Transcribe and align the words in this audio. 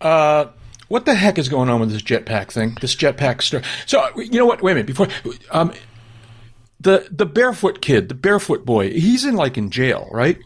uh, 0.00 0.46
what 0.88 1.04
the 1.04 1.14
heck 1.14 1.38
is 1.38 1.48
going 1.48 1.68
on 1.68 1.80
with 1.80 1.90
this 1.90 2.02
jetpack 2.02 2.50
thing? 2.52 2.76
This 2.80 2.94
jetpack 2.96 3.42
story. 3.42 3.62
So 3.86 4.08
you 4.16 4.38
know 4.38 4.46
what? 4.46 4.62
Wait 4.62 4.72
a 4.72 4.74
minute. 4.76 4.86
Before 4.86 5.08
um, 5.50 5.72
the 6.80 7.08
the 7.10 7.26
barefoot 7.26 7.80
kid, 7.80 8.08
the 8.08 8.14
barefoot 8.14 8.64
boy, 8.64 8.90
he's 8.92 9.24
in 9.24 9.34
like 9.36 9.58
in 9.58 9.70
jail, 9.70 10.08
right? 10.12 10.38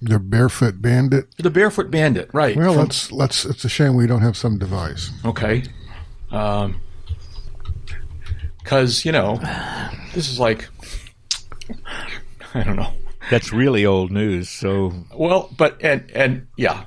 The 0.00 0.18
barefoot 0.20 0.80
bandit. 0.80 1.26
The 1.38 1.50
barefoot 1.50 1.90
bandit, 1.90 2.30
right? 2.32 2.56
Well, 2.56 2.72
From- 2.74 2.82
let's 2.84 3.10
let's. 3.12 3.44
It's 3.44 3.64
a 3.64 3.68
shame 3.68 3.94
we 3.96 4.06
don't 4.06 4.22
have 4.22 4.36
some 4.36 4.58
device. 4.58 5.10
okay. 5.24 5.64
Um, 6.30 6.80
because 8.58 9.04
you 9.04 9.12
know, 9.12 9.36
this 10.14 10.28
is 10.30 10.38
like, 10.38 10.68
I 12.54 12.62
don't 12.62 12.76
know. 12.76 12.92
That's 13.30 13.52
really 13.52 13.84
old 13.86 14.10
news. 14.10 14.48
So 14.48 14.92
Well, 15.14 15.50
but 15.56 15.78
and 15.82 16.10
and 16.12 16.46
yeah, 16.56 16.84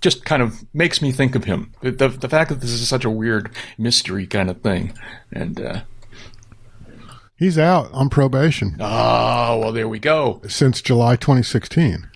just 0.00 0.24
kind 0.24 0.42
of 0.42 0.64
makes 0.74 1.02
me 1.02 1.12
think 1.12 1.34
of 1.34 1.44
him. 1.44 1.72
The 1.80 2.08
the, 2.08 2.28
fact 2.28 2.50
that 2.50 2.60
this 2.60 2.70
is 2.70 2.86
such 2.88 3.04
a 3.04 3.10
weird 3.10 3.50
mystery 3.76 4.26
kind 4.26 4.50
of 4.50 4.60
thing, 4.60 4.96
and 5.32 5.60
uh, 5.60 5.80
He's 7.36 7.58
out 7.58 7.92
on 7.92 8.08
probation 8.10 8.76
oh 8.80 9.58
well, 9.58 9.72
there 9.72 9.88
we 9.88 9.98
go. 9.98 10.40
since 10.48 10.82
July 10.82 11.16
2016. 11.16 12.08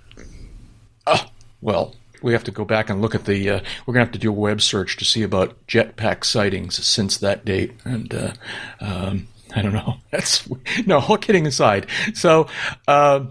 Well, 1.63 1.95
we 2.23 2.33
have 2.33 2.45
to 2.45 2.51
go 2.51 2.65
back 2.65 2.91
and 2.91 3.01
look 3.01 3.15
at 3.15 3.25
the. 3.25 3.49
Uh, 3.49 3.61
we're 3.87 3.95
gonna 3.95 4.05
have 4.05 4.13
to 4.13 4.19
do 4.19 4.31
a 4.31 4.33
web 4.35 4.61
search 4.61 4.97
to 4.97 5.05
see 5.05 5.23
about 5.23 5.57
jetpack 5.67 6.25
sightings 6.25 6.85
since 6.85 7.17
that 7.19 7.45
date, 7.45 7.73
and 7.85 8.13
uh, 8.13 8.33
um, 8.81 9.29
I 9.55 9.63
don't 9.63 9.73
know. 9.73 9.95
That's 10.11 10.49
no. 10.85 10.99
All 10.99 11.17
kidding 11.19 11.47
aside, 11.47 11.87
so. 12.15 12.49
Uh, 12.87 13.27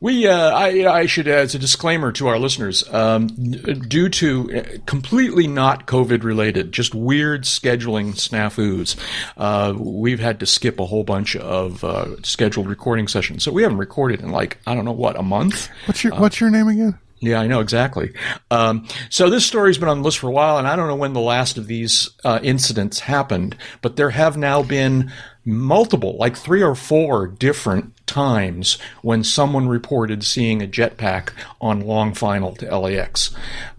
we, 0.00 0.26
uh, 0.26 0.50
I, 0.50 1.00
I 1.00 1.06
should, 1.06 1.26
as 1.26 1.54
a 1.54 1.58
disclaimer 1.58 2.12
to 2.12 2.28
our 2.28 2.38
listeners, 2.38 2.84
um, 2.92 3.28
due 3.28 4.08
to 4.10 4.58
uh, 4.58 4.78
completely 4.86 5.46
not 5.46 5.86
COVID 5.86 6.22
related, 6.22 6.72
just 6.72 6.94
weird 6.94 7.44
scheduling 7.44 8.14
snafus, 8.14 8.96
uh, 9.36 9.74
we've 9.76 10.20
had 10.20 10.40
to 10.40 10.46
skip 10.46 10.78
a 10.78 10.86
whole 10.86 11.04
bunch 11.04 11.34
of 11.36 11.82
uh, 11.82 12.20
scheduled 12.22 12.68
recording 12.68 13.08
sessions. 13.08 13.42
So 13.42 13.52
we 13.52 13.62
haven't 13.62 13.78
recorded 13.78 14.20
in 14.20 14.30
like 14.30 14.58
I 14.66 14.74
don't 14.74 14.84
know 14.84 14.92
what 14.92 15.18
a 15.18 15.22
month. 15.22 15.68
What's 15.86 16.04
your 16.04 16.14
What's 16.14 16.40
your 16.40 16.50
name 16.50 16.68
again? 16.68 16.98
Yeah, 17.20 17.40
I 17.40 17.46
know 17.46 17.60
exactly. 17.60 18.12
Um, 18.50 18.86
so 19.08 19.30
this 19.30 19.46
story's 19.46 19.78
been 19.78 19.88
on 19.88 19.98
the 19.98 20.04
list 20.04 20.18
for 20.18 20.28
a 20.28 20.32
while, 20.32 20.58
and 20.58 20.68
I 20.68 20.76
don't 20.76 20.86
know 20.86 20.96
when 20.96 21.14
the 21.14 21.20
last 21.20 21.56
of 21.56 21.66
these 21.66 22.10
uh, 22.24 22.40
incidents 22.42 23.00
happened, 23.00 23.56
but 23.80 23.96
there 23.96 24.10
have 24.10 24.36
now 24.36 24.62
been 24.62 25.10
multiple, 25.44 26.16
like 26.18 26.36
three 26.36 26.62
or 26.62 26.74
four 26.74 27.26
different 27.26 27.94
times 28.16 28.78
when 29.02 29.22
someone 29.22 29.68
reported 29.68 30.24
seeing 30.24 30.62
a 30.62 30.66
jetpack 30.66 31.32
on 31.60 31.80
long 31.82 32.14
final 32.14 32.54
to 32.54 32.78
LAX. 32.78 33.30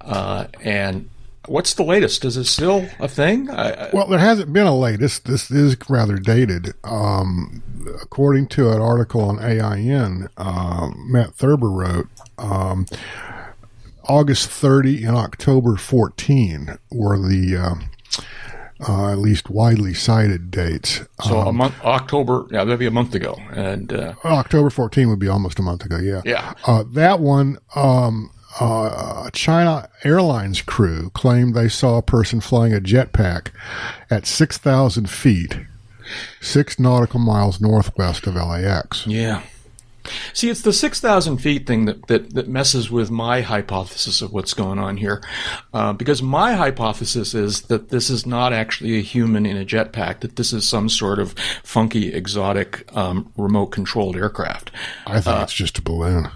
Uh, 0.02 0.45
and 0.61 1.09
what's 1.47 1.73
the 1.73 1.83
latest? 1.83 2.23
Is 2.23 2.38
it 2.38 2.43
still 2.43 2.88
a 2.99 3.08
thing? 3.08 3.49
I, 3.49 3.71
I, 3.71 3.89
Well, 3.91 4.08
there 4.08 4.19
hasn't 4.19 4.53
been 4.53 4.67
a 4.67 4.77
latest. 4.77 5.25
This 5.25 5.49
is 5.49 5.75
rather 5.89 6.17
dated. 6.17 6.75
Um, 6.83 7.63
according 7.99 8.49
to 8.49 8.69
an 8.71 8.80
article 8.80 9.21
on 9.21 9.39
AIN, 9.39 10.30
uh, 10.38 10.91
Matt 10.95 11.33
Thurber 11.33 11.71
wrote, 11.71 12.08
um, 12.38 12.85
August 14.03 14.49
30 14.49 15.03
and 15.03 15.17
October 15.17 15.77
14 15.77 16.77
were 16.91 17.17
the 17.17 17.58
uh, 17.58 17.75
uh, 18.88 19.11
at 19.11 19.17
least 19.17 19.50
widely 19.50 19.94
cited 19.94 20.52
dates. 20.52 21.02
so 21.23 21.39
a 21.39 21.53
month, 21.53 21.75
October, 21.83 22.45
yeah, 22.52 22.64
that'd 22.64 22.80
be 22.80 22.86
a 22.86 22.92
month 22.92 23.16
ago. 23.16 23.38
And 23.52 23.92
uh, 23.94 24.14
October 24.25 24.70
14 24.70 25.09
would 25.09 25.20
be 25.20 25.28
almost 25.28 25.59
a 25.59 25.61
month 25.61 25.86
ago. 25.86 25.97
Yeah. 25.97 26.22
yeah, 26.25 26.53
Uh, 26.66 26.83
that 26.94 27.20
one, 27.20 27.58
um, 27.75 28.31
uh, 28.59 29.30
China 29.31 29.89
Airlines 30.03 30.61
crew 30.61 31.09
claimed 31.11 31.53
they 31.55 31.70
saw 31.70 31.98
a 31.98 32.02
person 32.02 32.42
flying 32.42 32.73
a 32.73 32.80
jetpack 32.80 33.50
at 34.09 34.25
6,000 34.25 35.10
feet, 35.10 35.60
six 36.42 36.80
nautical 36.80 37.20
miles 37.20 37.60
northwest 37.61 38.26
of 38.27 38.36
LAX. 38.36 39.05
Yeah. 39.08 39.42
See, 40.33 40.49
it's 40.49 40.61
the 40.61 40.73
6,000 40.73 41.37
feet 41.37 41.67
thing 41.67 41.85
that, 41.85 42.07
that, 42.07 42.33
that 42.33 42.47
messes 42.47 42.89
with 42.91 43.11
my 43.11 43.41
hypothesis 43.41 44.21
of 44.21 44.33
what's 44.33 44.53
going 44.53 44.79
on 44.79 44.97
here. 44.97 45.21
Uh, 45.73 45.93
because 45.93 46.21
my 46.21 46.53
hypothesis 46.53 47.33
is 47.33 47.61
that 47.63 47.89
this 47.89 48.09
is 48.09 48.25
not 48.25 48.53
actually 48.53 48.97
a 48.97 49.01
human 49.01 49.45
in 49.45 49.57
a 49.57 49.65
jetpack, 49.65 50.19
that 50.21 50.35
this 50.35 50.53
is 50.53 50.67
some 50.67 50.89
sort 50.89 51.19
of 51.19 51.33
funky, 51.63 52.13
exotic, 52.13 52.89
um, 52.95 53.31
remote 53.37 53.67
controlled 53.67 54.15
aircraft. 54.15 54.71
I 55.05 55.21
think 55.21 55.41
it's 55.43 55.53
just 55.53 55.77
a 55.77 55.81
balloon. 55.81 56.27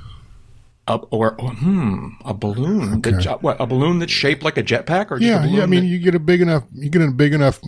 Uh, 0.88 0.97
or, 1.11 1.35
hmm, 1.35 2.09
a 2.25 2.33
balloon. 2.33 3.01
That, 3.01 3.41
what, 3.43 3.61
a 3.61 3.67
balloon 3.67 3.99
that's 3.99 4.11
shaped 4.11 4.41
like 4.43 4.57
a 4.57 4.63
jetpack? 4.63 5.11
Or 5.11 5.19
Yeah, 5.19 5.45
yeah. 5.45 5.63
I 5.63 5.65
mean, 5.67 5.81
that- 5.81 5.88
you 5.88 5.99
get 5.99 6.15
a 6.15 6.19
big 6.19 6.41
enough, 6.41 6.63
you 6.73 6.89
get 6.89 7.01
a 7.03 7.11
big 7.11 7.33
enough. 7.33 7.59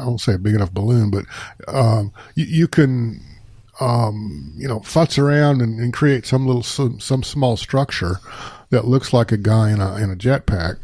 I 0.00 0.06
won't 0.06 0.20
say 0.20 0.34
a 0.34 0.38
big 0.38 0.54
enough 0.54 0.70
balloon, 0.70 1.10
but 1.10 1.24
um, 1.66 2.12
you, 2.34 2.44
you 2.44 2.68
can, 2.68 3.20
um, 3.80 4.52
you 4.56 4.66
know, 4.68 4.80
futz 4.80 5.18
around 5.22 5.62
and, 5.62 5.78
and 5.78 5.92
create 5.92 6.26
some 6.26 6.46
little 6.46 6.62
some, 6.62 7.00
some 7.00 7.22
small 7.22 7.56
structure 7.56 8.16
that 8.70 8.86
looks 8.86 9.12
like 9.12 9.32
a 9.32 9.36
guy 9.36 9.70
in 9.70 9.80
a 9.80 9.96
in 9.96 10.10
a 10.10 10.16
jetpack, 10.16 10.78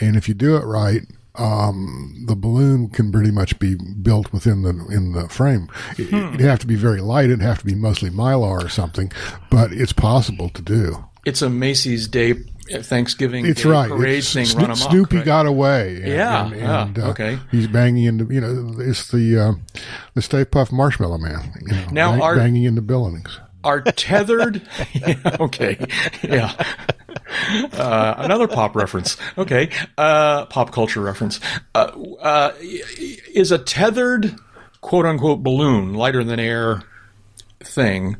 and 0.00 0.16
if 0.16 0.28
you 0.28 0.34
do 0.34 0.56
it 0.56 0.64
right. 0.64 1.02
Um, 1.34 2.24
the 2.26 2.34
balloon 2.34 2.88
can 2.88 3.12
pretty 3.12 3.30
much 3.30 3.60
be 3.60 3.76
built 3.76 4.32
within 4.32 4.62
the 4.62 4.70
in 4.90 5.12
the 5.12 5.28
frame. 5.28 5.68
It, 5.96 6.12
It'd 6.12 6.40
have 6.40 6.58
to 6.58 6.66
be 6.66 6.74
very 6.74 7.00
light. 7.00 7.26
It'd 7.26 7.42
have 7.42 7.60
to 7.60 7.64
be 7.64 7.76
mostly 7.76 8.10
mylar 8.10 8.64
or 8.64 8.68
something, 8.68 9.12
but 9.48 9.72
it's 9.72 9.92
possible 9.92 10.48
to 10.48 10.62
do. 10.62 11.04
it's 11.24 11.40
a 11.40 11.48
Macy's 11.48 12.08
Day 12.08 12.34
Thanksgiving 12.70 13.46
It's 13.46 13.62
Day 13.62 13.68
right. 13.70 13.88
parade 13.90 14.18
It's 14.18 14.32
thing 14.32 14.44
Sno- 14.46 14.60
run 14.62 14.70
amok. 14.72 14.90
Snoopy 14.90 15.16
right? 15.18 15.24
got 15.24 15.46
away. 15.46 15.96
And, 15.96 16.06
Yeah, 16.08 16.46
and, 16.46 16.56
yeah, 16.56 16.82
and, 16.86 16.98
uh, 16.98 17.08
okay. 17.10 17.38
He's 17.50 17.66
banging 17.68 18.04
into 18.04 18.32
you 18.32 18.40
know 18.40 18.74
it's 18.78 19.08
the 19.10 19.38
uh, 19.38 19.80
the 20.14 20.22
Stay 20.22 20.44
Puft 20.44 20.72
Marshmallow 20.72 21.18
Man. 21.18 21.52
You 21.60 21.72
know, 21.74 21.86
Now, 21.92 22.10
bang- 22.12 22.22
are- 22.22 22.36
banging 22.36 22.64
into 22.64 22.82
buildings. 22.82 23.38
are 23.64 23.80
tethered. 23.82 24.62
yeah, 24.94 25.36
okay, 25.40 25.84
yeah. 26.22 26.52
Uh, 27.72 28.14
another 28.18 28.46
pop 28.48 28.74
reference. 28.76 29.16
Okay, 29.36 29.70
uh, 29.96 30.46
pop 30.46 30.72
culture 30.72 31.00
reference. 31.00 31.40
Uh, 31.74 31.90
uh, 32.20 32.52
is 32.60 33.50
a 33.52 33.58
tethered, 33.58 34.34
quote 34.80 35.04
unquote, 35.06 35.42
balloon 35.42 35.94
lighter 35.94 36.22
than 36.24 36.38
air 36.40 36.82
thing. 37.60 38.16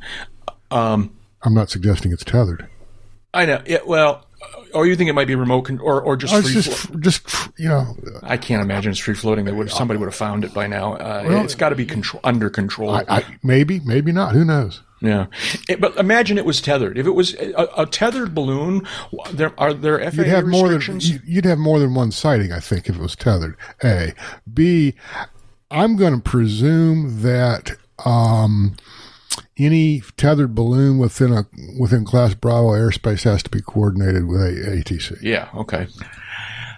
Um, 0.71 1.15
I'm 1.43 1.55
not 1.55 1.71
suggesting 1.71 2.13
it's 2.13 2.25
tethered. 2.25 2.67
I 3.33 3.47
know. 3.47 3.63
It, 3.65 3.87
well, 3.87 4.27
or 4.75 4.87
you 4.87 4.95
think 4.97 5.09
it 5.11 5.15
might 5.15 5.27
be 5.27 5.35
remote 5.35 5.63
con- 5.63 5.79
or 5.81 6.01
or 6.01 6.17
just 6.17 6.33
Oh, 6.35 6.43
free? 6.43 6.53
just 6.53 6.69
flo- 6.73 7.01
just 7.01 7.29
you 7.59 7.69
know 7.69 7.97
I 8.23 8.37
can't 8.37 8.63
imagine 8.63 8.91
it's 8.93 9.01
free 9.01 9.15
floating. 9.15 9.45
They 9.45 9.53
would 9.53 9.71
somebody 9.71 9.99
would 9.99 10.07
have 10.07 10.15
found 10.15 10.45
it 10.45 10.53
by 10.55 10.67
now. 10.67 10.95
Uh, 10.95 11.43
it's 11.45 11.55
got 11.55 11.71
to 11.71 11.75
be 11.77 11.85
control 11.87 12.21
under 12.25 12.51
control. 12.51 12.91
I, 12.91 13.05
I, 13.09 13.25
maybe 13.43 13.81
maybe 13.81 14.13
not. 14.13 14.35
Who 14.35 14.45
knows? 14.45 14.83
Yeah, 15.01 15.27
It- 15.69 15.81
but 15.81 15.97
imagine 15.97 16.39
it 16.39 16.45
was 16.45 16.61
tethered. 16.61 16.99
If 16.99 17.07
it 17.07 17.13
was 17.13 17.35
a, 17.35 17.69
a 17.77 17.87
tethered 17.87 18.35
balloon, 18.35 18.87
there 19.33 19.53
are 19.59 19.73
there 19.73 19.99
FAA 20.11 20.17
You'd 20.23 20.27
have 20.27 20.47
more 20.47 20.69
than 20.69 20.79
restrictions? 20.79 21.11
you- 21.11 21.21
you'd 21.25 21.45
have 21.45 21.59
more 21.59 21.79
than 21.79 21.95
one 21.95 22.11
sighting. 22.11 22.51
I 22.53 22.59
think 22.61 22.89
if 22.89 22.97
it 22.97 23.01
was 23.01 23.15
tethered. 23.15 23.57
A, 23.85 24.13
B. 24.53 24.95
I'm 25.71 25.97
going 25.97 26.15
to 26.15 26.21
presume 26.21 27.21
that 27.23 27.77
um, 28.05 28.75
any 29.57 30.03
tethered 30.17 30.55
balloon 30.55 30.99
within 30.99 31.33
a 31.33 31.47
within 31.79 32.05
Class 32.05 32.35
Bravo 32.35 32.69
airspace 32.71 33.25
has 33.25 33.43
to 33.45 33.51
be 33.51 33.61
coordinated 33.61 34.27
with 34.27 34.41
a, 34.41 34.83
ATC. 34.85 35.19
yeah. 35.23 35.49
Okay. 35.55 35.87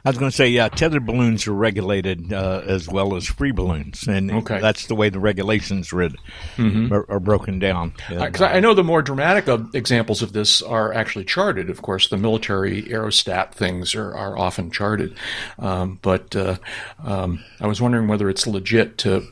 I 0.02 0.08
was 0.08 0.16
going 0.16 0.30
to 0.30 0.36
say, 0.36 0.48
yeah, 0.48 0.70
tethered 0.70 1.04
balloons 1.04 1.46
are 1.46 1.52
regulated 1.52 2.32
uh, 2.32 2.62
as 2.64 2.88
well 2.88 3.16
as 3.16 3.26
free 3.26 3.52
balloons, 3.52 4.08
and 4.08 4.30
Okay. 4.32 4.58
that's 4.58 4.86
the 4.86 4.94
way 4.94 5.10
the 5.10 5.20
regulations 5.20 5.92
read, 5.92 6.14
are, 6.58 7.04
are 7.10 7.20
broken 7.20 7.58
down. 7.58 7.92
Because 8.08 8.40
I 8.40 8.54
I 8.54 8.60
know 8.60 8.72
the 8.72 8.82
more 8.82 9.02
dramatic 9.02 9.46
of 9.46 9.74
examples 9.74 10.22
of 10.22 10.32
this 10.32 10.62
are 10.62 10.94
actually 10.94 11.26
charted. 11.26 11.68
Of 11.68 11.82
course, 11.82 12.08
the 12.08 12.16
military 12.16 12.84
aerostat 12.84 13.52
things 13.52 13.94
are, 13.94 14.14
are 14.16 14.38
often 14.38 14.70
charted. 14.70 15.14
Um, 15.58 15.98
but 16.00 16.34
uh, 16.34 16.56
um, 17.04 17.44
I 17.60 17.66
was 17.66 17.82
wondering 17.82 18.08
whether 18.08 18.30
it's 18.30 18.46
legit 18.46 18.96
to 18.98 19.26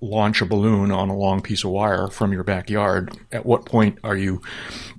launch 0.00 0.40
a 0.40 0.46
balloon 0.46 0.90
on 0.90 1.08
a 1.08 1.16
long 1.16 1.42
piece 1.42 1.64
of 1.64 1.70
wire 1.70 2.08
from 2.08 2.32
your 2.32 2.44
backyard. 2.44 3.16
At 3.32 3.44
what 3.46 3.64
point 3.66 3.98
are 4.02 4.16
you 4.16 4.40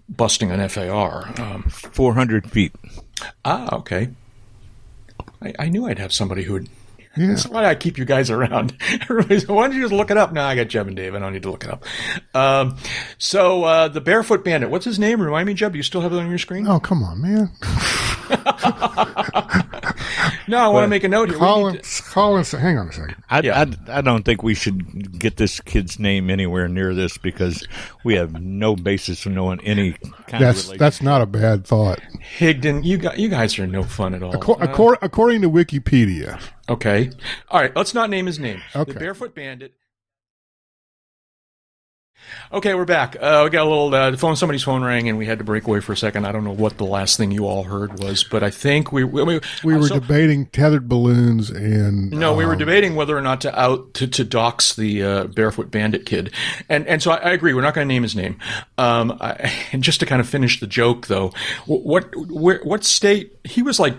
busting 0.10 0.52
an 0.52 0.68
FAR? 0.70 1.32
Um, 1.40 1.64
400 1.64 2.50
feet. 2.52 2.74
ah, 3.46 3.76
okay. 3.78 4.10
I, 5.42 5.54
I 5.60 5.70
knew 5.70 5.86
I'd 5.88 6.00
have 6.00 6.14
somebody 6.14 6.44
who 6.44 6.54
would. 6.54 6.70
Yeah. 7.18 7.28
That's 7.28 7.46
why 7.46 7.66
I 7.66 7.76
keep 7.76 7.98
you 7.98 8.06
guys 8.06 8.30
around. 8.30 8.78
Everybody's, 9.02 9.46
why 9.48 9.68
don't 9.68 9.76
you 9.76 9.82
just 9.82 9.92
look 9.94 10.12
it 10.12 10.18
up? 10.18 10.32
No, 10.32 10.44
I 10.44 10.56
got 10.56 10.70
Jeb 10.70 10.88
and 10.88 10.96
Dave. 10.96 11.14
I 11.14 11.20
don't 11.20 11.34
need 11.34 11.44
to 11.44 11.52
look 11.52 11.66
it 11.66 11.70
up. 11.70 11.84
Um, 12.34 12.78
so 13.18 13.66
uh, 13.66 13.88
the 13.90 14.00
Barefoot 14.00 14.46
Bandit. 14.46 14.70
What's 14.70 14.86
his 14.86 14.98
name? 14.98 15.22
Remind 15.22 15.48
me, 15.48 15.54
Jeb. 15.54 15.76
You 15.76 15.84
still 15.84 16.00
have 16.02 16.14
it 16.14 16.20
on 16.20 16.30
your 16.30 16.38
screen? 16.38 16.68
Oh 16.68 16.80
come 16.80 17.04
on, 17.04 17.22
man! 17.22 17.52
No, 20.48 20.58
I 20.58 20.68
want 20.68 20.84
to 20.86 20.88
make 20.88 21.04
a 21.04 21.08
note 21.10 21.30
here. 21.30 21.38
We 21.38 21.46
Colin, 21.46 21.74
need 21.76 21.84
to- 21.84 22.04
Colin, 22.04 22.44
hang 22.46 22.78
on 22.78 22.88
a 22.90 22.92
second. 22.94 23.16
I, 23.30 23.42
Yeah. 23.42 23.66
I, 23.88 23.98
I 23.98 24.02
don't 24.02 24.24
think 24.24 24.44
we 24.44 24.54
should 24.54 25.18
get 25.20 25.38
this 25.38 25.60
kid's 25.62 26.00
name 26.00 26.30
anywhere 26.30 26.68
near 26.68 26.94
this 26.94 27.18
because 27.18 27.66
we 28.04 28.16
have 28.16 28.42
no 28.42 28.76
basis 28.76 29.26
of 29.26 29.32
knowing 29.32 29.60
any 29.62 29.94
kind 29.94 30.04
of 30.34 30.40
That's 30.40 30.64
relation. 30.66 30.78
that's 30.80 31.02
not 31.02 31.22
a 31.22 31.26
bad 31.26 31.66
thought. 31.66 32.00
Higdon, 32.38 32.84
you 32.84 32.98
got 32.98 33.18
you 33.20 33.30
guys 33.30 33.58
are 33.60 33.68
no 33.68 33.84
fun 33.84 34.14
at 34.14 34.24
all. 34.24 34.34
Acco- 34.34 34.62
Uh, 34.62 34.98
according 35.02 35.42
to 35.42 35.50
Wikipedia, 35.50 36.42
okay, 36.70 37.10
all 37.50 37.62
right. 37.62 37.76
Let's 37.76 37.94
not 37.94 38.10
name 38.10 38.26
his 38.26 38.40
name. 38.40 38.62
Okay. 38.76 38.94
The 38.94 39.00
Barefoot 39.00 39.34
Bandit. 39.36 39.74
Okay, 42.54 42.74
we're 42.74 42.86
back. 42.86 43.16
Uh, 43.20 43.42
we 43.46 43.50
got 43.50 43.66
a 43.66 43.70
little 43.70 43.94
uh, 43.94 44.12
the 44.12 44.18
phone. 44.18 44.36
Somebody's 44.36 44.64
phone 44.64 44.84
rang, 44.84 45.08
and 45.08 45.18
we 45.18 45.26
had 45.26 45.38
to 45.38 45.44
break 45.44 45.66
away 45.68 45.80
for 45.80 45.94
a 45.94 45.98
second. 45.98 46.26
I 46.26 46.32
don't 46.32 46.44
know 46.44 46.52
what 46.52 46.78
the 46.78 46.86
last 46.86 47.18
thing 47.18 47.32
you 47.32 47.46
all 47.46 47.64
heard 47.64 48.00
was, 48.00 48.24
but 48.24 48.44
I 48.44 48.50
think 48.50 48.92
we 48.92 49.04
we, 49.04 49.40
we 49.64 49.76
were 49.76 49.88
so- 49.88 50.00
debating 50.00 50.48
tethered 50.48 50.90
balloons 50.90 51.50
and 51.50 52.12
No, 52.12 52.34
we 52.34 52.46
were 52.46 52.54
um, 52.54 52.60
debating 52.60 52.96
whether 52.96 53.18
or 53.18 53.22
not 53.22 53.42
to 53.42 53.60
out 53.60 53.94
to, 53.96 54.08
to 54.08 54.24
dox 54.24 54.76
the 54.76 55.04
uh, 55.04 55.24
barefoot 55.26 55.72
bandit 55.72 56.06
kid, 56.06 56.34
and 56.68 56.86
and 56.88 57.02
so 57.02 57.12
I, 57.12 57.18
I 57.18 57.30
agree. 57.32 57.54
We're 57.54 57.62
not 57.62 57.74
going 57.74 57.88
to 57.88 57.94
name 57.94 58.04
his 58.04 58.16
name. 58.16 58.38
Um, 58.78 59.18
I, 59.22 59.52
and 59.72 59.84
just 59.84 60.00
to 60.02 60.06
kind 60.06 60.20
of 60.20 60.28
finish 60.28 60.60
the 60.60 60.68
joke, 60.68 61.08
though, 61.08 61.34
what 61.66 62.14
where, 62.16 62.60
what 62.64 62.84
state 62.84 63.38
he 63.44 63.62
was 63.62 63.80
like 63.80 63.96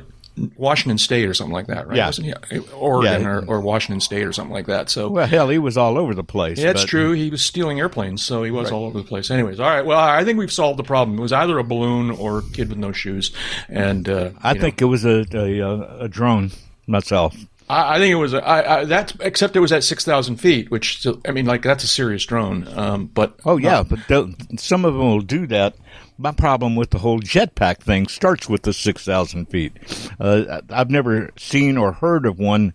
Washington 0.56 0.96
State 0.98 1.26
or 1.28 1.34
something 1.34 1.52
like 1.52 1.66
that, 1.66 1.86
right? 1.86 1.96
Yeah. 1.96 2.06
Wasn't 2.06 2.26
he 2.50 2.58
Oregon 2.74 3.22
Yeah. 3.22 3.28
or, 3.28 3.44
or 3.46 3.60
Washington 3.60 4.00
State 4.00 4.24
or 4.24 4.32
something 4.32 4.52
like 4.52 4.66
that? 4.66 4.88
So. 4.88 5.08
well, 5.10 5.26
hell, 5.26 5.48
he 5.50 5.58
was 5.58 5.76
all 5.76 5.98
over 5.98 6.14
the 6.14 6.24
place. 6.24 6.58
yeah, 6.58 6.66
that's 6.66 6.82
but- 6.84 6.88
true. 6.88 7.12
He 7.12 7.28
was 7.30 7.42
stealing 7.42 7.78
airplanes, 7.80 8.22
so 8.24 8.42
he 8.42 8.50
was 8.50 8.70
all 8.72 8.84
over 8.86 8.98
the 8.98 9.04
place. 9.04 9.30
Anyways, 9.30 9.60
all 9.60 9.68
right. 9.68 9.84
Well, 9.84 9.98
I 9.98 10.24
think 10.24 10.38
we've 10.38 10.52
solved 10.52 10.78
the 10.78 10.84
problem. 10.84 11.18
It 11.18 11.22
was 11.22 11.32
either 11.32 11.58
a 11.58 11.64
balloon 11.64 12.10
or 12.10 12.38
a 12.38 12.42
kid 12.42 12.68
with 12.70 12.78
no 12.78 12.92
shoes, 12.92 13.30
and 13.68 14.08
uh, 14.08 14.30
I 14.42 14.50
you 14.52 14.54
know. 14.56 14.60
think 14.62 14.80
it 14.82 14.86
was 14.86 15.04
a, 15.04 15.24
a, 15.34 15.58
a- 15.60 15.98
a 16.04 16.08
drone 16.08 16.50
myself. 16.86 17.36
I, 17.68 17.94
I 17.94 17.98
think 17.98 18.12
it 18.12 18.16
was. 18.16 18.34
a- 18.34 18.44
I, 18.46 18.80
I, 18.80 18.84
that's 18.84 19.12
except 19.20 19.54
it 19.56 19.60
was 19.60 19.70
at 19.72 19.84
six 19.84 20.04
thousand 20.04 20.36
feet, 20.36 20.70
which 20.70 20.98
still- 20.98 21.20
I 21.26 21.30
mean, 21.32 21.46
like 21.46 21.62
that's 21.62 21.84
a 21.84 21.88
serious 21.88 22.24
drone. 22.24 22.66
Um, 22.76 23.06
but 23.06 23.34
Oh 23.44 23.56
yeah, 23.58 23.82
but 23.82 23.98
they'll- 24.08 24.32
some 24.56 24.84
of 24.84 24.94
them 24.94 25.02
will 25.02 25.20
do 25.20 25.46
that. 25.48 25.74
My 26.22 26.30
problem 26.32 26.76
with 26.76 26.90
the 26.90 26.98
whole 26.98 27.18
jetpack 27.20 27.78
thing 27.78 28.06
starts 28.06 28.48
with 28.48 28.62
the 28.62 28.72
six 28.72 29.04
thousand 29.04 29.46
feet. 29.46 29.72
Uh, 30.20 30.60
I've 30.70 30.90
never 30.90 31.30
seen 31.36 31.76
or 31.76 31.92
heard 31.92 32.26
of 32.26 32.38
one 32.38 32.74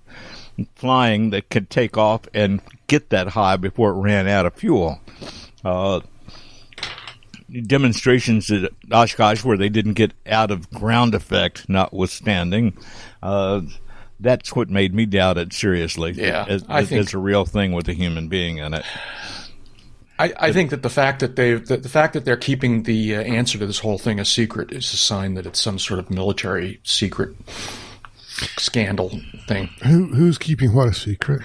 flying 0.76 1.30
that 1.30 1.50
could 1.50 1.70
take 1.70 1.98
off 1.98 2.22
and 2.34 2.62
get 2.88 3.10
that 3.12 3.30
high 3.30 3.56
before 3.56 3.92
it 3.92 4.02
ran 4.02 4.28
out 4.28 4.46
of 4.46 4.56
fuel. 4.56 5.00
Uh, 5.64 6.02
demonstrations 7.66 8.52
at 8.52 8.72
Oshkosh 8.92 9.44
where 9.46 9.58
they 9.58 9.70
didn't 9.70 9.94
get 9.94 10.12
out 10.26 10.52
of 10.52 10.70
ground 10.72 11.16
effect, 11.16 11.70
notwithstanding. 11.70 12.78
Uh, 13.24 13.62
that's 14.20 14.56
what 14.56 14.70
made 14.70 14.94
me 14.94 15.06
doubt 15.06 15.38
it 15.38 15.54
seriously. 15.54 16.12
Yeah, 16.14 16.46
as, 16.50 16.66
I 16.68 16.84
think- 16.84 17.00
as 17.02 17.14
a 17.14 17.18
real 17.18 17.46
thing 17.46 17.72
with 17.72 17.88
a 17.88 17.94
human 17.94 18.28
being 18.28 18.58
in 18.58 18.74
it. 18.74 18.84
I, 20.20 20.34
I 20.38 20.52
think 20.52 20.72
that 20.72 20.82
the 20.82 20.90
fact 20.90 21.20
that 21.20 21.36
they 21.36 21.54
that 21.54 21.84
the 21.84 21.90
fact 21.90 22.14
that 22.14 22.26
they're 22.26 22.38
keeping 22.38 22.84
the 22.84 23.16
uh, 23.16 23.22
answer 23.22 23.58
to 23.60 23.66
this 23.66 23.80
whole 23.80 23.98
thing 23.98 24.20
a 24.20 24.26
secret 24.26 24.72
is 24.72 24.92
a 24.94 24.98
sign 24.98 25.36
that 25.36 25.46
it's 25.46 25.62
some 25.62 25.78
sort 25.78 26.00
of 26.00 26.10
military 26.10 26.80
secret 26.84 27.36
scandal 28.58 29.20
thing. 29.48 29.70
Who 29.84 30.08
who's 30.08 30.38
keeping 30.38 30.74
what 30.74 30.88
a 30.88 30.94
secret? 30.94 31.42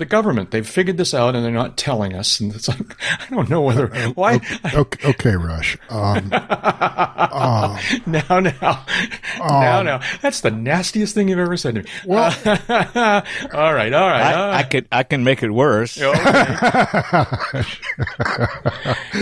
The 0.00 0.06
government 0.06 0.50
they've 0.50 0.66
figured 0.66 0.96
this 0.96 1.12
out 1.12 1.34
and 1.36 1.44
they're 1.44 1.52
not 1.52 1.76
telling 1.76 2.14
us. 2.14 2.40
And 2.40 2.54
it's 2.54 2.68
like 2.68 2.80
I 3.20 3.26
don't 3.28 3.50
know 3.50 3.60
whether 3.60 3.94
uh, 3.94 4.08
uh, 4.08 4.12
why 4.14 4.40
Okay, 4.72 5.08
okay 5.10 5.36
Rush. 5.36 5.76
Um, 5.90 6.32
um 6.32 7.78
now 8.06 8.40
now 8.40 8.40
now 8.40 9.78
um, 9.78 9.84
now 9.84 10.00
that's 10.22 10.40
the 10.40 10.50
nastiest 10.50 11.14
thing 11.14 11.28
you've 11.28 11.38
ever 11.38 11.58
said 11.58 11.74
to 11.74 11.82
me. 11.82 11.88
well, 12.06 12.34
all 12.46 13.74
right, 13.74 13.92
all 13.92 14.08
right, 14.08 14.34
all 14.34 14.50
I, 14.50 14.58
I 14.60 14.62
could 14.62 14.88
I 14.90 15.02
can 15.02 15.22
make 15.22 15.42
it 15.42 15.50
worse. 15.50 16.00
Okay. 16.00 16.16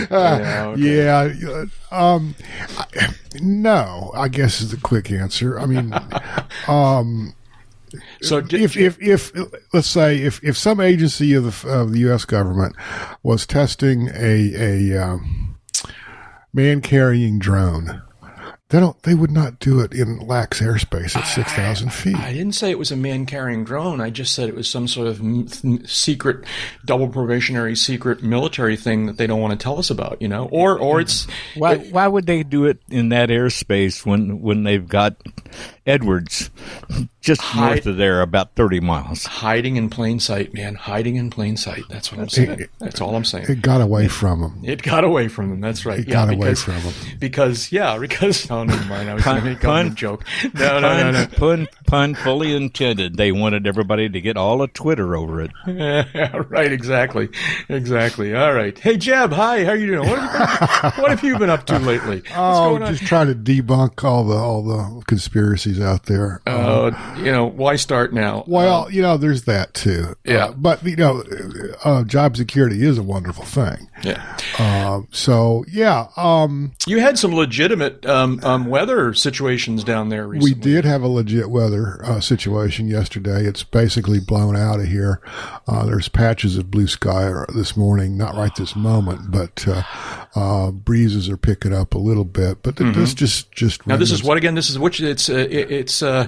Uh, 0.09 0.75
yeah, 0.77 1.21
okay. 1.21 1.35
yeah. 1.41 1.65
Um, 1.91 2.35
I- 2.77 3.13
no, 3.41 4.11
I 4.15 4.27
guess 4.27 4.61
is 4.61 4.71
the 4.71 4.77
quick 4.77 5.11
answer. 5.11 5.59
I 5.59 5.65
mean, 5.65 5.93
um, 6.67 7.33
So 8.21 8.41
did, 8.41 8.61
if 8.61 8.77
if 8.77 9.01
if 9.01 9.31
let's 9.73 9.87
say 9.87 10.17
if 10.17 10.43
if 10.43 10.57
some 10.57 10.79
agency 10.79 11.33
of 11.33 11.43
the 11.43 11.69
of 11.69 11.91
the 11.91 11.99
U.S. 11.99 12.25
government 12.25 12.75
was 13.23 13.45
testing 13.45 14.09
a 14.13 14.91
a 14.93 15.03
um, 15.03 15.57
man 16.53 16.81
carrying 16.81 17.39
drone, 17.39 18.01
they 18.69 18.79
don't 18.79 19.01
they 19.01 19.15
would 19.15 19.31
not 19.31 19.57
do 19.57 19.79
it 19.79 19.93
in 19.93 20.19
lax 20.19 20.61
airspace 20.61 21.15
at 21.15 21.23
six 21.23 21.51
thousand 21.53 21.91
feet. 21.91 22.15
I 22.15 22.33
didn't 22.33 22.53
say 22.53 22.69
it 22.69 22.77
was 22.77 22.91
a 22.91 22.95
man 22.95 23.25
carrying 23.25 23.63
drone. 23.63 23.99
I 23.99 24.11
just 24.11 24.35
said 24.35 24.47
it 24.47 24.55
was 24.55 24.69
some 24.69 24.87
sort 24.87 25.07
of 25.07 25.19
m- 25.19 25.47
th- 25.47 25.89
secret, 25.89 26.45
double 26.85 27.07
probationary 27.07 27.75
secret 27.75 28.21
military 28.21 28.77
thing 28.77 29.07
that 29.07 29.17
they 29.17 29.25
don't 29.25 29.41
want 29.41 29.59
to 29.59 29.63
tell 29.63 29.79
us 29.79 29.89
about, 29.89 30.21
you 30.21 30.27
know? 30.27 30.47
Or, 30.51 30.77
or 30.77 31.01
it's 31.01 31.25
Why 31.55 31.77
why 31.77 32.07
would 32.07 32.27
they 32.27 32.43
do 32.43 32.65
it 32.65 32.79
in 32.89 33.09
that 33.09 33.29
airspace 33.29 34.05
when 34.05 34.39
when 34.39 34.63
they've 34.63 34.87
got 34.87 35.15
Edwards 35.89 36.49
just 37.21 37.41
Hide- 37.41 37.67
north 37.69 37.85
of 37.87 37.97
there, 37.97 38.21
about 38.21 38.55
thirty 38.55 38.79
miles? 38.79 39.25
hiding 39.25 39.75
in 39.75 39.89
plain 39.89 40.19
sight, 40.19 40.53
man. 40.53 40.75
Hiding 40.75 41.15
in 41.17 41.29
plain 41.29 41.57
sight. 41.57 41.83
That's 41.89 42.11
what 42.11 42.21
I'm 42.21 42.29
saying. 42.29 42.65
That's 42.79 43.01
all 43.01 43.15
I'm 43.15 43.25
saying. 43.25 43.47
It 43.49 43.61
got 43.61 43.81
away 43.81 44.07
from 44.07 44.41
them. 44.41 44.61
It 44.63 44.81
got 44.83 45.03
away 45.03 45.27
from 45.27 45.49
them. 45.49 45.59
That's 45.61 45.85
right. 45.85 45.99
It 45.99 46.07
yeah, 46.07 46.13
got 46.13 46.33
away 46.33 46.55
from 46.55 46.79
from 46.79 46.89
'em. 46.91 47.17
Because 47.19 47.71
yeah, 47.71 47.97
because 47.97 48.49
oh 48.51 48.63
never 48.63 48.85
mind. 48.85 49.09
I 49.09 49.15
was 49.15 49.23
going 49.25 49.39
to 49.41 49.45
make 49.45 49.61
pun- 49.61 49.87
a 49.87 49.89
joke. 49.91 50.23
No, 50.53 50.79
no, 50.79 50.97
no, 50.97 51.11
no. 51.11 51.25
Pun, 51.27 51.67
pun 51.87 52.15
fully 52.15 52.55
intended. 52.55 53.17
They 53.17 53.31
wanted 53.31 53.65
everybody 53.67 54.07
to 54.09 54.21
get 54.21 54.37
all 54.37 54.61
of 54.61 54.71
Twitter 54.73 55.15
over 55.15 55.41
it. 55.41 55.51
Yeah, 55.67 56.37
right, 56.49 56.71
exactly, 56.71 57.29
exactly. 57.67 58.35
All 58.35 58.53
right. 58.53 58.77
Hey, 58.77 58.97
Jeb. 58.97 59.33
Hi. 59.33 59.65
How 59.65 59.73
you 59.73 59.87
doing? 59.87 60.07
What 60.07 60.19
have 60.19 60.23
you 60.31 60.91
been, 60.91 61.01
what 61.01 61.09
have 61.11 61.23
you 61.23 61.37
been 61.39 61.49
up 61.49 61.65
to 61.67 61.79
lately? 61.79 62.17
What's 62.19 62.31
Oh, 62.35 62.79
just 62.79 63.03
trying 63.05 63.27
to 63.27 63.35
debunk 63.35 64.03
all 64.03 64.23
the 64.23 64.35
all 64.35 64.63
the 64.63 65.03
conspiracies 65.05 65.78
out 65.83 66.03
there. 66.05 66.41
Uh, 66.47 66.91
you 67.17 67.31
know, 67.31 67.45
why 67.45 67.75
start 67.75 68.13
now? 68.13 68.43
Well, 68.47 68.89
you 68.91 69.01
know, 69.01 69.17
there's 69.17 69.43
that 69.43 69.73
too. 69.73 70.15
Yeah. 70.25 70.45
Uh, 70.45 70.51
but 70.53 70.83
you 70.83 70.95
know, 70.95 71.23
uh, 71.83 72.03
job 72.03 72.37
security 72.37 72.85
is 72.85 72.97
a 72.97 73.03
wonderful 73.03 73.45
thing. 73.45 73.89
Yeah. 74.03 74.37
Uh, 74.57 75.01
so 75.11 75.65
yeah, 75.71 76.07
um, 76.17 76.71
You 76.87 76.99
had 76.99 77.17
some 77.19 77.33
legitimate 77.33 78.05
um, 78.05 78.39
um, 78.43 78.67
weather 78.67 79.13
situations 79.13 79.83
down 79.83 80.09
there 80.09 80.27
recently. 80.27 80.53
we 80.53 80.59
did 80.59 80.85
have 80.85 81.01
a 81.01 81.07
legit 81.07 81.49
weather 81.49 82.03
uh, 82.05 82.19
situation 82.19 82.87
yesterday. 82.87 83.45
It's 83.45 83.63
basically 83.63 84.19
blown 84.19 84.55
out 84.55 84.79
of 84.79 84.87
here. 84.87 85.21
Uh, 85.67 85.85
there's 85.85 86.07
patches 86.09 86.57
of 86.57 86.71
blue 86.71 86.87
sky 86.87 87.31
this 87.53 87.75
morning, 87.75 88.17
not 88.17 88.35
right 88.35 88.55
this 88.55 88.75
moment, 88.75 89.31
but 89.31 89.67
uh, 89.67 89.83
uh, 90.35 90.71
breezes 90.71 91.29
are 91.29 91.37
picking 91.37 91.73
up 91.73 91.93
a 91.93 91.99
little 91.99 92.25
bit. 92.25 92.61
But 92.63 92.77
this 92.77 93.13
just 93.13 93.51
just 93.51 93.79
Mm-hmm. 93.79 93.89
Now 93.91 93.97
this 93.97 94.11
is 94.11 94.23
what 94.23 94.37
again? 94.37 94.55
This 94.55 94.69
is 94.69 94.77
which? 94.79 94.99
It's 94.99 95.29
uh, 95.29 95.47
it, 95.61 95.71
it's 95.71 96.01
uh, 96.01 96.27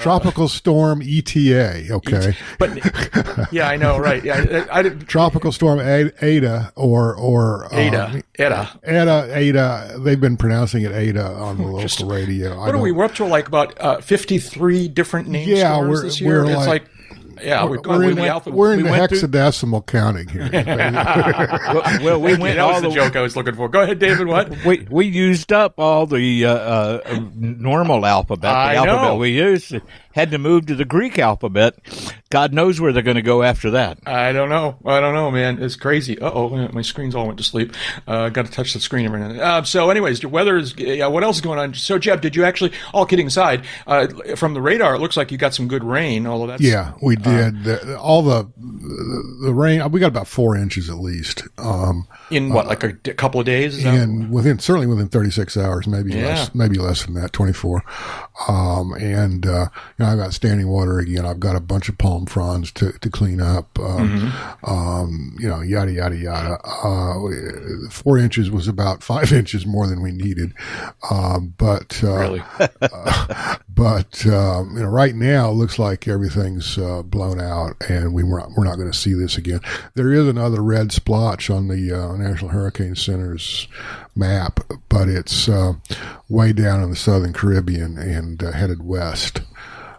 tropical 0.00 0.48
storm 0.48 1.02
ETA. 1.02 1.88
Okay. 1.90 2.36
but 2.58 2.78
yeah, 3.52 3.68
I 3.68 3.76
know, 3.76 3.98
right? 3.98 4.24
Yeah, 4.24 4.66
I, 4.70 4.78
I 4.78 4.82
did 4.82 5.06
Tropical 5.08 5.52
storm 5.52 5.80
Ada 5.80 6.72
or 6.76 7.14
or 7.16 7.66
uh, 7.66 7.76
Ada, 7.76 8.22
Ada. 8.38 8.80
Ada, 8.84 9.28
Ada. 9.36 9.96
They've 9.98 10.20
been 10.20 10.36
pronouncing 10.36 10.82
it 10.82 10.92
Ada 10.92 11.24
on 11.24 11.58
the 11.58 11.64
local 11.66 12.08
radio. 12.08 12.52
I 12.54 12.66
What 12.66 12.74
are 12.74 12.78
we? 12.78 12.92
We're 12.92 13.04
up 13.04 13.14
to 13.16 13.24
like 13.24 13.48
about 13.48 13.78
uh, 13.80 14.00
fifty-three 14.00 14.88
different 14.88 15.28
name 15.28 15.48
Yeah, 15.48 15.80
we're- 15.80 16.02
this 16.02 16.20
year. 16.20 16.44
we're 16.44 16.50
It's 16.50 16.56
like- 16.66 16.82
like, 16.82 16.84
yeah, 17.42 17.64
we've 17.64 17.82
gone 17.82 17.98
We're 17.98 18.10
in, 18.10 18.16
the 18.16 18.40
the, 18.44 18.50
we're 18.50 18.72
in 18.72 18.76
we 18.78 18.82
the 18.84 18.90
went 18.90 19.10
through- 19.10 19.18
hexadecimal 19.20 19.86
counting 19.86 20.28
here. 20.28 20.48
Well, 20.52 21.82
well, 22.02 22.20
we 22.20 22.36
went 22.36 22.56
that 22.56 22.66
was 22.66 22.74
all 22.76 22.80
the 22.82 22.88
the 22.88 22.94
joke 22.94 23.16
I 23.16 23.20
was 23.22 23.36
looking 23.36 23.54
for. 23.54 23.68
Go 23.68 23.82
ahead, 23.82 23.98
David. 23.98 24.26
What? 24.26 24.52
We 24.64 24.86
we 24.90 25.06
used 25.06 25.52
up 25.52 25.74
all 25.78 26.06
the 26.06 26.46
uh, 26.46 26.50
uh, 26.54 27.20
normal 27.34 28.06
alphabet, 28.06 28.42
the 28.42 28.48
I 28.48 28.74
alphabet 28.76 29.02
know. 29.02 29.16
we 29.16 29.30
used. 29.30 29.74
Had 30.14 30.30
to 30.30 30.38
move 30.38 30.66
to 30.66 30.74
the 30.76 30.84
Greek 30.84 31.18
alphabet. 31.18 31.74
God 32.30 32.52
knows 32.52 32.80
where 32.80 32.92
they're 32.92 33.02
going 33.02 33.16
to 33.16 33.22
go 33.22 33.42
after 33.42 33.72
that. 33.72 33.98
I 34.06 34.32
don't 34.32 34.48
know. 34.48 34.76
I 34.84 35.00
don't 35.00 35.14
know, 35.14 35.30
man. 35.30 35.62
It's 35.62 35.76
crazy. 35.76 36.18
Uh 36.18 36.30
oh, 36.32 36.68
my 36.72 36.82
screens 36.82 37.14
all 37.14 37.26
went 37.26 37.38
to 37.38 37.44
sleep. 37.44 37.72
Uh, 38.06 38.28
got 38.28 38.46
to 38.46 38.52
touch 38.52 38.72
the 38.74 38.80
screen 38.80 39.06
every 39.06 39.18
now 39.20 39.26
and 39.30 39.38
then. 39.38 39.44
Uh, 39.46 39.62
so, 39.64 39.90
anyways, 39.90 40.20
the 40.20 40.28
weather 40.28 40.56
is. 40.56 40.74
Yeah, 40.76 41.08
what 41.08 41.22
else 41.24 41.36
is 41.36 41.42
going 41.42 41.58
on? 41.58 41.74
So, 41.74 41.98
Jeb, 41.98 42.20
did 42.20 42.34
you 42.36 42.44
actually? 42.44 42.72
All 42.92 43.06
kidding 43.06 43.26
aside, 43.26 43.64
uh, 43.86 44.06
from 44.36 44.54
the 44.54 44.60
radar, 44.62 44.94
it 44.94 45.00
looks 45.00 45.16
like 45.16 45.32
you 45.32 45.38
got 45.38 45.52
some 45.54 45.68
good 45.68 45.84
rain. 45.84 46.26
Although 46.26 46.46
that's 46.48 46.62
yeah, 46.62 46.92
we 47.02 47.16
did. 47.16 47.64
The- 47.64 47.98
all 47.98 48.22
the 48.22 48.48
the 49.44 49.52
rain. 49.52 49.90
We 49.90 50.00
got 50.00 50.08
about 50.08 50.28
four 50.28 50.56
inches 50.56 50.88
at 50.90 50.96
least. 50.96 51.42
Um, 51.58 52.06
in 52.30 52.52
what, 52.52 52.66
like 52.66 52.82
a 52.84 52.92
d- 52.92 53.12
couple 53.14 53.40
of 53.40 53.46
days? 53.46 53.78
Is 53.78 53.84
and 53.84 54.30
within 54.32 54.58
certainly 54.58 54.86
within 54.86 55.08
36 55.08 55.56
hours, 55.56 55.86
maybe 55.86 56.12
Yeah. 56.14 56.26
less, 56.26 56.54
maybe 56.54 56.78
less 56.78 57.04
than 57.04 57.14
that, 57.14 57.32
24. 57.32 57.82
Um, 58.48 58.92
and 58.94 59.46
uh, 59.46 59.66
you 59.98 60.03
know, 60.03 60.03
I've 60.04 60.18
got 60.18 60.34
standing 60.34 60.68
water 60.68 60.98
again. 60.98 61.26
I've 61.26 61.40
got 61.40 61.56
a 61.56 61.60
bunch 61.60 61.88
of 61.88 61.98
palm 61.98 62.26
fronds 62.26 62.70
to, 62.72 62.92
to 62.92 63.10
clean 63.10 63.40
up. 63.40 63.78
Um, 63.78 64.32
um, 64.64 65.36
you 65.38 65.48
know, 65.48 65.60
yada 65.60 65.92
yada 65.92 66.16
yada. 66.16 66.58
Uh, 66.64 67.90
four 67.90 68.18
inches 68.18 68.50
was 68.50 68.68
about 68.68 69.02
five 69.02 69.32
inches 69.32 69.66
more 69.66 69.86
than 69.86 70.02
we 70.02 70.12
needed. 70.12 70.52
Um, 71.10 71.54
but 71.58 72.00
uh, 72.02 72.16
really? 72.16 72.42
But 73.74 74.24
um, 74.26 74.76
you 74.76 74.82
know, 74.82 74.88
right 74.88 75.14
now 75.14 75.50
it 75.50 75.54
looks 75.54 75.78
like 75.80 76.06
everything's 76.06 76.78
uh, 76.78 77.02
blown 77.02 77.40
out, 77.40 77.74
and 77.88 78.14
we 78.14 78.22
we're 78.22 78.38
not, 78.38 78.50
we're 78.56 78.64
not 78.64 78.76
going 78.76 78.90
to 78.90 78.96
see 78.96 79.14
this 79.14 79.36
again. 79.36 79.60
There 79.94 80.12
is 80.12 80.28
another 80.28 80.62
red 80.62 80.92
splotch 80.92 81.50
on 81.50 81.66
the 81.66 81.92
uh, 81.92 82.16
National 82.16 82.50
Hurricane 82.50 82.94
Center's 82.94 83.66
map, 84.14 84.60
but 84.88 85.08
it's 85.08 85.48
uh, 85.48 85.74
way 86.28 86.52
down 86.52 86.84
in 86.84 86.90
the 86.90 86.96
southern 86.96 87.32
Caribbean 87.32 87.98
and 87.98 88.42
uh, 88.42 88.52
headed 88.52 88.84
west 88.84 89.40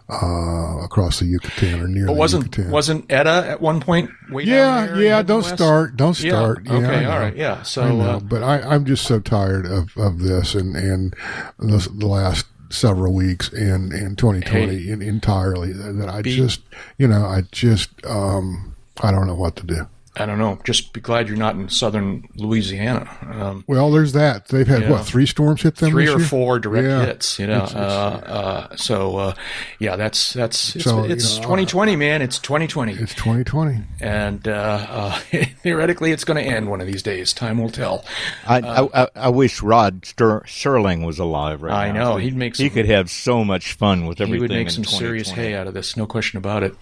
uh, 0.08 0.78
across 0.84 1.18
the 1.18 1.24
Yucatan 1.26 1.80
or 1.80 1.88
near 1.88 2.06
But 2.06 2.12
the 2.14 2.18
wasn't 2.18 2.44
Yucatan. 2.44 2.70
wasn't 2.70 3.12
Etta 3.12 3.44
at 3.48 3.60
one 3.60 3.80
point 3.80 4.10
way 4.30 4.44
yeah, 4.44 4.96
yeah. 4.96 5.22
Don't 5.22 5.42
west? 5.42 5.54
start. 5.56 5.96
Don't 5.96 6.14
start. 6.14 6.60
Yeah, 6.64 6.72
okay, 6.74 7.04
all 7.04 7.18
right, 7.18 7.36
yeah. 7.36 7.62
So, 7.62 7.82
I 7.82 8.04
uh, 8.04 8.20
but 8.20 8.42
I, 8.42 8.60
I'm 8.62 8.84
just 8.84 9.04
so 9.04 9.18
tired 9.20 9.66
of, 9.66 9.96
of 9.96 10.20
this 10.20 10.54
and 10.54 10.76
and 10.76 11.14
the, 11.58 11.88
the 11.92 12.06
last 12.06 12.46
several 12.70 13.14
weeks 13.14 13.52
in 13.52 13.92
in 13.92 14.16
2020 14.16 14.66
Hey. 14.84 14.90
in, 14.90 15.00
entirely 15.02 15.72
that 15.72 16.08
I 16.08 16.22
Be- 16.22 16.36
just 16.36 16.60
you 16.98 17.06
know 17.08 17.24
I 17.24 17.42
just 17.52 17.90
um 18.06 18.74
I 19.02 19.10
don't 19.10 19.26
know 19.26 19.34
what 19.36 19.56
to 19.56 19.66
do. 19.66 19.86
I 20.18 20.24
don't 20.26 20.38
know. 20.38 20.58
Just 20.64 20.92
be 20.92 21.00
glad 21.00 21.28
you're 21.28 21.36
not 21.36 21.54
in 21.56 21.68
southern 21.68 22.26
Louisiana. 22.36 23.08
Um, 23.30 23.64
Well, 23.66 23.90
there's 23.90 24.12
that. 24.14 24.48
They've 24.48 24.66
had 24.66 24.82
Yeah. 24.82 24.90
what 24.92 25.04
three 25.04 25.26
storms 25.26 25.62
hit 25.62 25.76
them 25.76 25.90
three 25.90 26.06
this 26.06 26.14
or 26.14 26.18
year? 26.18 26.26
four 26.28 26.58
direct 26.58 26.86
Yeah. 26.88 27.04
hits, 27.04 27.38
you 27.38 27.46
know. 27.46 27.56
It's- 27.64 27.70
it's- 27.72 27.92
uh, 27.92 28.68
uh, 28.70 28.76
so 28.76 29.16
uh, 29.18 29.34
yeah, 29.78 29.96
that's 29.96 30.32
that's 30.32 30.74
it's, 30.74 30.84
So, 30.84 31.02
you 31.04 31.08
know, 31.10 31.14
2020, 31.16 31.96
man. 31.96 32.22
It's 32.22 32.38
2020, 32.38 32.92
It's 32.94 33.14
2020. 33.14 33.80
and 34.00 34.48
uh, 34.48 34.50
uh, 34.90 35.18
theoretically, 35.62 36.12
it's 36.12 36.24
going 36.24 36.42
to 36.42 36.50
end 36.50 36.70
one 36.70 36.80
of 36.80 36.86
these 36.86 37.02
days. 37.02 37.32
Time 37.32 37.58
will 37.58 37.70
tell. 37.70 38.04
I, 38.46 38.60
I, 38.60 39.02
I, 39.02 39.08
I 39.16 39.28
wish 39.28 39.60
Rod 39.62 40.06
Ster- 40.06 40.44
Serling 40.46 41.04
was 41.04 41.18
alive 41.18 41.62
right 41.62 41.88
I 41.88 41.92
now. 41.92 42.00
I 42.00 42.04
know. 42.12 42.16
He'd 42.16 42.36
make 42.36 42.56
He 42.56 42.70
could 42.70 42.86
have 42.86 43.10
so 43.10 43.44
much 43.44 43.74
fun 43.74 44.06
with 44.06 44.20
everything. 44.20 44.34
He 44.36 44.40
would 44.40 44.50
make 44.50 44.68
in 44.68 44.72
some 44.72 44.84
serious 44.84 45.30
hay 45.30 45.54
out 45.54 45.66
of 45.66 45.74
this, 45.74 45.96
no 45.96 46.06
question 46.06 46.38
about 46.38 46.62
it. 46.62 46.74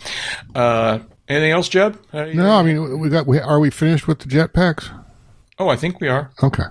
Uh, 1.29 1.33
anything 1.33 1.53
else, 1.53 1.69
Jeb? 1.69 1.99
Uh, 2.13 2.25
No, 2.27 2.51
I 2.51 2.63
mean 2.63 2.99
we 3.01 3.09
got. 3.09 3.27
We, 3.27 3.39
are 3.39 3.61
we 3.61 3.71
finished 3.71 4.07
with 4.07 4.21
the 4.21 4.27
jetpacks? 4.27 4.91
Oh, 5.59 5.69
I 5.69 5.77
think 5.77 6.01
we 6.01 6.09
are. 6.09 6.31
Okay. 6.43 6.65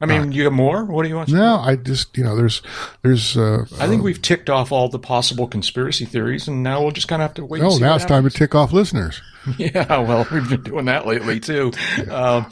I 0.00 0.06
mean, 0.06 0.30
you 0.30 0.44
have 0.44 0.52
more? 0.52 0.84
What 0.84 1.02
do 1.02 1.08
you 1.08 1.16
want? 1.16 1.28
To 1.28 1.34
say? 1.34 1.40
No, 1.40 1.56
I 1.56 1.74
just 1.74 2.16
you 2.16 2.22
know 2.22 2.36
there's 2.36 2.62
there's. 3.02 3.36
Uh, 3.36 3.64
I 3.80 3.88
think 3.88 4.04
we've 4.04 4.22
ticked 4.22 4.48
off 4.48 4.70
all 4.70 4.88
the 4.88 4.98
possible 5.00 5.48
conspiracy 5.48 6.04
theories, 6.04 6.46
and 6.46 6.62
now 6.62 6.80
we'll 6.82 6.92
just 6.92 7.08
kind 7.08 7.20
of 7.20 7.28
have 7.30 7.34
to 7.34 7.44
wait. 7.44 7.62
oh, 7.64 7.78
now 7.78 7.96
it's 7.96 8.04
time 8.04 8.22
to 8.22 8.30
tick 8.30 8.54
off 8.54 8.72
listeners. 8.72 9.20
Yeah, 9.56 10.00
well, 10.02 10.26
we've 10.30 10.46
been 10.48 10.62
doing 10.62 10.84
that 10.86 11.06
lately 11.06 11.40
too. 11.40 11.72
Um, 12.10 12.50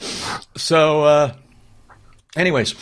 so, 0.55 1.03
uh, 1.03 1.33
anyways, 2.37 2.75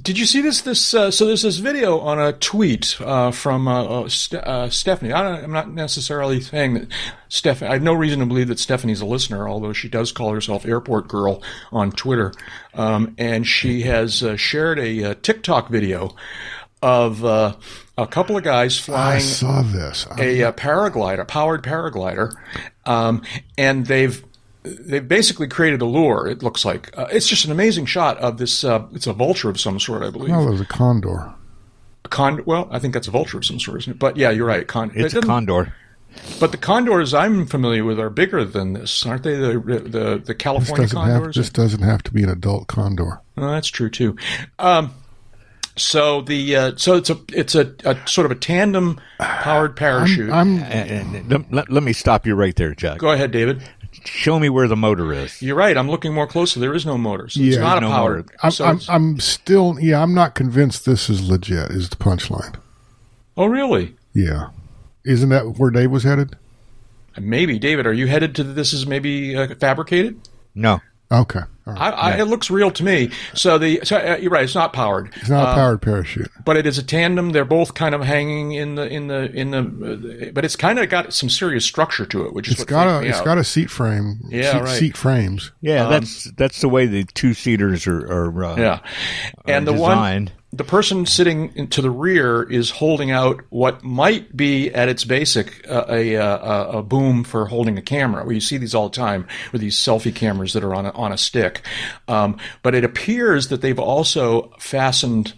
did 0.00 0.18
you 0.18 0.24
see 0.24 0.40
this? 0.40 0.62
This 0.62 0.94
uh, 0.94 1.10
so 1.10 1.26
there's 1.26 1.42
this 1.42 1.58
video 1.58 1.98
on 2.00 2.18
a 2.18 2.32
tweet 2.32 2.96
uh, 3.00 3.30
from 3.30 3.68
uh, 3.68 3.84
uh, 3.84 4.08
Ste- 4.08 4.34
uh, 4.34 4.68
Stephanie. 4.70 5.12
I 5.12 5.22
don't, 5.22 5.44
I'm 5.44 5.52
not 5.52 5.70
necessarily 5.70 6.40
saying 6.40 6.74
that 6.74 6.88
Stephanie. 7.28 7.70
I 7.70 7.74
have 7.74 7.82
no 7.82 7.92
reason 7.94 8.20
to 8.20 8.26
believe 8.26 8.48
that 8.48 8.58
Stephanie's 8.58 9.00
a 9.00 9.06
listener, 9.06 9.48
although 9.48 9.72
she 9.72 9.88
does 9.88 10.12
call 10.12 10.32
herself 10.32 10.66
Airport 10.66 11.08
Girl 11.08 11.42
on 11.70 11.92
Twitter, 11.92 12.32
um, 12.74 13.14
and 13.18 13.46
she 13.46 13.82
has 13.82 14.22
uh, 14.22 14.36
shared 14.36 14.78
a, 14.78 15.04
uh 15.04 15.14
TikTok 15.22 15.68
video 15.68 16.14
of 16.82 17.24
uh, 17.24 17.56
a 17.98 18.06
couple 18.06 18.36
of 18.36 18.42
guys 18.44 18.78
flying. 18.78 19.16
I 19.16 19.18
saw 19.18 19.62
this. 19.62 20.06
I- 20.10 20.22
a, 20.22 20.42
uh 20.44 20.52
paraglider, 20.52 21.26
powered 21.26 21.62
paraglider, 21.62 22.32
um, 22.84 23.22
and 23.58 23.86
they've 23.86 24.22
they've 24.80 25.06
basically 25.06 25.48
created 25.48 25.80
a 25.82 25.84
lure. 25.86 26.26
It 26.28 26.42
looks 26.42 26.64
like 26.64 26.96
uh, 26.98 27.06
it's 27.10 27.26
just 27.26 27.44
an 27.44 27.52
amazing 27.52 27.86
shot 27.86 28.18
of 28.18 28.38
this. 28.38 28.64
Uh, 28.64 28.86
it's 28.92 29.06
a 29.06 29.12
vulture 29.12 29.48
of 29.48 29.60
some 29.60 29.78
sort, 29.80 30.02
I 30.02 30.10
believe. 30.10 30.32
oh, 30.34 30.44
there's 30.46 30.60
a 30.60 30.64
condor. 30.66 31.32
A 32.04 32.08
Con- 32.08 32.42
well, 32.46 32.68
I 32.70 32.78
think 32.78 32.94
that's 32.94 33.08
a 33.08 33.10
vulture 33.10 33.38
of 33.38 33.44
some 33.44 33.58
sort, 33.60 33.80
isn't 33.82 33.92
it? 33.94 33.98
But 33.98 34.16
yeah, 34.16 34.30
you're 34.30 34.46
right. 34.46 34.66
Con- 34.66 34.92
It's 34.94 35.14
it 35.14 35.24
a 35.24 35.26
condor. 35.26 35.72
But 36.40 36.50
the 36.52 36.56
condors 36.56 37.12
I'm 37.12 37.46
familiar 37.46 37.84
with 37.84 38.00
are 38.00 38.08
bigger 38.08 38.44
than 38.44 38.72
this, 38.72 39.04
aren't 39.04 39.22
they? 39.22 39.34
The 39.36 39.58
the 39.58 39.80
the 39.90 40.22
This 40.24 40.36
California 40.38 40.84
doesn't 40.86 40.98
have 40.98 41.12
condors. 41.14 41.36
this 41.36 41.50
doesn't 41.50 41.82
have 41.82 42.02
to 42.04 42.12
be 42.12 42.22
an 42.22 42.30
adult 42.30 42.68
condor. 42.68 43.20
Oh, 43.36 43.50
that's 43.50 43.68
true 43.68 43.90
too. 43.90 44.16
Um, 44.58 44.94
so 45.78 46.22
the 46.22 46.56
uh, 46.56 46.72
so 46.76 46.94
it's 46.96 47.10
a 47.10 47.18
it's 47.34 47.54
a, 47.54 47.74
a 47.84 47.96
sort 48.08 48.24
of 48.24 48.30
a 48.30 48.34
tandem 48.34 48.98
powered 49.18 49.76
parachute. 49.76 50.30
I'm 50.30 50.56
And- 50.62 51.16
and 51.16 51.30
let, 51.30 51.52
let- 51.52 51.70
let 51.70 51.82
me 51.82 51.92
stop 51.92 52.24
you 52.24 52.34
right 52.34 52.56
there, 52.56 52.74
Jack. 52.74 52.98
Go 52.98 53.10
ahead, 53.10 53.30
David. 53.30 53.62
Show 54.06 54.38
me 54.38 54.48
where 54.48 54.68
the 54.68 54.76
motor 54.76 55.12
is. 55.12 55.42
You're 55.42 55.56
right. 55.56 55.76
I'm 55.76 55.90
looking 55.90 56.14
more 56.14 56.26
closely. 56.26 56.60
There 56.60 56.74
is 56.74 56.86
no 56.86 56.96
motor. 56.96 57.28
So 57.28 57.40
it's 57.40 57.56
not 57.56 57.78
a 57.78 57.80
no 57.82 57.90
powered. 57.90 58.30
I'm, 58.42 58.50
so 58.50 58.64
I'm, 58.64 58.80
I'm 58.88 59.20
still 59.20 59.78
yeah 59.80 60.02
I'm 60.02 60.14
not 60.14 60.34
convinced 60.34 60.86
this 60.86 61.10
is 61.10 61.28
legit. 61.28 61.70
Is 61.70 61.88
the 61.88 61.96
punchline? 61.96 62.56
oh, 63.36 63.46
really? 63.46 63.96
Yeah, 64.14 64.48
isn't 65.04 65.28
that 65.28 65.58
where 65.58 65.70
Dave 65.70 65.90
was 65.90 66.04
headed? 66.04 66.36
Maybe, 67.18 67.58
David. 67.58 67.86
Are 67.86 67.92
you 67.92 68.06
headed 68.06 68.34
to 68.36 68.44
this? 68.44 68.72
Is 68.72 68.86
maybe 68.86 69.36
uh, 69.36 69.54
fabricated? 69.56 70.20
No. 70.54 70.80
Okay, 71.10 71.38
all 71.66 71.72
right. 71.72 71.78
I, 71.80 71.90
I, 71.90 72.16
It 72.20 72.24
looks 72.24 72.50
real 72.50 72.70
to 72.72 72.82
me. 72.84 73.10
So 73.34 73.58
the 73.58 73.80
so, 73.84 73.96
uh, 73.96 74.16
you're 74.20 74.30
right. 74.32 74.42
It's 74.42 74.56
not 74.56 74.72
powered, 74.72 75.12
It's 75.16 75.28
not 75.28 75.50
a 75.50 75.54
powered 75.54 75.80
parachute. 75.82 76.28
but 76.44 76.56
it 76.56 76.66
is 76.66 76.78
a 76.78 76.82
tandem. 76.82 77.30
They're 77.30 77.44
both 77.44 77.74
kind 77.74 77.94
of 77.94 78.02
hanging 78.02 78.52
in 78.52 78.74
the 78.74 78.88
in 78.88 79.06
the 79.06 79.30
in 79.32 79.50
the. 79.52 79.58
Uh, 80.28 80.30
but 80.32 80.44
it's 80.44 80.56
kind 80.56 80.80
of 80.80 80.88
got 80.88 81.12
some 81.12 81.28
serious 81.30 81.64
structure 81.64 82.06
to 82.06 82.26
it, 82.26 82.32
which 82.34 82.48
is 82.48 82.54
It's 82.54 82.60
what 82.62 82.68
got 82.68 82.84
freaked 82.86 82.98
a 82.98 83.02
me 83.02 83.08
it's 83.10 83.18
out. 83.18 83.24
got 83.24 83.38
a 83.38 83.44
seat 83.44 83.70
frame. 83.70 84.18
Yeah, 84.28 84.52
seat, 84.52 84.58
right. 84.62 84.78
seat 84.78 84.96
frames. 84.96 85.52
Yeah, 85.60 85.84
Um, 85.84 85.90
that's 85.90 86.24
that's 86.32 86.60
the 86.60 86.68
way 86.68 86.86
the 86.86 87.04
two 87.04 87.34
seaters 87.34 87.86
are, 87.86 88.00
are 88.00 88.44
uh, 88.44 88.56
yeah, 88.56 88.78
and 89.46 89.64
the 89.66 89.72
designed. 89.72 90.30
one 90.30 90.38
the 90.56 90.64
person 90.64 91.06
sitting 91.06 91.68
to 91.68 91.82
the 91.82 91.90
rear 91.90 92.42
is 92.42 92.70
holding 92.70 93.10
out 93.10 93.44
what 93.50 93.84
might 93.84 94.36
be 94.36 94.72
at 94.72 94.88
its 94.88 95.04
basic 95.04 95.68
uh, 95.68 95.84
a, 95.88 96.14
a 96.14 96.68
a 96.78 96.82
boom 96.82 97.24
for 97.24 97.46
holding 97.46 97.76
a 97.76 97.82
camera. 97.82 98.24
Where 98.24 98.34
you 98.34 98.40
see 98.40 98.56
these 98.56 98.74
all 98.74 98.88
the 98.88 98.96
time 98.96 99.26
with 99.52 99.60
these 99.60 99.76
selfie 99.76 100.14
cameras 100.14 100.52
that 100.54 100.64
are 100.64 100.74
on 100.74 100.86
a, 100.86 100.90
on 100.90 101.12
a 101.12 101.18
stick, 101.18 101.62
um, 102.08 102.38
but 102.62 102.74
it 102.74 102.84
appears 102.84 103.48
that 103.48 103.60
they've 103.60 103.78
also 103.78 104.52
fastened. 104.58 105.34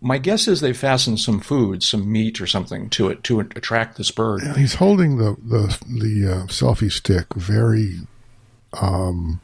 My 0.00 0.18
guess 0.18 0.46
is 0.46 0.60
they 0.60 0.74
fastened 0.74 1.20
some 1.20 1.40
food, 1.40 1.82
some 1.82 2.10
meat 2.10 2.40
or 2.40 2.46
something 2.46 2.90
to 2.90 3.08
it 3.08 3.24
to 3.24 3.40
attract 3.40 3.96
this 3.96 4.10
bird. 4.10 4.42
He's 4.56 4.74
holding 4.74 5.18
the 5.18 5.36
the 5.42 5.78
the 5.86 6.32
uh, 6.32 6.46
selfie 6.46 6.92
stick 6.92 7.32
very 7.34 8.00
um, 8.80 9.40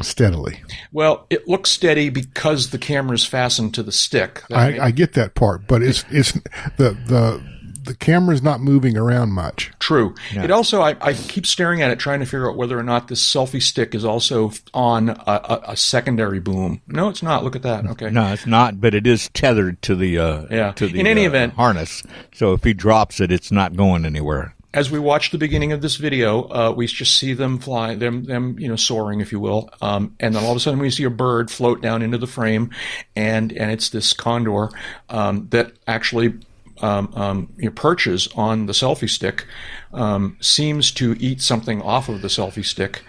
steadily. 0.00 0.62
Well, 0.92 1.26
it 1.30 1.48
looks 1.48 1.70
steady 1.70 2.08
because 2.10 2.70
the 2.70 2.78
camera's 2.78 3.24
fastened 3.24 3.74
to 3.74 3.82
the 3.82 3.92
stick. 3.92 4.42
That 4.48 4.72
may- 4.72 4.78
I, 4.78 4.86
I 4.86 4.90
get 4.90 5.12
that 5.14 5.34
part, 5.34 5.66
but 5.66 5.82
it's 5.82 6.04
it's 6.10 6.32
the 6.76 6.90
the 7.06 7.42
the 7.82 7.94
camera's 7.94 8.42
not 8.42 8.60
moving 8.60 8.96
around 8.96 9.32
much. 9.32 9.70
True. 9.78 10.14
It 10.32 10.50
also, 10.50 10.82
I, 10.82 10.96
I 11.00 11.14
keep 11.14 11.46
staring 11.46 11.80
at 11.80 11.90
it, 11.90 11.98
trying 11.98 12.20
to 12.20 12.26
figure 12.26 12.48
out 12.50 12.56
whether 12.58 12.78
or 12.78 12.82
not 12.82 13.08
this 13.08 13.22
selfie 13.26 13.62
stick 13.62 13.94
is 13.94 14.04
also 14.04 14.52
on 14.74 15.08
a, 15.08 15.14
a, 15.26 15.60
a 15.68 15.76
secondary 15.76 16.40
boom. 16.40 16.82
No, 16.86 17.08
it's 17.08 17.22
not. 17.22 17.42
Look 17.42 17.56
at 17.56 17.62
that. 17.62 17.86
Okay. 17.86 18.10
No, 18.10 18.32
it's 18.34 18.46
not, 18.46 18.82
but 18.82 18.94
it 18.94 19.06
is 19.06 19.30
tethered 19.30 19.80
to 19.82 19.94
the 19.96 20.18
uh, 20.18 20.46
Yeah. 20.50 20.72
to 20.72 20.88
the 20.88 21.00
In 21.00 21.06
any 21.06 21.24
uh, 21.24 21.28
event- 21.30 21.54
harness. 21.54 22.02
So 22.34 22.52
if 22.52 22.62
he 22.64 22.74
drops 22.74 23.18
it, 23.18 23.32
it's 23.32 23.50
not 23.50 23.74
going 23.74 24.04
anywhere. 24.04 24.54
As 24.72 24.90
we 24.90 25.00
watch 25.00 25.32
the 25.32 25.38
beginning 25.38 25.72
of 25.72 25.82
this 25.82 25.96
video, 25.96 26.42
uh, 26.42 26.72
we 26.76 26.86
just 26.86 27.18
see 27.18 27.32
them 27.32 27.58
fly, 27.58 27.96
them, 27.96 28.24
them, 28.24 28.56
you 28.58 28.68
know, 28.68 28.76
soaring, 28.76 29.20
if 29.20 29.32
you 29.32 29.40
will, 29.40 29.68
um, 29.82 30.14
and 30.20 30.34
then 30.34 30.44
all 30.44 30.52
of 30.52 30.56
a 30.56 30.60
sudden 30.60 30.78
we 30.78 30.90
see 30.90 31.02
a 31.02 31.10
bird 31.10 31.50
float 31.50 31.82
down 31.82 32.02
into 32.02 32.18
the 32.18 32.28
frame, 32.28 32.70
and 33.16 33.52
and 33.52 33.72
it's 33.72 33.88
this 33.88 34.12
condor 34.12 34.70
um, 35.08 35.48
that 35.50 35.72
actually. 35.86 36.34
Um, 36.82 37.12
um, 37.14 37.52
you 37.58 37.66
know, 37.66 37.72
perches 37.72 38.26
on 38.36 38.64
the 38.64 38.72
selfie 38.72 39.10
stick, 39.10 39.46
um, 39.92 40.38
seems 40.40 40.90
to 40.92 41.14
eat 41.20 41.42
something 41.42 41.82
off 41.82 42.08
of 42.08 42.22
the 42.22 42.28
selfie 42.28 42.64
stick, 42.64 43.02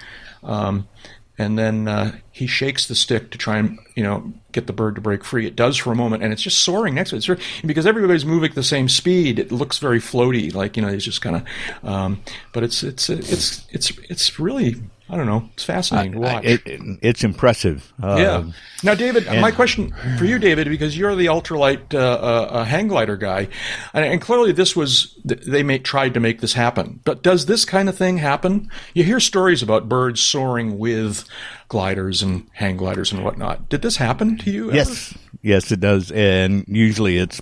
um, 0.43 0.89
and 1.41 1.57
then 1.57 1.87
uh, 1.87 2.15
he 2.31 2.47
shakes 2.47 2.87
the 2.87 2.95
stick 2.95 3.31
to 3.31 3.37
try 3.37 3.57
and 3.57 3.79
you 3.95 4.03
know 4.03 4.31
get 4.51 4.67
the 4.67 4.73
bird 4.73 4.95
to 4.95 5.01
break 5.01 5.23
free. 5.23 5.47
It 5.47 5.55
does 5.55 5.77
for 5.77 5.91
a 5.91 5.95
moment, 5.95 6.23
and 6.23 6.31
it's 6.31 6.41
just 6.41 6.63
soaring 6.63 6.95
next 6.95 7.09
to 7.09 7.15
it. 7.15 7.27
It's 7.27 7.41
because 7.65 7.85
everybody's 7.85 8.25
moving 8.25 8.49
at 8.49 8.55
the 8.55 8.63
same 8.63 8.87
speed. 8.87 9.39
It 9.39 9.51
looks 9.51 9.79
very 9.79 9.99
floaty, 9.99 10.53
like 10.53 10.77
you 10.77 10.83
know, 10.83 10.89
he's 10.89 11.05
just 11.05 11.21
kind 11.21 11.37
of. 11.37 11.89
Um, 11.89 12.21
but 12.53 12.63
it's 12.63 12.83
it's 12.83 13.09
it's 13.09 13.65
it's 13.71 13.91
it's 14.09 14.39
really 14.39 14.75
I 15.11 15.17
don't 15.17 15.25
know. 15.25 15.49
It's 15.53 15.65
fascinating 15.65 16.13
to 16.13 16.19
watch. 16.19 16.45
It, 16.45 16.61
it- 16.65 16.99
it's 17.01 17.23
impressive. 17.23 17.91
Yeah. 18.01 18.45
Now, 18.81 18.95
David, 18.95 19.25
my 19.27 19.51
question 19.51 19.93
for 20.17 20.23
you, 20.25 20.39
David, 20.39 20.69
because 20.69 20.97
you're 20.97 21.15
the 21.15 21.25
ultralight 21.25 21.93
uh, 21.93 21.97
uh, 21.97 22.47
uh, 22.49 22.63
hang 22.63 22.87
glider 22.87 23.17
guy, 23.17 23.49
and, 23.93 24.05
and 24.05 24.21
clearly 24.21 24.53
this 24.53 24.73
was 24.75 25.13
they 25.25 25.63
made, 25.63 25.83
tried 25.83 26.13
to 26.13 26.19
make 26.21 26.39
this 26.39 26.53
happen. 26.53 27.01
But 27.03 27.21
does 27.23 27.45
this 27.45 27.65
kind 27.65 27.89
of 27.89 27.97
thing 27.97 28.17
happen? 28.19 28.71
You 28.93 29.03
hear 29.03 29.19
stories 29.19 29.61
about 29.61 29.89
birds 29.89 30.21
soaring 30.21 30.79
with 30.79 31.25
gliders 31.67 32.23
and 32.23 32.47
hang 32.53 32.77
gliders 32.77 33.11
and 33.11 33.23
whatnot. 33.23 33.67
Did 33.69 33.81
this 33.81 33.97
happen 33.97 34.37
to 34.39 34.49
you? 34.51 34.67
ever? 34.69 34.77
Yes, 34.77 35.13
yes, 35.41 35.71
it 35.73 35.81
does, 35.81 36.09
and 36.11 36.63
usually 36.69 37.17
it's 37.17 37.41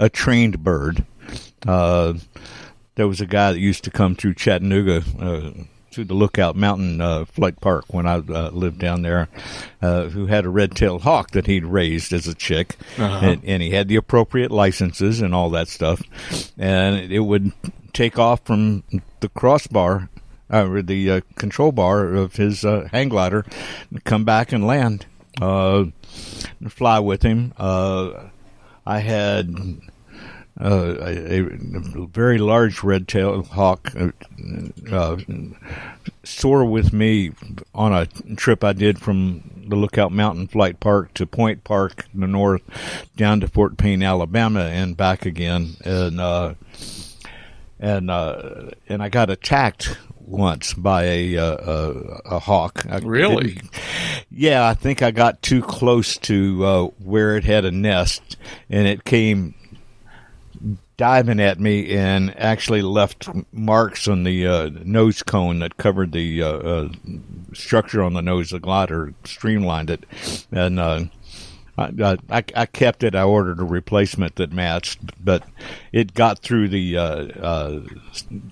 a 0.00 0.08
trained 0.08 0.64
bird. 0.64 1.06
Uh, 1.66 2.14
there 2.96 3.06
was 3.06 3.20
a 3.20 3.26
guy 3.26 3.52
that 3.52 3.60
used 3.60 3.84
to 3.84 3.90
come 3.92 4.16
through 4.16 4.34
Chattanooga 4.34 5.02
uh, 5.20 5.50
to 5.92 6.04
the 6.04 6.14
Lookout 6.14 6.54
Mountain 6.56 7.00
uh, 7.00 7.24
Flight 7.24 7.60
Park 7.60 7.84
when 7.92 8.06
I 8.06 8.16
uh, 8.16 8.50
lived 8.50 8.78
down 8.78 9.02
there, 9.02 9.28
uh, 9.82 10.04
who 10.04 10.26
had 10.26 10.44
a 10.44 10.48
red-tailed 10.48 11.02
hawk 11.02 11.30
that 11.32 11.46
he'd 11.46 11.64
raised 11.64 12.12
as 12.12 12.26
a 12.26 12.34
chick, 12.34 12.76
Uh-huh. 12.98 13.20
and, 13.26 13.44
and 13.44 13.62
he 13.62 13.70
had 13.70 13.88
the 13.88 13.96
appropriate 13.96 14.50
licenses 14.50 15.20
and 15.20 15.34
all 15.34 15.50
that 15.50 15.68
stuff, 15.68 16.02
and 16.58 17.10
it 17.12 17.20
would 17.20 17.52
take 17.92 18.18
off 18.18 18.40
from 18.44 18.82
the 19.20 19.28
crossbar. 19.28 20.08
Uh, 20.50 20.66
or 20.66 20.80
the 20.80 21.10
uh, 21.10 21.20
control 21.36 21.70
bar 21.72 22.06
of 22.14 22.36
his 22.36 22.64
uh, 22.64 22.88
hang 22.90 23.10
glider, 23.10 23.44
and 23.90 24.02
come 24.04 24.24
back 24.24 24.50
and 24.50 24.66
land, 24.66 25.04
uh, 25.42 25.84
fly 26.70 26.98
with 26.98 27.20
him. 27.20 27.52
Uh, 27.58 28.28
I 28.86 29.00
had 29.00 29.54
uh, 30.60 30.96
a, 31.00 31.40
a 31.40 32.06
very 32.06 32.38
large 32.38 32.82
red-tailed 32.82 33.46
hawk 33.48 33.92
uh, 33.96 34.10
uh, 34.90 35.16
soar 36.24 36.64
with 36.64 36.92
me 36.92 37.32
on 37.74 37.92
a 37.92 38.06
trip 38.36 38.64
I 38.64 38.72
did 38.72 39.00
from 39.00 39.64
the 39.68 39.76
Lookout 39.76 40.12
Mountain 40.12 40.48
Flight 40.48 40.80
Park 40.80 41.14
to 41.14 41.26
Point 41.26 41.62
Park 41.64 42.06
in 42.12 42.20
the 42.20 42.26
north, 42.26 42.62
down 43.16 43.40
to 43.40 43.48
Fort 43.48 43.76
Payne, 43.76 44.02
Alabama, 44.02 44.62
and 44.62 44.96
back 44.96 45.26
again. 45.26 45.76
And 45.84 46.20
uh, 46.20 46.54
and 47.78 48.10
uh, 48.10 48.70
and 48.88 49.02
I 49.02 49.08
got 49.08 49.30
attacked 49.30 49.96
once 50.20 50.74
by 50.74 51.04
a 51.04 51.36
uh, 51.36 51.56
a, 51.56 51.90
a 52.36 52.38
hawk. 52.38 52.84
I 52.88 52.98
Really? 52.98 53.60
yeah, 54.30 54.66
I 54.66 54.74
think 54.74 55.02
I 55.02 55.10
got 55.10 55.42
too 55.42 55.62
close 55.62 56.16
to 56.18 56.64
uh, 56.64 56.84
where 56.98 57.36
it 57.36 57.44
had 57.44 57.64
a 57.64 57.70
nest, 57.70 58.36
and 58.68 58.86
it 58.86 59.04
came 59.04 59.54
diving 60.98 61.40
at 61.40 61.58
me 61.58 61.96
and 61.96 62.38
actually 62.38 62.82
left 62.82 63.28
marks 63.52 64.06
on 64.06 64.24
the 64.24 64.46
uh, 64.46 64.70
nose 64.84 65.22
cone 65.22 65.60
that 65.60 65.78
covered 65.78 66.12
the 66.12 66.42
uh, 66.42 66.48
uh, 66.48 66.88
structure 67.54 68.02
on 68.02 68.12
the 68.12 68.20
nose 68.20 68.52
of 68.52 68.60
the 68.60 68.64
glider, 68.64 69.14
streamlined 69.24 69.88
it, 69.88 70.04
and. 70.52 70.78
Uh, 70.78 71.04
I, 71.78 72.18
I, 72.28 72.44
I 72.56 72.66
kept 72.66 73.04
it. 73.04 73.14
I 73.14 73.22
ordered 73.22 73.60
a 73.60 73.64
replacement 73.64 74.34
that 74.34 74.52
matched, 74.52 74.98
but 75.24 75.44
it 75.92 76.12
got 76.12 76.40
through 76.40 76.70
the 76.70 76.98
uh, 76.98 77.26
uh, 77.40 77.80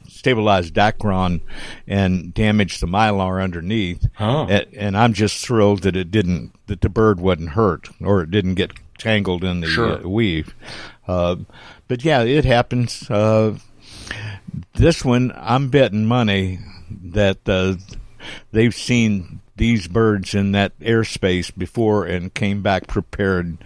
stabilized 0.06 0.74
Dacron 0.74 1.40
and 1.88 2.32
damaged 2.32 2.80
the 2.80 2.86
mylar 2.86 3.42
underneath. 3.42 4.06
Oh. 4.20 4.46
And, 4.46 4.66
and 4.74 4.96
I'm 4.96 5.12
just 5.12 5.44
thrilled 5.44 5.82
that 5.82 5.96
it 5.96 6.12
didn't, 6.12 6.52
that 6.68 6.82
the 6.82 6.88
bird 6.88 7.18
wasn't 7.18 7.50
hurt 7.50 7.88
or 8.00 8.22
it 8.22 8.30
didn't 8.30 8.54
get 8.54 8.72
tangled 8.98 9.44
in 9.44 9.60
the 9.60 9.66
Sure. 9.68 10.04
uh, 10.04 10.08
weave. 10.08 10.54
Uh, 11.06 11.36
but 11.88 12.04
yeah, 12.04 12.22
it 12.22 12.44
happens. 12.44 13.08
Uh, 13.10 13.56
this 14.74 15.04
one, 15.04 15.32
I'm 15.36 15.68
betting 15.68 16.06
money 16.06 16.58
that 16.90 17.38
uh, 17.48 17.74
they've 18.52 18.74
seen 18.74 19.40
these 19.56 19.88
birds 19.88 20.34
in 20.34 20.52
that 20.52 20.78
airspace 20.80 21.50
before 21.56 22.04
and 22.04 22.32
came 22.34 22.62
back 22.62 22.86
prepared 22.86 23.58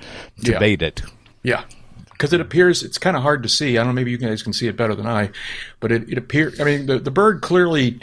to 0.45 0.53
Yeah. 0.53 0.59
bait 0.59 0.83
it. 0.83 1.03
Yeah. 1.43 1.65
Because 2.13 2.33
it 2.35 2.41
appears 2.41 2.83
it's 2.83 2.99
kind 2.99 3.17
of 3.17 3.23
hard 3.23 3.43
to 3.43 3.49
see. 3.49 3.79
I 3.79 3.81
don't 3.83 3.89
know. 3.89 3.93
Maybe 3.95 4.11
you 4.11 4.19
guys 4.19 4.43
can 4.43 4.53
see 4.53 4.69
it 4.69 4.77
better 4.77 4.95
than 4.95 5.07
I, 5.07 5.31
but 5.81 5.91
it, 5.91 6.09
it 6.11 6.19
appears. 6.19 6.61
I 6.61 6.65
mean, 6.65 6.85
the 6.87 6.99
the 6.99 7.11
bird 7.11 7.41
clearly, 7.41 7.99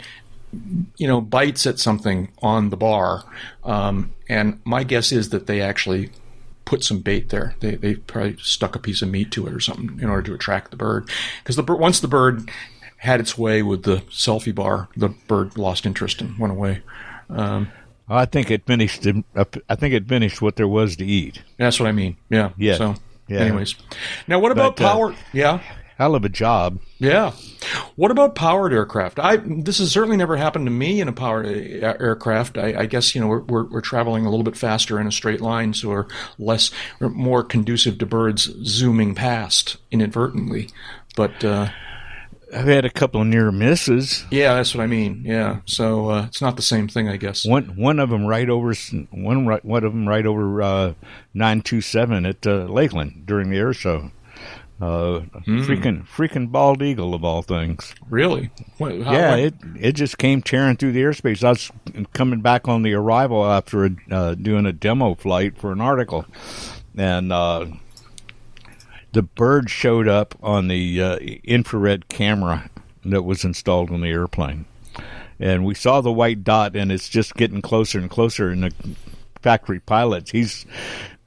you 0.96 1.06
know, 1.06 1.20
bites 1.20 1.66
at 1.68 1.78
something 1.78 2.28
on 2.42 2.70
the 2.70 2.76
bar, 2.76 3.22
um, 3.62 4.12
and 4.28 4.60
my 4.64 4.82
guess 4.82 5.12
is 5.12 5.28
that 5.28 5.46
they 5.46 5.60
actually 5.60 6.10
put 6.68 6.84
some 6.84 7.00
bait 7.00 7.30
there. 7.30 7.54
They 7.60 7.76
they 7.76 7.94
probably 7.94 8.36
stuck 8.42 8.76
a 8.76 8.78
piece 8.78 9.00
of 9.00 9.08
meat 9.08 9.30
to 9.32 9.46
it 9.46 9.54
or 9.54 9.60
something 9.60 9.98
in 10.02 10.08
order 10.10 10.22
to 10.24 10.34
attract 10.34 10.70
the 10.70 10.76
bird. 10.76 11.08
Because 11.42 11.56
the 11.56 11.62
once 11.62 11.98
the 12.00 12.08
bird 12.08 12.50
had 12.98 13.20
its 13.20 13.38
way 13.38 13.62
with 13.62 13.84
the 13.84 13.96
selfie 14.10 14.54
bar, 14.54 14.88
the 14.96 15.08
bird 15.08 15.56
lost 15.56 15.86
interest 15.86 16.20
and 16.20 16.38
went 16.38 16.52
away. 16.52 16.82
Um, 17.30 17.70
I 18.08 18.26
think 18.26 18.50
it 18.50 18.66
finished. 18.66 19.06
I 19.68 19.74
think 19.76 19.94
it 19.94 20.06
finished 20.06 20.42
what 20.42 20.56
there 20.56 20.68
was 20.68 20.96
to 20.96 21.06
eat. 21.06 21.42
that's 21.56 21.80
what 21.80 21.88
I 21.88 21.92
mean. 21.92 22.16
Yeah. 22.28 22.50
Yeah. 22.58 22.76
So, 22.76 22.94
Yeah. 23.28 23.40
anyways, 23.40 23.74
now 24.26 24.38
what 24.38 24.52
about 24.52 24.76
But, 24.76 24.84
uh, 24.84 24.92
power? 24.92 25.14
yeah. 25.32 25.60
Hell 25.98 26.14
of 26.14 26.24
a 26.24 26.28
job. 26.28 26.78
Yeah. 26.98 27.32
What 27.96 28.12
about 28.12 28.36
powered 28.36 28.72
aircraft? 28.72 29.18
I 29.18 29.38
this 29.38 29.78
has 29.78 29.90
certainly 29.90 30.16
never 30.16 30.36
happened 30.36 30.66
to 30.66 30.70
me 30.70 31.00
in 31.00 31.08
a 31.08 31.12
powered 31.12 31.44
aircraft. 31.46 32.56
I, 32.56 32.82
I 32.82 32.86
guess 32.86 33.16
you 33.16 33.20
know 33.20 33.26
we're, 33.26 33.40
we're 33.40 33.64
we're 33.64 33.80
traveling 33.80 34.24
a 34.24 34.30
little 34.30 34.44
bit 34.44 34.56
faster 34.56 35.00
in 35.00 35.08
a 35.08 35.12
straight 35.12 35.40
line, 35.40 35.74
so 35.74 35.88
we're 35.88 36.06
less 36.38 36.70
we're 37.00 37.08
more 37.08 37.42
conducive 37.42 37.98
to 37.98 38.06
birds 38.06 38.44
zooming 38.64 39.16
past 39.16 39.76
inadvertently. 39.90 40.68
But 41.16 41.44
uh, 41.44 41.70
I've 42.54 42.66
had 42.66 42.84
a 42.84 42.90
couple 42.90 43.20
of 43.22 43.26
near 43.26 43.50
misses. 43.50 44.24
yeah, 44.30 44.54
that's 44.54 44.76
what 44.76 44.84
I 44.84 44.86
mean. 44.86 45.22
Yeah. 45.24 45.62
So 45.64 46.10
uh, 46.10 46.24
it's 46.26 46.40
not 46.40 46.54
the 46.54 46.62
same 46.62 46.86
thing, 46.86 47.08
I 47.08 47.16
guess. 47.16 47.44
One 47.44 47.76
one 47.76 47.98
of 47.98 48.10
them 48.10 48.24
right 48.24 48.48
over 48.48 48.72
one 49.10 49.46
right 49.48 49.64
one 49.64 49.82
of 49.82 49.92
them 49.92 50.08
right 50.08 50.24
over 50.24 50.62
uh, 50.62 50.94
nine 51.34 51.60
two 51.60 51.80
seven 51.80 52.24
at 52.24 52.46
uh, 52.46 52.66
Lakeland 52.66 53.26
during 53.26 53.50
the 53.50 53.58
air 53.58 53.72
show. 53.72 54.12
Uh, 54.80 55.20
freaking 55.44 56.06
freaking 56.06 56.52
bald 56.52 56.82
eagle 56.82 57.12
of 57.12 57.24
all 57.24 57.42
things. 57.42 57.94
Really? 58.08 58.50
What, 58.76 58.92
how- 59.02 59.12
yeah, 59.12 59.30
what- 59.30 59.38
it 59.40 59.54
it 59.80 59.92
just 59.92 60.18
came 60.18 60.40
tearing 60.40 60.76
through 60.76 60.92
the 60.92 61.02
airspace. 61.02 61.42
I 61.42 61.48
was 61.50 61.70
coming 62.12 62.40
back 62.42 62.68
on 62.68 62.82
the 62.82 62.94
arrival 62.94 63.44
after 63.44 63.86
a, 63.86 63.90
uh, 64.10 64.34
doing 64.34 64.66
a 64.66 64.72
demo 64.72 65.14
flight 65.16 65.58
for 65.58 65.72
an 65.72 65.80
article, 65.80 66.26
and 66.96 67.32
uh, 67.32 67.66
the 69.12 69.22
bird 69.22 69.68
showed 69.70 70.06
up 70.06 70.36
on 70.42 70.68
the 70.68 71.02
uh, 71.02 71.16
infrared 71.44 72.08
camera 72.08 72.70
that 73.04 73.22
was 73.22 73.44
installed 73.44 73.90
on 73.90 74.00
the 74.00 74.08
airplane, 74.10 74.64
and 75.40 75.64
we 75.64 75.74
saw 75.74 76.00
the 76.00 76.12
white 76.12 76.44
dot, 76.44 76.76
and 76.76 76.92
it's 76.92 77.08
just 77.08 77.34
getting 77.34 77.62
closer 77.62 77.98
and 77.98 78.10
closer. 78.10 78.48
And 78.50 78.62
the 78.64 78.72
factory 79.42 79.80
pilots, 79.80 80.30
he's 80.30 80.66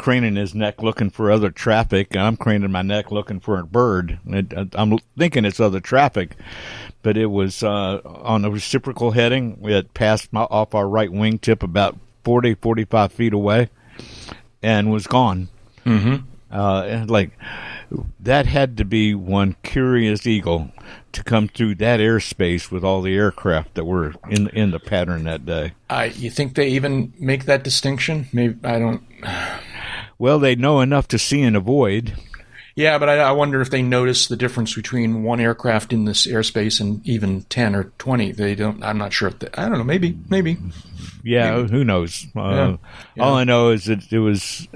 craning 0.01 0.35
his 0.35 0.55
neck 0.55 0.81
looking 0.81 1.11
for 1.11 1.29
other 1.29 1.51
traffic, 1.51 2.07
and 2.11 2.23
I'm 2.23 2.35
craning 2.35 2.71
my 2.71 2.81
neck 2.81 3.11
looking 3.11 3.39
for 3.39 3.59
a 3.59 3.63
bird. 3.63 4.17
And 4.25 4.71
I'm 4.73 4.97
thinking 5.15 5.45
it's 5.45 5.59
other 5.59 5.79
traffic, 5.79 6.35
but 7.03 7.17
it 7.17 7.27
was 7.27 7.61
uh, 7.61 8.01
on 8.03 8.43
a 8.43 8.49
reciprocal 8.49 9.11
heading. 9.11 9.59
It 9.61 9.93
passed 9.93 10.33
my, 10.33 10.41
off 10.41 10.73
our 10.73 10.89
right 10.89 11.11
wingtip 11.11 11.61
about 11.61 11.99
40, 12.23 12.55
45 12.55 13.11
feet 13.11 13.31
away, 13.31 13.69
and 14.63 14.91
was 14.91 15.05
gone. 15.05 15.49
Mhm. 15.85 16.23
Uh, 16.51 16.83
and 16.87 17.09
like 17.09 17.31
that 18.19 18.45
had 18.47 18.77
to 18.77 18.85
be 18.85 19.13
one 19.13 19.55
curious 19.63 20.25
eagle 20.25 20.71
to 21.11 21.23
come 21.23 21.47
through 21.47 21.75
that 21.75 21.99
airspace 21.99 22.71
with 22.71 22.83
all 22.83 23.01
the 23.01 23.15
aircraft 23.15 23.75
that 23.75 23.85
were 23.85 24.15
in 24.29 24.49
in 24.49 24.71
the 24.71 24.79
pattern 24.79 25.25
that 25.25 25.45
day. 25.45 25.73
I 25.89 26.05
you 26.05 26.31
think 26.31 26.55
they 26.55 26.69
even 26.69 27.13
make 27.19 27.45
that 27.45 27.63
distinction? 27.63 28.27
Maybe 28.33 28.57
I 28.63 28.79
don't. 28.79 29.03
Well, 30.21 30.37
they 30.37 30.53
know 30.53 30.81
enough 30.81 31.07
to 31.07 31.17
see 31.17 31.41
and 31.41 31.55
avoid. 31.55 32.13
Yeah, 32.75 32.99
but 32.99 33.09
I, 33.09 33.17
I 33.17 33.31
wonder 33.31 33.59
if 33.59 33.71
they 33.71 33.81
notice 33.81 34.27
the 34.27 34.35
difference 34.35 34.75
between 34.75 35.23
one 35.23 35.39
aircraft 35.39 35.91
in 35.91 36.05
this 36.05 36.27
airspace 36.27 36.79
and 36.79 37.03
even 37.07 37.41
ten 37.45 37.73
or 37.73 37.85
twenty. 37.97 38.31
They 38.31 38.53
don't. 38.53 38.83
I'm 38.83 38.99
not 38.99 39.13
sure. 39.13 39.29
If 39.29 39.39
they, 39.39 39.47
I 39.55 39.67
don't 39.67 39.79
know. 39.79 39.83
Maybe. 39.83 40.15
Maybe. 40.29 40.59
Yeah, 41.23 41.63
who 41.63 41.83
knows? 41.83 42.27
Uh, 42.35 42.39
Yeah. 42.41 42.77
Yeah. 43.15 43.23
All 43.23 43.33
I 43.33 43.45
know 43.45 43.71
is 43.71 43.85
that 43.85 44.13
it 44.13 44.19
was. 44.19 44.67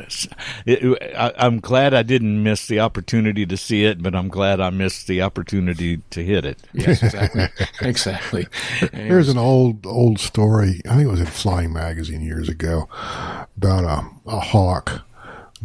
It, 0.66 1.16
I, 1.16 1.32
I'm 1.38 1.60
glad 1.60 1.94
I 1.94 2.02
didn't 2.02 2.42
miss 2.42 2.66
the 2.66 2.80
opportunity 2.80 3.46
to 3.46 3.56
see 3.56 3.86
it, 3.86 4.02
but 4.02 4.16
I'm 4.16 4.30
glad 4.30 4.60
I 4.60 4.72
missed 4.72 5.06
the 5.06 5.22
opportunity 5.22 5.98
to 6.10 6.24
hit 6.24 6.44
it. 6.46 6.58
Yes, 6.74 7.04
exactly. 7.04 7.50
exactly. 7.88 8.48
There's 8.94 9.30
an 9.30 9.38
old 9.38 9.86
old 9.86 10.20
story. 10.20 10.82
I 10.90 10.96
think 10.96 11.08
it 11.08 11.12
was 11.12 11.22
in 11.22 11.28
Flying 11.28 11.72
Magazine 11.72 12.22
years 12.22 12.50
ago 12.50 12.90
about 13.58 13.84
a, 13.84 14.10
a 14.28 14.40
hawk 14.40 15.06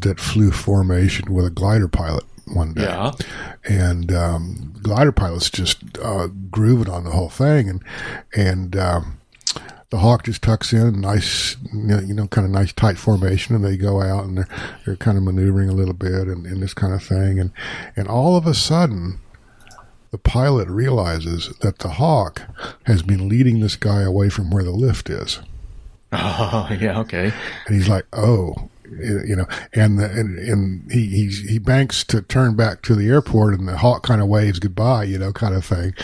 that 0.02 0.20
flew 0.20 0.50
formation 0.50 1.32
with 1.32 1.46
a 1.46 1.50
glider 1.50 1.88
pilot 1.88 2.24
one 2.46 2.74
day. 2.74 2.82
Yeah. 2.82 3.12
and 3.64 4.12
um, 4.12 4.74
glider 4.82 5.12
pilots 5.12 5.50
just 5.50 5.78
uh, 6.02 6.28
grooving 6.50 6.88
on 6.92 7.04
the 7.04 7.10
whole 7.10 7.28
thing, 7.30 7.68
and 7.68 7.82
and 8.34 8.76
um, 8.76 9.18
the 9.90 9.98
hawk 9.98 10.24
just 10.24 10.42
tucks 10.42 10.72
in, 10.72 11.00
nice, 11.00 11.56
you 11.72 12.14
know, 12.14 12.26
kind 12.28 12.44
of 12.44 12.50
nice 12.52 12.72
tight 12.72 12.96
formation, 12.98 13.54
and 13.54 13.64
they 13.64 13.76
go 13.76 14.00
out 14.00 14.24
and 14.24 14.38
they're 14.38 14.48
they're 14.84 14.96
kind 14.96 15.16
of 15.18 15.24
maneuvering 15.24 15.68
a 15.68 15.72
little 15.74 15.94
bit 15.94 16.28
and, 16.28 16.46
and 16.46 16.62
this 16.62 16.74
kind 16.74 16.92
of 16.94 17.02
thing, 17.02 17.38
and 17.38 17.52
and 17.96 18.08
all 18.08 18.36
of 18.36 18.46
a 18.46 18.54
sudden. 18.54 19.20
The 20.12 20.18
pilot 20.18 20.66
realizes 20.66 21.50
that 21.60 21.78
the 21.78 21.90
hawk 21.90 22.42
has 22.86 23.00
been 23.00 23.28
leading 23.28 23.60
this 23.60 23.76
guy 23.76 24.00
away 24.02 24.28
from 24.28 24.50
where 24.50 24.64
the 24.64 24.72
lift 24.72 25.08
is 25.08 25.38
Oh, 26.12 26.68
yeah. 26.80 26.98
Okay. 26.98 27.32
and 27.66 27.76
he's 27.76 27.88
like, 27.88 28.06
"Oh, 28.12 28.68
you 28.90 29.36
know," 29.36 29.46
and 29.72 29.98
the, 29.98 30.04
and 30.10 30.38
and 30.38 30.92
he 30.92 31.06
he's, 31.06 31.40
he 31.48 31.58
banks 31.58 32.04
to 32.04 32.22
turn 32.22 32.56
back 32.56 32.82
to 32.82 32.94
the 32.94 33.08
airport, 33.08 33.54
and 33.54 33.68
the 33.68 33.76
hawk 33.76 34.02
kind 34.02 34.20
of 34.20 34.28
waves 34.28 34.58
goodbye, 34.58 35.04
you 35.04 35.18
know, 35.18 35.32
kind 35.32 35.54
of 35.54 35.64
thing, 35.64 35.94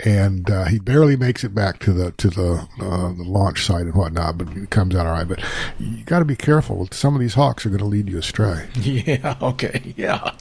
and 0.00 0.50
uh, 0.50 0.64
he 0.64 0.78
barely 0.78 1.16
makes 1.16 1.44
it 1.44 1.54
back 1.54 1.78
to 1.80 1.92
the 1.92 2.12
to 2.12 2.30
the 2.30 2.68
uh, 2.80 3.12
the 3.12 3.24
launch 3.24 3.64
site 3.64 3.82
and 3.82 3.94
whatnot, 3.94 4.38
but 4.38 4.48
it 4.56 4.70
comes 4.70 4.94
out 4.94 5.06
all 5.06 5.12
right. 5.12 5.28
But 5.28 5.42
you 5.78 6.04
got 6.04 6.20
to 6.20 6.24
be 6.24 6.36
careful; 6.36 6.88
some 6.92 7.14
of 7.14 7.20
these 7.20 7.34
hawks 7.34 7.66
are 7.66 7.70
going 7.70 7.78
to 7.80 7.84
lead 7.84 8.08
you 8.08 8.18
astray. 8.18 8.68
Yeah. 8.88 9.36
Okay. 9.42 9.94
Yeah. 9.96 10.32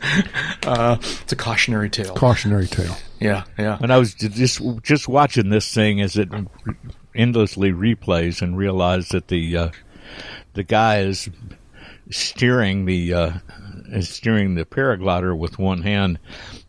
Uh, 0.66 0.98
it's 1.00 1.34
a 1.34 1.36
cautionary 1.36 1.90
tale. 1.90 2.16
Cautionary 2.16 2.68
tale. 2.68 2.96
Yeah. 3.20 3.44
Yeah. 3.58 3.78
And 3.82 3.92
I 3.92 3.98
was 3.98 4.14
just 4.14 4.62
just 4.84 5.08
watching 5.08 5.50
this 5.50 5.72
thing 5.74 6.02
as 6.02 6.18
it 6.18 6.30
endlessly 7.14 7.72
replays 7.72 8.42
and 8.42 8.58
realized 8.58 9.12
that 9.12 9.28
the 9.28 9.58
uh, 9.58 9.70
the 10.54 10.64
guy 10.64 11.00
is 11.00 11.30
steering 12.10 12.86
the 12.86 13.14
uh, 13.14 13.32
steering 14.02 14.56
the 14.56 14.66
paraglider 14.66 15.38
with 15.38 15.60
one 15.60 15.82
hand, 15.82 16.20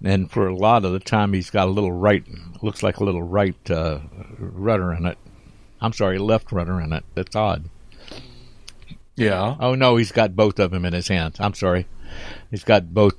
and 0.02 0.30
for 0.30 0.46
a 0.46 0.54
lot 0.56 0.84
of 0.84 0.92
the 0.92 1.00
time 1.00 1.32
he's 1.32 1.50
got 1.50 1.68
a 1.68 1.70
little 1.70 1.92
right 1.92 2.24
looks 2.62 2.82
like 2.82 2.98
a 2.98 3.04
little 3.04 3.22
right 3.22 3.70
uh, 3.70 4.00
rudder 4.38 4.92
in 4.92 5.06
it. 5.06 5.18
I'm 5.80 5.92
sorry, 5.92 6.18
left 6.18 6.50
rudder 6.52 6.80
in 6.80 6.92
it. 6.92 7.04
That's 7.14 7.36
odd. 7.36 7.68
Yeah. 9.16 9.56
Oh 9.58 9.74
no, 9.74 9.96
he's 9.96 10.12
got 10.12 10.36
both 10.36 10.58
of 10.58 10.70
them 10.70 10.84
in 10.84 10.92
his 10.92 11.08
hands. 11.08 11.36
I'm 11.40 11.54
sorry. 11.54 11.86
He's 12.50 12.64
got 12.64 12.94
both 12.94 13.14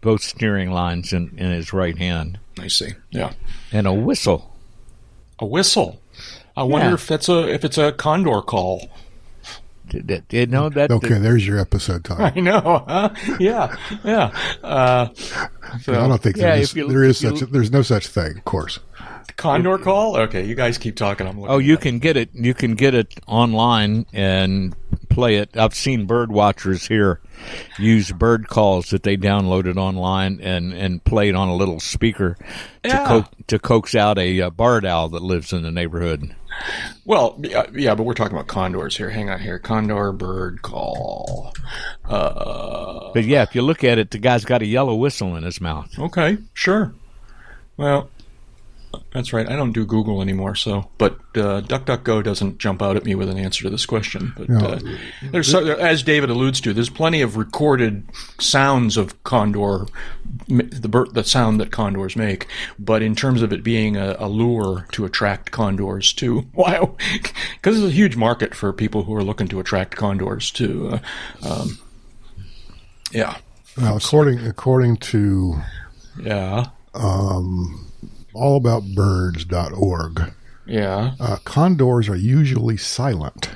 both 0.00 0.22
steering 0.22 0.70
lines 0.70 1.12
in, 1.12 1.34
in 1.38 1.50
his 1.50 1.72
right 1.72 1.96
hand. 1.96 2.38
I 2.58 2.68
see. 2.68 2.90
Yeah. 3.10 3.32
And 3.72 3.86
a 3.86 3.92
whistle. 3.92 4.54
A 5.38 5.46
whistle. 5.46 6.00
I 6.56 6.62
wonder 6.64 6.88
Yeah. 6.88 6.94
if 6.94 7.08
that's 7.08 7.28
a 7.28 7.48
if 7.52 7.64
it's 7.64 7.78
a 7.78 7.92
condor 7.92 8.42
call. 8.42 8.88
Did, 9.92 10.06
did, 10.06 10.28
did 10.28 10.50
know 10.50 10.70
that? 10.70 10.90
Okay, 10.90 11.18
there's 11.18 11.46
your 11.46 11.58
episode 11.58 12.02
time. 12.04 12.32
I 12.36 12.40
know. 12.40 12.84
Huh? 12.88 13.10
Yeah. 13.38 13.76
Yeah. 14.02 14.34
Uh, 14.62 15.08
so, 15.82 15.92
I 15.92 16.08
don't 16.08 16.22
think 16.22 16.36
Yeah, 16.38 16.52
there 16.54 16.56
is, 16.62 16.74
you- 16.74 16.88
there 16.88 17.04
is 17.04 17.22
if 17.22 17.30
you- 17.32 17.36
such. 17.38 17.48
A, 17.48 17.52
there's 17.52 17.70
no 17.70 17.82
such 17.82 18.06
thing, 18.06 18.38
of 18.38 18.44
course. 18.46 18.78
condor 19.36 19.76
call. 19.76 20.16
Okay, 20.16 20.44
you 20.46 20.54
guys 20.54 20.78
keep 20.78 20.96
talking. 20.96 21.26
I'm 21.26 21.38
looking. 21.38 21.54
Oh, 21.54 21.58
you 21.58 21.74
at 21.74 21.80
it. 21.80 21.82
can 21.82 21.98
get 21.98 22.16
it. 22.16 22.30
You 22.32 22.54
can 22.54 22.74
get 22.74 22.94
it 22.94 23.20
online 23.26 24.06
and 24.14 24.74
play 25.10 25.36
it. 25.36 25.56
I've 25.58 25.74
seen 25.74 26.06
bird 26.06 26.32
watchers 26.32 26.86
here 26.88 27.20
use 27.78 28.12
bird 28.12 28.48
calls 28.48 28.90
that 28.90 29.02
they 29.02 29.16
downloaded 29.18 29.76
online 29.76 30.40
and 30.40 30.72
and 30.72 31.04
played 31.04 31.34
on 31.34 31.48
a 31.48 31.54
little 31.54 31.80
speaker 31.80 32.36
to 32.84 33.04
co- 33.06 33.24
to 33.48 33.58
coax 33.58 33.94
out 33.94 34.18
a, 34.18 34.40
uh 34.40 34.48
barred 34.50 34.86
owl 34.86 35.08
that 35.10 35.22
lives 35.22 35.52
in 35.52 35.62
the 35.62 35.70
neighborhood. 35.72 36.34
Well, 37.04 37.36
yeah, 37.40 37.64
yeah, 37.74 37.94
but 37.94 38.04
we're 38.04 38.14
talking 38.14 38.34
about 38.34 38.46
condors 38.46 38.96
here. 38.96 39.10
Hang 39.10 39.30
on 39.30 39.40
here. 39.40 39.58
Condor 39.58 40.12
bird 40.12 40.62
call. 40.62 41.52
Uh, 42.08 43.10
But 43.12 43.24
yeah, 43.24 43.42
if 43.42 43.54
you 43.54 43.62
look 43.62 43.82
at 43.84 43.98
it, 43.98 44.10
the 44.10 44.18
guy's 44.18 44.44
got 44.44 44.62
a 44.62 44.66
yellow 44.66 44.94
whistle 44.94 45.36
in 45.36 45.42
his 45.42 45.60
mouth. 45.60 45.98
okay, 45.98 46.38
sure. 46.54 46.94
Well, 47.76 48.10
that's 49.12 49.32
right. 49.32 49.48
I 49.48 49.56
don't 49.56 49.72
do 49.72 49.84
Google 49.84 50.22
anymore, 50.22 50.54
so 50.54 50.90
but 50.98 51.14
uh, 51.34 51.60
DuckDuckGo 51.60 52.22
doesn't 52.22 52.58
jump 52.58 52.82
out 52.82 52.96
at 52.96 53.04
me 53.04 53.14
with 53.14 53.28
an 53.28 53.38
answer 53.38 53.62
to 53.64 53.70
this 53.70 53.86
question. 53.86 54.32
But 54.36 54.50
uh, 54.50 54.78
there's, 55.30 55.50
so, 55.50 55.74
as 55.76 56.02
David 56.02 56.30
alludes 56.30 56.60
to, 56.62 56.72
there's 56.72 56.90
plenty 56.90 57.20
of 57.20 57.36
recorded 57.36 58.04
sounds 58.38 58.96
of 58.96 59.22
condor, 59.24 59.86
the 60.48 61.08
the 61.12 61.24
sound 61.24 61.60
that 61.60 61.70
condors 61.70 62.16
make. 62.16 62.46
But 62.78 63.02
in 63.02 63.14
terms 63.14 63.42
of 63.42 63.52
it 63.52 63.62
being 63.62 63.96
a, 63.96 64.16
a 64.18 64.28
lure 64.28 64.86
to 64.92 65.04
attract 65.04 65.50
condors 65.50 66.12
to, 66.14 66.46
wow, 66.54 66.96
because 67.54 67.78
there's 67.78 67.92
a 67.92 67.94
huge 67.94 68.16
market 68.16 68.54
for 68.54 68.72
people 68.72 69.04
who 69.04 69.14
are 69.14 69.24
looking 69.24 69.48
to 69.48 69.60
attract 69.60 69.96
condors 69.96 70.50
to. 70.52 70.88
Uh, 70.90 70.98
um, 71.48 71.78
yeah, 73.12 73.36
Now, 73.76 73.96
according 73.96 74.46
according 74.46 74.96
to 74.98 75.60
yeah, 76.18 76.66
allaboutbirds.org, 78.34 80.32
yeah. 80.66 81.14
uh, 81.20 81.36
condors 81.44 82.08
are 82.08 82.16
usually 82.16 82.76
silent, 82.76 83.50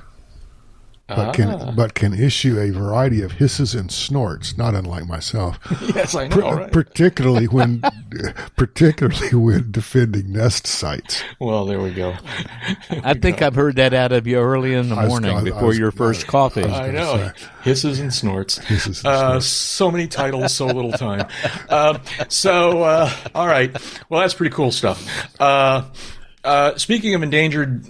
but 1.09 1.33
can 1.35 1.51
Ah. 1.51 1.71
but 1.71 1.95
can 1.95 2.13
issue 2.13 2.59
a 2.59 2.71
variety 2.71 3.23
of 3.23 3.33
hisses 3.33 3.75
and 3.75 3.93
snorts, 3.93 4.59
not 4.59 4.75
unlike 4.75 5.07
myself. 5.07 5.59
Yes, 5.95 6.15
I 6.15 6.27
know. 6.29 6.53
Right? 6.53 6.73
particularly 6.73 7.47
when 7.47 7.81
particularly 8.57 9.35
when 9.35 9.71
defending 9.71 10.33
nest 10.33 10.67
sites. 10.67 11.23
Well, 11.39 11.65
there 11.67 11.81
we 11.81 11.93
go. 11.93 12.15
I 13.05 13.15
think 13.15 13.41
I've 13.43 13.55
heard 13.55 13.77
that 13.77 13.95
out 13.95 14.13
of 14.13 14.27
you 14.27 14.39
early 14.39 14.75
in 14.75 14.89
the 14.89 14.97
morning 14.97 15.35
I- 15.37 15.41
I 15.41 15.45
before 15.45 15.69
was- 15.69 15.79
your 15.79 15.91
first 15.93 16.27
coffee. 16.27 16.65
I 16.65 16.91
know. 16.91 17.31
Hisses 17.63 18.01
and 18.01 18.13
snorts. 18.13 18.59
Hisses 18.59 18.99
and 19.05 19.07
Uh, 19.07 19.29
snorts. 19.31 19.47
so 19.47 19.91
many 19.91 20.07
titles, 20.09 20.55
so 20.55 20.67
little 20.67 20.93
time. 20.93 21.27
Uh, 21.69 21.99
so, 22.29 22.83
uh, 22.83 23.11
all 23.35 23.47
right. 23.47 23.71
Well, 24.09 24.21
that's 24.21 24.35
pretty 24.35 24.55
cool 24.55 24.71
stuff. 24.73 25.07
Uh, 25.41 25.85
uh, 26.45 26.77
speaking 26.77 27.15
of 27.15 27.23
endangered 27.23 27.85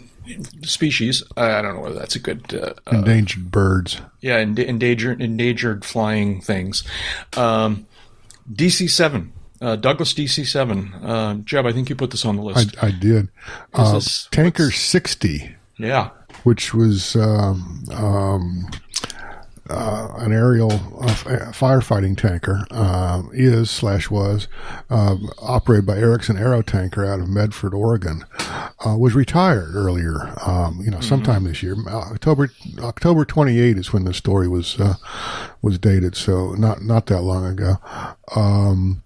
species, 0.63 1.23
I 1.37 1.63
don't 1.63 1.75
know 1.77 1.81
whether 1.81 1.99
that's 1.99 2.17
a 2.17 2.21
good. 2.21 2.55
Uh, 2.55 2.75
uh, 2.87 2.99
Endangered 2.99 3.51
birds. 3.51 4.01
yeah, 4.21 4.37
end- 4.37 4.59
endangered 4.59 5.21
endangered 5.23 5.85
flying 5.85 6.41
things. 6.41 6.83
Um, 7.37 7.87
DC 8.53 8.89
seven. 8.91 9.33
Uh, 9.61 9.77
Douglas 9.77 10.13
DC 10.13 10.47
seven. 10.47 10.93
Uh, 11.03 11.35
Jeb, 11.37 11.65
I 11.67 11.73
think 11.73 11.89
you 11.89 11.97
put 11.97 12.11
this 12.11 12.25
on 12.25 12.37
the 12.37 12.43
I, 12.43 12.47
list. 12.47 12.83
I 12.83 12.91
did. 12.91 13.29
Uh, 13.73 13.95
this- 13.95 14.29
Tanker 14.31 14.71
60, 14.71 15.55
yeah. 15.79 16.11
which 16.45 16.75
was 16.75 17.17
um, 17.17 17.85
um, 17.91 18.69
uh, 19.69 20.15
an 20.19 20.33
aerial 20.33 20.73
uh, 20.73 21.51
firefighting 21.53 22.17
tanker, 22.17 22.67
um, 22.71 23.31
is 23.33 23.71
slash 23.71 24.11
was 24.11 24.49
um, 24.91 25.29
operated 25.41 25.87
by 25.87 25.97
Erickson 25.97 26.37
Aero 26.37 26.63
Tanker 26.63 27.05
out 27.05 27.21
of 27.21 27.29
Medford, 27.29 27.75
Oregon. 27.75 28.25
Uh, 28.85 28.97
was 28.97 29.15
retired 29.15 29.75
earlier, 29.75 30.35
um, 30.47 30.81
you 30.85 30.91
know, 30.91 31.01
sometime 31.01 31.45
this 31.45 31.63
year. 31.63 31.77
October 31.89 32.51
October 32.81 33.25
28 33.25 33.79
is 33.79 33.93
when 33.93 34.05
the 34.05 34.15
story 34.15 34.49
was 34.49 34.79
uh, 34.79 34.95
was 35.63 35.79
dated, 35.79 36.17
so 36.17 36.53
not 36.53 36.83
not 36.83 37.07
that 37.07 37.23
long 37.23 37.47
ago. 37.47 37.77
Um, 38.35 39.03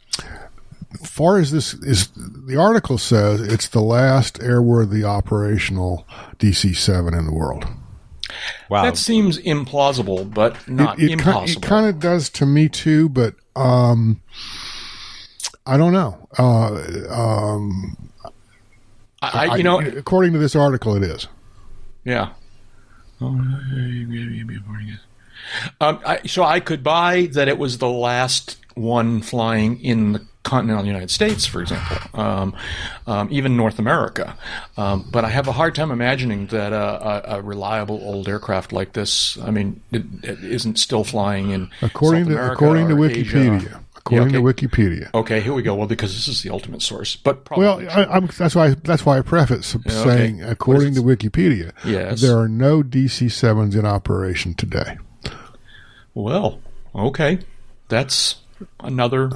far 1.03 1.39
as 1.39 1.51
this 1.51 1.75
is, 1.75 2.09
the 2.17 2.57
article 2.57 2.99
says 2.99 3.41
it's 3.41 3.69
the 3.69 3.81
last 3.81 4.39
airworthy 4.41 5.05
operational 5.05 6.07
DC-7 6.39 7.17
in 7.17 7.27
the 7.27 7.33
world. 7.33 7.67
Wow. 8.69 8.85
That 8.85 8.97
seems 8.97 9.39
implausible, 9.39 10.33
but 10.33 10.69
not 10.69 10.99
it, 10.99 11.07
ki- 11.07 11.13
impossible. 11.13 11.63
it 11.63 11.67
kind 11.67 11.87
of 11.87 12.01
does 12.01 12.29
to 12.31 12.47
me 12.47 12.69
too, 12.69 13.09
but 13.09 13.35
um, 13.57 14.21
I 15.67 15.77
don't 15.77 15.93
know. 15.93 16.29
Uh, 16.39 17.13
um, 17.13 18.11
I, 19.23 19.49
I, 19.49 19.57
you 19.57 19.63
know, 19.63 19.81
according 19.81 20.33
to 20.33 20.39
this 20.39 20.57
article, 20.57 20.95
it 20.97 21.03
is. 21.03 21.27
Yeah. 22.05 22.31
Um, 23.21 24.01
I, 25.81 26.21
so 26.27 26.43
I 26.43 26.61
could 26.61 26.83
buy 26.83 27.29
that 27.33 27.49
it 27.49 27.59
was 27.59 27.79
the 27.79 27.89
last 27.89 28.57
one 28.81 29.21
flying 29.23 29.81
in 29.81 30.13
the 30.13 30.27
continental 30.43 30.87
United 30.87 31.11
States, 31.11 31.45
for 31.47 31.61
example, 31.61 31.99
um, 32.19 32.57
um, 33.07 33.29
even 33.31 33.57
North 33.57 33.79
America. 33.79 34.37
Um, 34.77 35.07
but 35.13 35.25
I 35.25 35.29
have 35.29 35.47
a 35.49 35.53
hard 35.53 35.75
time 35.75 35.91
imagining 35.91 36.47
that 36.47 36.73
uh, 36.73 37.23
a, 37.27 37.37
a 37.37 37.43
reliable 37.43 38.01
old 38.03 38.27
aircraft 38.29 38.73
like 38.73 38.95
this, 38.95 39.39
I 39.39 39.51
mean, 39.51 39.83
it, 39.93 40.03
it 40.23 40.43
isn't 40.43 40.79
still 40.79 41.05
flying 41.05 41.51
in 41.51 41.71
According 41.83 42.25
South 42.25 42.35
to 42.35 42.53
According 42.53 42.89
to 42.89 42.95
Wikipedia. 42.95 43.57
Asia. 43.61 43.81
According 43.97 44.31
Yeah, 44.33 44.39
okay. 44.41 44.57
to 44.57 44.67
Wikipedia. 44.69 45.11
Okay, 45.15 45.41
here 45.43 45.53
we 45.53 45.61
go. 45.63 45.75
Well, 45.75 45.87
because 45.87 46.15
this 46.15 46.27
is 46.27 46.43
the 46.43 46.49
ultimate 46.49 46.81
source, 46.81 47.17
but 47.17 47.45
probably 47.45 47.67
Well, 47.67 47.81
I, 47.91 48.07
I'm, 48.07 48.29
that's 48.39 48.55
why 48.55 48.71
that's 48.83 49.05
why 49.05 49.19
I 49.19 49.21
preface 49.21 49.77
saying, 49.87 50.41
okay. 50.43 50.51
according 50.51 50.95
to 50.95 51.03
Wikipedia, 51.03 51.73
Yes. 51.85 52.23
there 52.23 52.39
are 52.39 52.49
no 52.49 52.83
DC-7s 52.83 53.79
in 53.79 53.85
operation 53.85 54.55
today. 54.55 54.97
Well, 56.15 56.61
okay. 56.95 57.41
That's 57.89 58.40
another. 58.81 59.31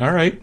All 0.00 0.12
right. 0.12 0.40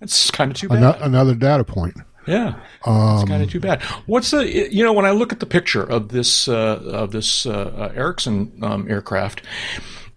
That's 0.00 0.30
kind 0.30 0.50
of 0.50 0.56
too 0.56 0.68
bad. 0.68 0.82
Ano- 0.82 0.98
another 1.04 1.34
data 1.34 1.64
point. 1.64 1.96
yeah. 2.26 2.54
Um, 2.86 3.18
it's 3.20 3.28
kind 3.28 3.42
of 3.42 3.50
too 3.50 3.60
bad. 3.60 3.82
What's 4.06 4.30
the? 4.30 4.46
You 4.72 4.84
know, 4.84 4.92
when 4.92 5.04
I 5.04 5.10
look 5.10 5.32
at 5.32 5.40
the 5.40 5.46
picture 5.46 5.82
of 5.82 6.08
this 6.08 6.48
uh, 6.48 6.80
of 6.84 7.10
this 7.12 7.44
uh, 7.46 7.50
uh, 7.76 7.92
Erickson 7.94 8.52
um, 8.62 8.90
aircraft, 8.90 9.42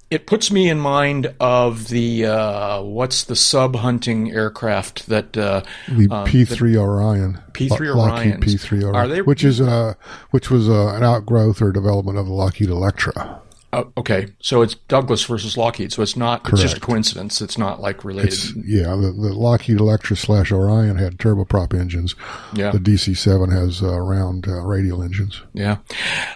it 0.10 0.28
puts 0.28 0.52
me 0.52 0.70
in 0.70 0.78
mind 0.80 1.34
of 1.40 1.88
the 1.90 2.26
uh, 2.26 2.82
what's 2.82 3.24
the 3.26 3.36
sub 3.36 3.76
hunting 3.78 4.32
aircraft 4.32 5.08
that 5.08 5.36
uh, 5.38 5.64
The 5.90 6.08
um, 6.12 6.28
P3 6.28 6.76
Orion, 6.78 7.40
P3 7.54 7.96
Lockheed 7.96 8.36
P3 8.42 8.84
Orion, 8.84 9.26
which 9.26 9.44
is 9.44 9.60
uh, 9.60 9.94
which 10.32 10.50
was 10.52 10.70
uh, 10.70 10.94
an 10.96 11.04
outgrowth 11.04 11.62
or 11.62 11.72
development 11.72 12.18
of 12.18 12.26
the 12.26 12.34
Lockheed 12.34 12.70
Electra. 12.70 13.42
Uh, 13.74 13.86
okay, 13.98 14.28
so 14.42 14.62
it's 14.62 14.76
Douglas 14.76 15.24
versus 15.24 15.56
Lockheed. 15.56 15.94
So 15.94 16.02
it's 16.02 16.18
not. 16.18 16.48
It's 16.50 16.62
just 16.62 16.78
a 16.78 16.80
coincidence. 16.80 17.42
It's 17.42 17.58
not 17.58 17.80
like 17.80 18.04
related. 18.04 18.40
Yeah, 18.66 18.96
the, 18.96 19.14
the 19.18 19.34
Lockheed 19.34 19.80
Electra 19.80 20.18
slash 20.18 20.52
Orion 20.52 20.98
had 20.98 21.18
turboprop 21.18 21.74
engines. 21.78 22.16
Yeah. 22.54 22.72
The 22.72 22.80
DC-7 22.80 23.52
has 23.54 23.82
uh, 23.82 23.98
round 24.00 24.48
uh, 24.48 24.62
radial 24.62 25.02
engines. 25.02 25.42
Yeah, 25.54 25.78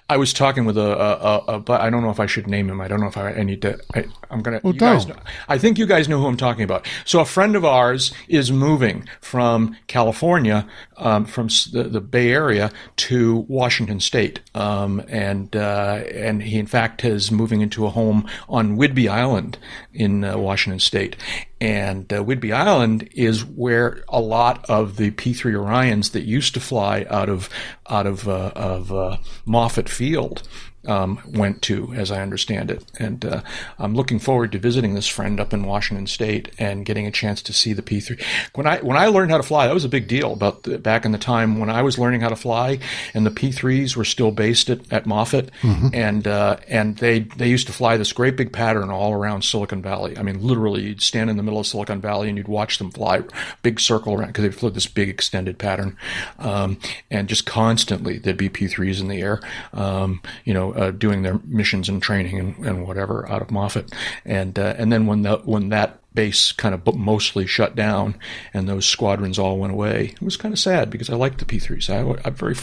I 0.09 0.15
was 0.15 0.31
talking 0.31 0.63
with 0.63 0.77
a, 0.77 0.81
a, 0.81 1.13
a, 1.13 1.37
a 1.55 1.59
but 1.59 1.81
I 1.81 1.89
don't 1.89 2.03
know 2.03 2.09
if 2.09 2.21
I 2.21 2.25
should 2.25 2.47
name 2.47 2.69
him. 2.69 2.79
I 2.79 2.87
don't 2.87 3.01
know 3.01 3.07
if 3.07 3.17
I, 3.17 3.33
I 3.33 3.43
need 3.43 3.61
to. 3.63 3.79
I, 3.93 4.05
I'm 4.29 4.41
gonna. 4.41 4.61
guys 4.73 5.05
don't. 5.05 5.17
know, 5.17 5.23
I 5.49 5.57
think 5.57 5.77
you 5.77 5.85
guys 5.85 6.07
know 6.07 6.19
who 6.19 6.27
I'm 6.27 6.37
talking 6.37 6.63
about. 6.63 6.87
So 7.03 7.19
a 7.19 7.25
friend 7.25 7.57
of 7.57 7.65
ours 7.65 8.13
is 8.29 8.51
moving 8.51 9.09
from 9.19 9.75
California, 9.87 10.67
um, 10.97 11.25
from 11.25 11.47
the, 11.73 11.83
the 11.83 12.01
Bay 12.01 12.31
Area 12.31 12.71
to 12.97 13.45
Washington 13.49 13.99
State, 13.99 14.39
um, 14.53 15.03
and 15.09 15.53
uh, 15.55 16.01
and 16.13 16.41
he 16.41 16.57
in 16.57 16.67
fact 16.67 17.01
is 17.25 17.31
moving 17.31 17.61
into 17.61 17.85
a 17.85 17.89
home 17.89 18.27
on 18.47 18.77
Whidbey 18.77 19.09
Island 19.09 19.57
in 19.93 20.23
uh, 20.23 20.37
Washington 20.37 20.79
State. 20.79 21.15
and 21.61 22.11
uh, 22.11 22.23
Whidbey 22.23 22.53
Island 22.53 23.09
is 23.13 23.43
where 23.45 24.03
a 24.09 24.19
lot 24.19 24.65
of 24.69 24.97
the 24.97 25.11
P3 25.11 25.53
Orions 25.53 26.11
that 26.11 26.23
used 26.23 26.53
to 26.53 26.59
fly 26.59 27.05
out 27.09 27.29
of 27.29 27.49
out 27.89 28.05
of 28.05 28.27
uh, 28.27 28.51
of 28.55 28.91
uh, 28.91 29.17
Moffett 29.47 29.89
Field 29.89 30.43
um, 30.87 31.19
went 31.27 31.61
to, 31.63 31.93
as 31.93 32.11
I 32.11 32.21
understand 32.21 32.71
it. 32.71 32.83
And 32.99 33.25
uh, 33.25 33.41
I'm 33.79 33.95
looking 33.95 34.19
forward 34.19 34.51
to 34.51 34.59
visiting 34.59 34.93
this 34.93 35.07
friend 35.07 35.39
up 35.39 35.53
in 35.53 35.63
Washington 35.63 36.07
State 36.07 36.51
and 36.57 36.85
getting 36.85 37.05
a 37.05 37.11
chance 37.11 37.41
to 37.43 37.53
see 37.53 37.73
the 37.73 37.81
P3. 37.81 38.21
When 38.53 38.67
I 38.67 38.79
when 38.79 38.97
I 38.97 39.07
learned 39.07 39.31
how 39.31 39.37
to 39.37 39.43
fly, 39.43 39.67
that 39.67 39.73
was 39.73 39.85
a 39.85 39.89
big 39.89 40.07
deal. 40.07 40.33
About 40.33 40.63
the, 40.63 40.77
back 40.77 41.05
in 41.05 41.11
the 41.11 41.17
time 41.17 41.59
when 41.59 41.69
I 41.69 41.81
was 41.81 41.97
learning 41.97 42.21
how 42.21 42.29
to 42.29 42.35
fly, 42.35 42.79
and 43.13 43.25
the 43.25 43.31
P3s 43.31 43.95
were 43.95 44.05
still 44.05 44.31
based 44.31 44.69
at, 44.69 44.91
at 44.91 45.05
Moffett, 45.05 45.49
mm-hmm. 45.61 45.89
and 45.93 46.27
uh, 46.27 46.57
and 46.67 46.97
they 46.97 47.19
they 47.19 47.47
used 47.47 47.67
to 47.67 47.73
fly 47.73 47.97
this 47.97 48.13
great 48.13 48.37
big 48.37 48.51
pattern 48.53 48.89
all 48.89 49.13
around 49.13 49.43
Silicon 49.43 49.81
Valley. 49.81 50.17
I 50.17 50.23
mean, 50.23 50.41
literally, 50.41 50.83
you'd 50.83 51.01
stand 51.01 51.29
in 51.29 51.37
the 51.37 51.43
middle 51.43 51.59
of 51.59 51.67
Silicon 51.67 52.01
Valley 52.01 52.29
and 52.29 52.37
you'd 52.37 52.47
watch 52.47 52.77
them 52.77 52.91
fly, 52.91 53.23
big 53.61 53.79
circle 53.79 54.13
around 54.13 54.27
because 54.27 54.43
they 54.43 54.51
flew 54.51 54.69
this 54.69 54.87
big 54.87 55.09
extended 55.09 55.57
pattern, 55.57 55.97
um, 56.39 56.77
and 57.09 57.27
just 57.27 57.45
constantly 57.45 58.17
there'd 58.17 58.37
be 58.37 58.49
P3s 58.49 58.99
in 59.01 59.07
the 59.07 59.21
air. 59.21 59.41
Um, 59.73 60.21
you 60.43 60.53
know, 60.53 60.73
uh, 60.75 60.91
doing 60.91 61.23
their 61.23 61.39
missions 61.45 61.89
and 61.89 62.01
training 62.01 62.39
and, 62.39 62.65
and 62.65 62.87
whatever 62.87 63.29
out 63.29 63.41
of 63.41 63.49
Moffett. 63.49 63.93
And 64.23 64.57
uh, 64.59 64.75
and 64.77 64.91
then 64.91 65.05
when 65.05 65.21
the 65.21 65.37
when 65.37 65.69
that 65.69 66.01
base 66.13 66.53
kind 66.53 66.73
of 66.73 66.95
mostly 66.95 67.45
shut 67.45 67.75
down 67.75 68.15
and 68.53 68.69
those 68.69 68.85
squadrons 68.85 69.37
all 69.37 69.57
went 69.57 69.73
away, 69.73 70.13
it 70.13 70.21
was 70.21 70.37
kind 70.37 70.53
of 70.53 70.59
sad 70.59 70.89
because 70.89 71.09
I 71.09 71.15
liked 71.15 71.39
the 71.39 71.45
P3s. 71.45 71.89
I, 71.89 71.99
I 71.99 72.23
have 72.23 72.25
a 72.25 72.31
very 72.31 72.55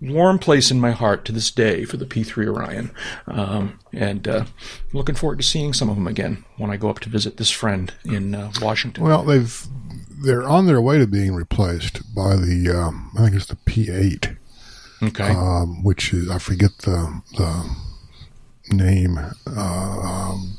warm 0.00 0.38
place 0.38 0.70
in 0.70 0.80
my 0.80 0.92
heart 0.92 1.24
to 1.24 1.32
this 1.32 1.50
day 1.50 1.84
for 1.84 1.96
the 1.96 2.06
P3 2.06 2.46
Orion, 2.46 2.90
um, 3.26 3.78
and 3.92 4.26
uh, 4.26 4.44
looking 4.92 5.14
forward 5.14 5.38
to 5.38 5.44
seeing 5.44 5.72
some 5.72 5.88
of 5.88 5.96
them 5.96 6.06
again 6.06 6.44
when 6.56 6.70
I 6.70 6.76
go 6.76 6.88
up 6.88 7.00
to 7.00 7.08
visit 7.08 7.36
this 7.36 7.50
friend 7.50 7.92
in 8.04 8.34
uh, 8.34 8.52
Washington. 8.60 9.04
Well, 9.04 9.24
they've 9.24 9.66
they're 10.24 10.48
on 10.48 10.66
their 10.66 10.80
way 10.80 10.98
to 10.98 11.06
being 11.06 11.34
replaced 11.34 12.14
by 12.14 12.36
the 12.36 12.70
um, 12.70 13.10
I 13.16 13.24
think 13.24 13.36
it's 13.36 13.46
the 13.46 13.56
P8 13.56 14.36
Okay. 15.02 15.30
Um, 15.30 15.82
which 15.82 16.12
is 16.12 16.30
I 16.30 16.38
forget 16.38 16.70
the 16.78 17.22
the 17.36 17.76
name. 18.70 19.18
Uh, 19.18 19.50
um, 19.50 20.58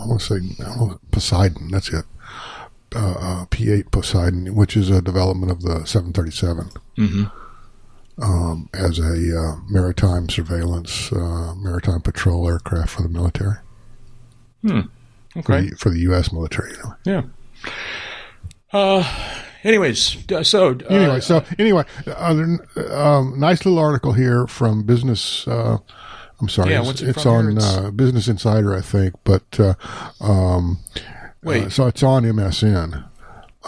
I 0.00 0.06
want 0.06 0.20
to 0.20 0.40
say 0.40 0.98
Poseidon. 1.10 1.70
That's 1.70 1.92
it. 1.92 2.04
Uh, 2.94 3.14
uh, 3.18 3.44
P8 3.46 3.90
Poseidon, 3.90 4.54
which 4.54 4.76
is 4.76 4.88
a 4.88 5.02
development 5.02 5.50
of 5.50 5.62
the 5.62 5.84
737. 5.84 6.70
Mm-hmm. 6.96 7.24
Um, 8.22 8.68
as 8.72 9.00
a 9.00 9.36
uh, 9.36 9.56
maritime 9.68 10.28
surveillance, 10.28 11.10
uh, 11.10 11.54
maritime 11.56 12.02
patrol 12.02 12.48
aircraft 12.48 12.90
for 12.90 13.02
the 13.02 13.08
military. 13.08 13.56
Hmm. 14.62 14.80
Okay. 15.36 15.42
For 15.42 15.60
the, 15.60 15.76
for 15.76 15.90
the 15.90 15.98
U.S. 16.00 16.32
military, 16.32 16.70
anyway. 16.74 16.94
Yeah. 17.04 17.22
Uh, 18.72 19.43
anyways, 19.64 20.30
uh, 20.30 20.42
so 20.42 20.70
uh, 20.70 20.94
anyway, 20.94 21.20
so 21.20 21.44
anyway, 21.58 21.84
uh, 22.06 22.56
um, 22.90 23.38
nice 23.38 23.64
little 23.64 23.78
article 23.78 24.12
here 24.12 24.46
from 24.46 24.84
Business. 24.84 25.46
Uh, 25.48 25.78
I'm 26.40 26.48
sorry, 26.48 26.70
yeah, 26.70 26.88
it's, 26.88 27.00
it's 27.00 27.26
on 27.26 27.56
it's... 27.56 27.64
Uh, 27.64 27.90
Business 27.90 28.28
Insider, 28.28 28.74
I 28.74 28.80
think, 28.80 29.14
but 29.24 29.58
uh, 29.58 29.74
um, 30.20 30.78
wait, 31.42 31.72
so 31.72 31.86
it's 31.86 32.02
on 32.02 32.24
MSN. 32.24 33.04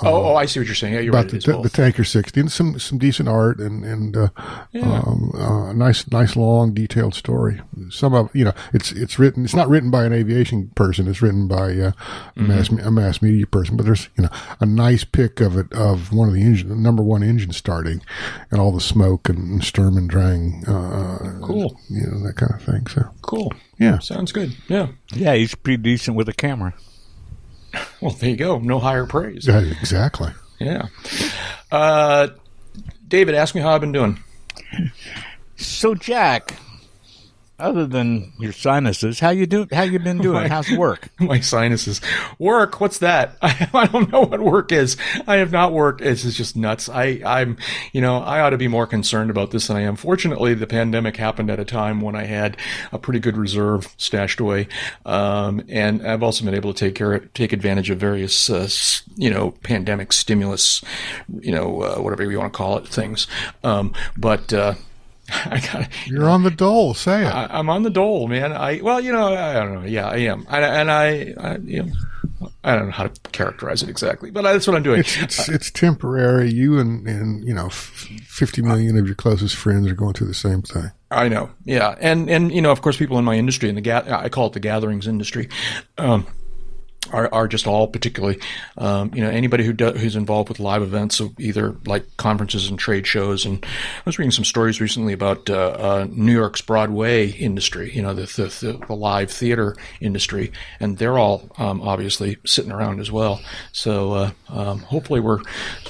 Oh, 0.02 0.32
oh, 0.32 0.36
I 0.36 0.44
see 0.44 0.60
what 0.60 0.66
you're 0.66 0.74
saying. 0.74 0.94
Yeah, 0.94 1.00
you're 1.00 1.14
about 1.14 1.32
right. 1.32 1.42
The, 1.42 1.60
the, 1.62 1.70
Tanker 1.70 2.04
60 2.04 2.38
and 2.40 2.52
some 2.52 2.78
some 2.78 2.98
decent 2.98 3.28
art 3.28 3.58
and 3.58 3.82
and 3.82 4.16
uh, 4.16 4.28
yeah. 4.72 4.82
um, 4.82 5.32
uh, 5.34 5.72
nice 5.72 6.10
nice 6.10 6.36
long 6.36 6.74
detailed 6.74 7.14
story. 7.14 7.62
Some 7.88 8.12
of 8.12 8.34
you 8.34 8.44
know 8.44 8.52
it's 8.74 8.92
it's 8.92 9.18
written 9.18 9.44
it's 9.44 9.54
not 9.54 9.68
written 9.68 9.90
by 9.90 10.04
an 10.04 10.12
aviation 10.12 10.68
person. 10.74 11.08
It's 11.08 11.22
written 11.22 11.48
by 11.48 11.70
uh, 11.70 11.92
mm-hmm. 11.92 12.44
a 12.44 12.48
mass 12.48 12.68
a 12.68 12.90
mass 12.90 13.22
media 13.22 13.46
person. 13.46 13.76
But 13.76 13.86
there's 13.86 14.10
you 14.18 14.24
know 14.24 14.30
a 14.60 14.66
nice 14.66 15.04
pic 15.04 15.40
of 15.40 15.56
it 15.56 15.72
of 15.72 16.12
one 16.12 16.28
of 16.28 16.34
the 16.34 16.42
engine 16.42 16.68
the 16.68 16.74
number 16.74 17.02
one 17.02 17.22
engine 17.22 17.52
starting 17.52 18.02
and 18.50 18.60
all 18.60 18.72
the 18.72 18.80
smoke 18.82 19.30
and 19.30 19.64
Sturm 19.64 19.96
and 19.96 20.10
Drang. 20.10 20.62
Uh, 20.66 21.38
cool. 21.42 21.80
You 21.88 22.06
know 22.06 22.26
that 22.26 22.36
kind 22.36 22.52
of 22.52 22.62
thing. 22.62 22.86
So 22.86 23.08
cool. 23.22 23.52
Yeah, 23.78 23.98
sounds 23.98 24.32
good. 24.32 24.54
Yeah. 24.68 24.88
Yeah, 25.12 25.34
he's 25.34 25.54
pretty 25.54 25.82
decent 25.82 26.16
with 26.16 26.28
a 26.28 26.34
camera. 26.34 26.74
Well, 28.00 28.12
there 28.12 28.28
you 28.30 28.36
go. 28.36 28.58
No 28.58 28.78
higher 28.78 29.06
praise. 29.06 29.46
Yeah, 29.46 29.60
exactly. 29.60 30.30
Yeah. 30.58 30.88
Uh, 31.72 32.28
David, 33.08 33.34
ask 33.34 33.54
me 33.54 33.62
how 33.62 33.70
I've 33.70 33.80
been 33.80 33.92
doing. 33.92 34.18
So, 35.56 35.94
Jack, 35.94 36.54
other 37.58 37.86
than 37.86 38.32
your 38.38 38.52
sinuses, 38.52 39.20
how 39.20 39.30
you 39.30 39.46
do? 39.46 39.66
How 39.72 39.82
you 39.82 39.98
been 39.98 40.18
doing? 40.18 40.34
My, 40.42 40.48
How's 40.48 40.70
work? 40.70 41.08
My 41.20 41.40
sinuses. 41.40 42.00
Work? 42.38 42.80
What's 42.80 42.98
that? 42.98 43.36
I, 43.40 43.68
I, 43.74 43.86
don't 43.86 44.12
know 44.12 44.22
what 44.22 44.40
work 44.40 44.72
is. 44.72 44.96
I 45.26 45.36
have 45.36 45.52
not 45.52 45.72
worked. 45.72 46.02
This 46.02 46.24
is 46.24 46.36
just 46.36 46.56
nuts. 46.56 46.88
I, 46.88 47.20
I'm, 47.24 47.56
you 47.92 48.00
know, 48.00 48.18
I 48.18 48.40
ought 48.40 48.50
to 48.50 48.58
be 48.58 48.68
more 48.68 48.86
concerned 48.86 49.30
about 49.30 49.50
this 49.50 49.68
than 49.68 49.76
I 49.76 49.82
am. 49.82 49.96
Fortunately, 49.96 50.54
the 50.54 50.66
pandemic 50.66 51.16
happened 51.16 51.50
at 51.50 51.58
a 51.58 51.64
time 51.64 52.00
when 52.00 52.14
I 52.14 52.24
had 52.24 52.56
a 52.92 52.98
pretty 52.98 53.20
good 53.20 53.36
reserve 53.36 53.92
stashed 53.96 54.40
away, 54.40 54.68
um, 55.04 55.62
and 55.68 56.06
I've 56.06 56.22
also 56.22 56.44
been 56.44 56.54
able 56.54 56.72
to 56.74 56.78
take 56.78 56.94
care, 56.94 57.14
of, 57.14 57.34
take 57.34 57.52
advantage 57.52 57.90
of 57.90 57.98
various, 57.98 58.50
uh, 58.50 58.68
you 59.16 59.30
know, 59.30 59.52
pandemic 59.62 60.12
stimulus, 60.12 60.82
you 61.40 61.52
know, 61.52 61.82
uh, 61.82 61.96
whatever 61.96 62.30
you 62.30 62.38
want 62.38 62.52
to 62.52 62.56
call 62.56 62.76
it, 62.78 62.86
things. 62.86 63.26
Um, 63.64 63.94
but 64.16 64.52
uh, 64.52 64.74
I 65.46 65.60
got 65.60 65.88
You're 66.06 66.28
on 66.28 66.42
the 66.42 66.50
dole. 66.50 66.94
Say 66.94 67.22
it. 67.22 67.28
I, 67.28 67.58
am 67.58 67.68
on 67.68 67.82
the 67.82 67.90
dole, 67.90 68.28
man. 68.28 68.52
I 68.52 68.80
well, 68.80 69.00
you 69.00 69.12
know, 69.12 69.34
I, 69.34 69.54
don't 69.54 69.74
know. 69.74 69.88
Yeah, 69.88 70.08
I 70.08 70.16
am. 70.18 70.46
I, 70.48 70.60
and 70.60 70.90
I, 70.90 71.34
I, 71.38 71.56
you 71.58 71.82
know, 71.84 71.92
I 72.62 72.76
don't 72.76 72.86
know 72.86 72.92
how 72.92 73.08
to 73.08 73.20
characterize 73.30 73.82
it 73.82 73.88
exactly, 73.88 74.30
but 74.30 74.42
that's 74.42 74.66
what 74.66 74.76
I'm 74.76 74.82
doing. 74.82 75.00
It's 75.00 75.16
it's, 75.16 75.48
uh, 75.48 75.52
it's 75.52 75.70
temporary. 75.70 76.52
You 76.52 76.78
and 76.78 77.06
and 77.06 77.46
you 77.46 77.54
know, 77.54 77.68
50 77.70 78.62
million 78.62 78.98
of 78.98 79.06
your 79.06 79.14
closest 79.14 79.56
friends 79.56 79.88
are 79.90 79.94
going 79.94 80.14
through 80.14 80.28
the 80.28 80.34
same 80.34 80.62
thing. 80.62 80.90
I 81.10 81.28
know. 81.28 81.50
Yeah, 81.64 81.96
and 82.00 82.28
and 82.28 82.52
you 82.52 82.60
know, 82.60 82.72
of 82.72 82.82
course, 82.82 82.96
people 82.96 83.18
in 83.18 83.24
my 83.24 83.36
industry, 83.36 83.68
in 83.68 83.74
the 83.74 83.80
ga- 83.80 84.04
I 84.06 84.28
call 84.28 84.48
it 84.48 84.52
the 84.52 84.60
gatherings 84.60 85.06
industry. 85.06 85.48
Um, 85.98 86.26
are, 87.12 87.32
are 87.32 87.48
just 87.48 87.66
all 87.66 87.86
particularly, 87.88 88.38
um, 88.78 89.10
you 89.14 89.22
know, 89.22 89.30
anybody 89.30 89.64
who 89.64 89.72
do, 89.72 89.92
who's 89.92 90.16
involved 90.16 90.48
with 90.48 90.60
live 90.60 90.82
events, 90.82 91.16
so 91.16 91.32
either 91.38 91.76
like 91.86 92.04
conferences 92.16 92.68
and 92.68 92.78
trade 92.78 93.06
shows. 93.06 93.44
And 93.44 93.64
I 93.64 94.02
was 94.04 94.18
reading 94.18 94.30
some 94.30 94.44
stories 94.44 94.80
recently 94.80 95.12
about 95.12 95.50
uh, 95.50 95.54
uh, 95.54 96.06
New 96.10 96.32
York's 96.32 96.60
Broadway 96.60 97.30
industry, 97.30 97.94
you 97.94 98.02
know, 98.02 98.14
the, 98.14 98.22
the, 98.22 98.86
the 98.86 98.94
live 98.94 99.30
theater 99.30 99.76
industry, 100.00 100.52
and 100.80 100.98
they're 100.98 101.18
all 101.18 101.48
um, 101.58 101.80
obviously 101.82 102.36
sitting 102.46 102.72
around 102.72 103.00
as 103.00 103.10
well. 103.10 103.40
So 103.72 104.12
uh, 104.12 104.30
um, 104.48 104.78
hopefully 104.80 105.20
we're, 105.20 105.40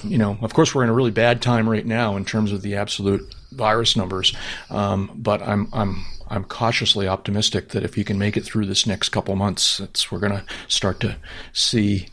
you 0.03 0.19
know, 0.19 0.39
of 0.41 0.55
course 0.55 0.75
we're 0.75 0.85
in 0.85 0.91
a 0.91 0.95
really 0.95 1.11
bad 1.11 1.43
time 1.43 1.69
right 1.69 1.87
now 1.87 2.17
in 2.17 2.25
terms 2.25 2.53
of 2.53 2.63
the 2.63 2.77
absolute 2.77 3.35
virus 3.57 3.97
numbers, 3.97 4.35
um, 4.71 5.11
but 5.15 5.43
I'm 5.43 5.69
I'm 5.73 6.05
I'm 6.29 6.45
cautiously 6.45 7.07
optimistic 7.07 7.69
that 7.69 7.85
if 7.85 7.97
you 7.97 8.05
can 8.05 8.19
make 8.19 8.37
it 8.37 8.45
through 8.45 8.67
this 8.67 8.87
next 8.87 9.11
couple 9.11 9.35
months, 9.37 9.81
we're 10.11 10.19
going 10.19 10.33
to 10.33 10.45
start 10.67 11.01
to 11.01 11.17
see 11.53 12.09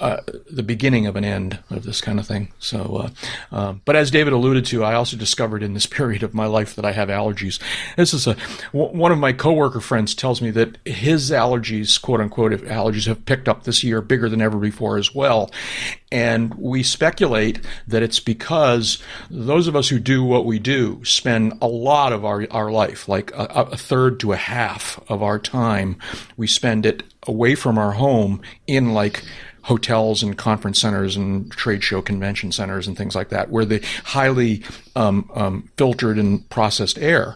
uh, 0.00 0.20
the 0.50 0.62
beginning 0.62 1.06
of 1.06 1.16
an 1.16 1.24
end 1.24 1.58
of 1.70 1.84
this 1.84 2.00
kind 2.00 2.20
of 2.20 2.26
thing. 2.26 2.52
So, 2.58 2.96
uh, 2.96 3.10
uh, 3.50 3.72
but 3.84 3.96
as 3.96 4.10
David 4.10 4.32
alluded 4.32 4.64
to, 4.66 4.84
I 4.84 4.94
also 4.94 5.16
discovered 5.16 5.62
in 5.62 5.74
this 5.74 5.86
period 5.98 6.22
of 6.22 6.34
my 6.34 6.46
life 6.46 6.76
that 6.76 6.84
I 6.84 6.92
have 6.92 7.08
allergies. 7.08 7.60
This 7.96 8.14
is 8.14 8.26
a 8.26 8.36
w- 8.72 8.96
one 8.96 9.12
of 9.12 9.18
my 9.18 9.32
coworker 9.32 9.80
friends 9.80 10.14
tells 10.14 10.40
me 10.40 10.50
that 10.52 10.78
his 10.84 11.30
allergies, 11.30 12.00
quote 12.00 12.20
unquote, 12.20 12.52
allergies 12.52 13.06
have 13.06 13.26
picked 13.26 13.48
up 13.48 13.64
this 13.64 13.82
year 13.82 14.00
bigger 14.00 14.28
than 14.28 14.40
ever 14.40 14.58
before 14.58 14.98
as 14.98 15.14
well. 15.14 15.50
And 16.10 16.54
we 16.54 16.82
speculate 16.82 17.60
that 17.86 18.02
it's 18.02 18.20
because 18.20 19.02
those 19.30 19.66
of 19.66 19.76
us 19.76 19.88
who 19.88 19.98
do 19.98 20.24
what 20.24 20.46
we 20.46 20.58
do 20.58 21.04
spend 21.04 21.54
a 21.60 21.68
lot 21.68 22.12
of 22.12 22.24
our, 22.24 22.46
our 22.50 22.70
life, 22.70 23.08
like 23.08 23.30
a, 23.32 23.68
a 23.72 23.76
third 23.76 24.20
to 24.20 24.32
a 24.32 24.36
half 24.36 25.02
of 25.08 25.22
our 25.22 25.38
time, 25.38 25.96
we 26.36 26.46
spend 26.46 26.86
it 26.86 27.02
away 27.26 27.54
from 27.54 27.76
our 27.78 27.92
home 27.92 28.40
in 28.66 28.94
like 28.94 29.22
hotels 29.68 30.22
and 30.22 30.38
conference 30.38 30.80
centers 30.80 31.14
and 31.14 31.52
trade 31.52 31.84
show 31.84 32.00
convention 32.00 32.50
centers 32.50 32.86
and 32.86 32.96
things 32.96 33.14
like 33.14 33.28
that, 33.28 33.50
where 33.50 33.66
the 33.66 33.84
highly 34.02 34.62
um, 34.96 35.30
um, 35.34 35.70
filtered 35.76 36.16
and 36.16 36.48
processed 36.48 36.96
air. 36.96 37.34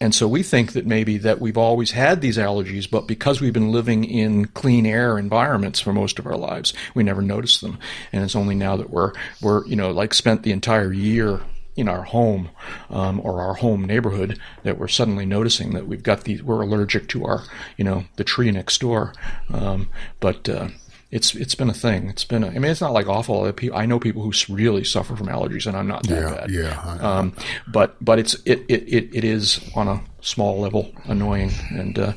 And 0.00 0.12
so 0.12 0.26
we 0.26 0.42
think 0.42 0.72
that 0.72 0.86
maybe 0.86 1.18
that 1.18 1.40
we've 1.40 1.56
always 1.56 1.92
had 1.92 2.20
these 2.20 2.36
allergies, 2.36 2.90
but 2.90 3.06
because 3.06 3.40
we've 3.40 3.52
been 3.52 3.70
living 3.70 4.04
in 4.04 4.46
clean 4.46 4.86
air 4.86 5.20
environments 5.20 5.78
for 5.78 5.92
most 5.92 6.18
of 6.18 6.26
our 6.26 6.36
lives, 6.36 6.74
we 6.96 7.04
never 7.04 7.22
noticed 7.22 7.60
them. 7.60 7.78
And 8.12 8.24
it's 8.24 8.34
only 8.34 8.56
now 8.56 8.76
that 8.76 8.90
we're 8.90 9.12
we're 9.40 9.64
you 9.66 9.76
know 9.76 9.92
like 9.92 10.14
spent 10.14 10.42
the 10.42 10.50
entire 10.50 10.92
year 10.92 11.40
in 11.76 11.88
our 11.88 12.02
home 12.02 12.50
um, 12.90 13.20
or 13.22 13.40
our 13.40 13.54
home 13.54 13.84
neighborhood 13.84 14.36
that 14.64 14.78
we're 14.78 14.88
suddenly 14.88 15.24
noticing 15.24 15.74
that 15.74 15.86
we've 15.86 16.02
got 16.02 16.24
these 16.24 16.42
we're 16.42 16.60
allergic 16.60 17.06
to 17.08 17.24
our 17.24 17.44
you 17.76 17.84
know 17.84 18.02
the 18.16 18.24
tree 18.24 18.50
next 18.50 18.80
door 18.80 19.12
um, 19.54 19.88
but 20.18 20.48
uh, 20.48 20.66
it's 21.10 21.34
it's 21.34 21.54
been 21.54 21.70
a 21.70 21.74
thing. 21.74 22.08
It's 22.08 22.24
been. 22.24 22.44
A, 22.44 22.48
I 22.48 22.58
mean, 22.58 22.70
it's 22.70 22.80
not 22.80 22.92
like 22.92 23.06
awful. 23.06 23.50
I 23.72 23.86
know 23.86 23.98
people 23.98 24.22
who 24.22 24.32
really 24.52 24.84
suffer 24.84 25.16
from 25.16 25.28
allergies, 25.28 25.66
and 25.66 25.76
I'm 25.76 25.86
not 25.86 26.06
that 26.06 26.22
yeah, 26.22 26.34
bad. 26.34 26.50
Yeah. 26.50 26.98
Um, 27.00 27.34
but 27.66 27.96
but 28.04 28.18
it's 28.18 28.34
it, 28.44 28.64
it 28.68 28.82
it 28.88 29.08
it 29.14 29.24
is 29.24 29.60
on 29.74 29.88
a 29.88 30.02
small 30.20 30.60
level 30.60 30.92
annoying, 31.04 31.52
and 31.70 31.98
uh, 31.98 32.12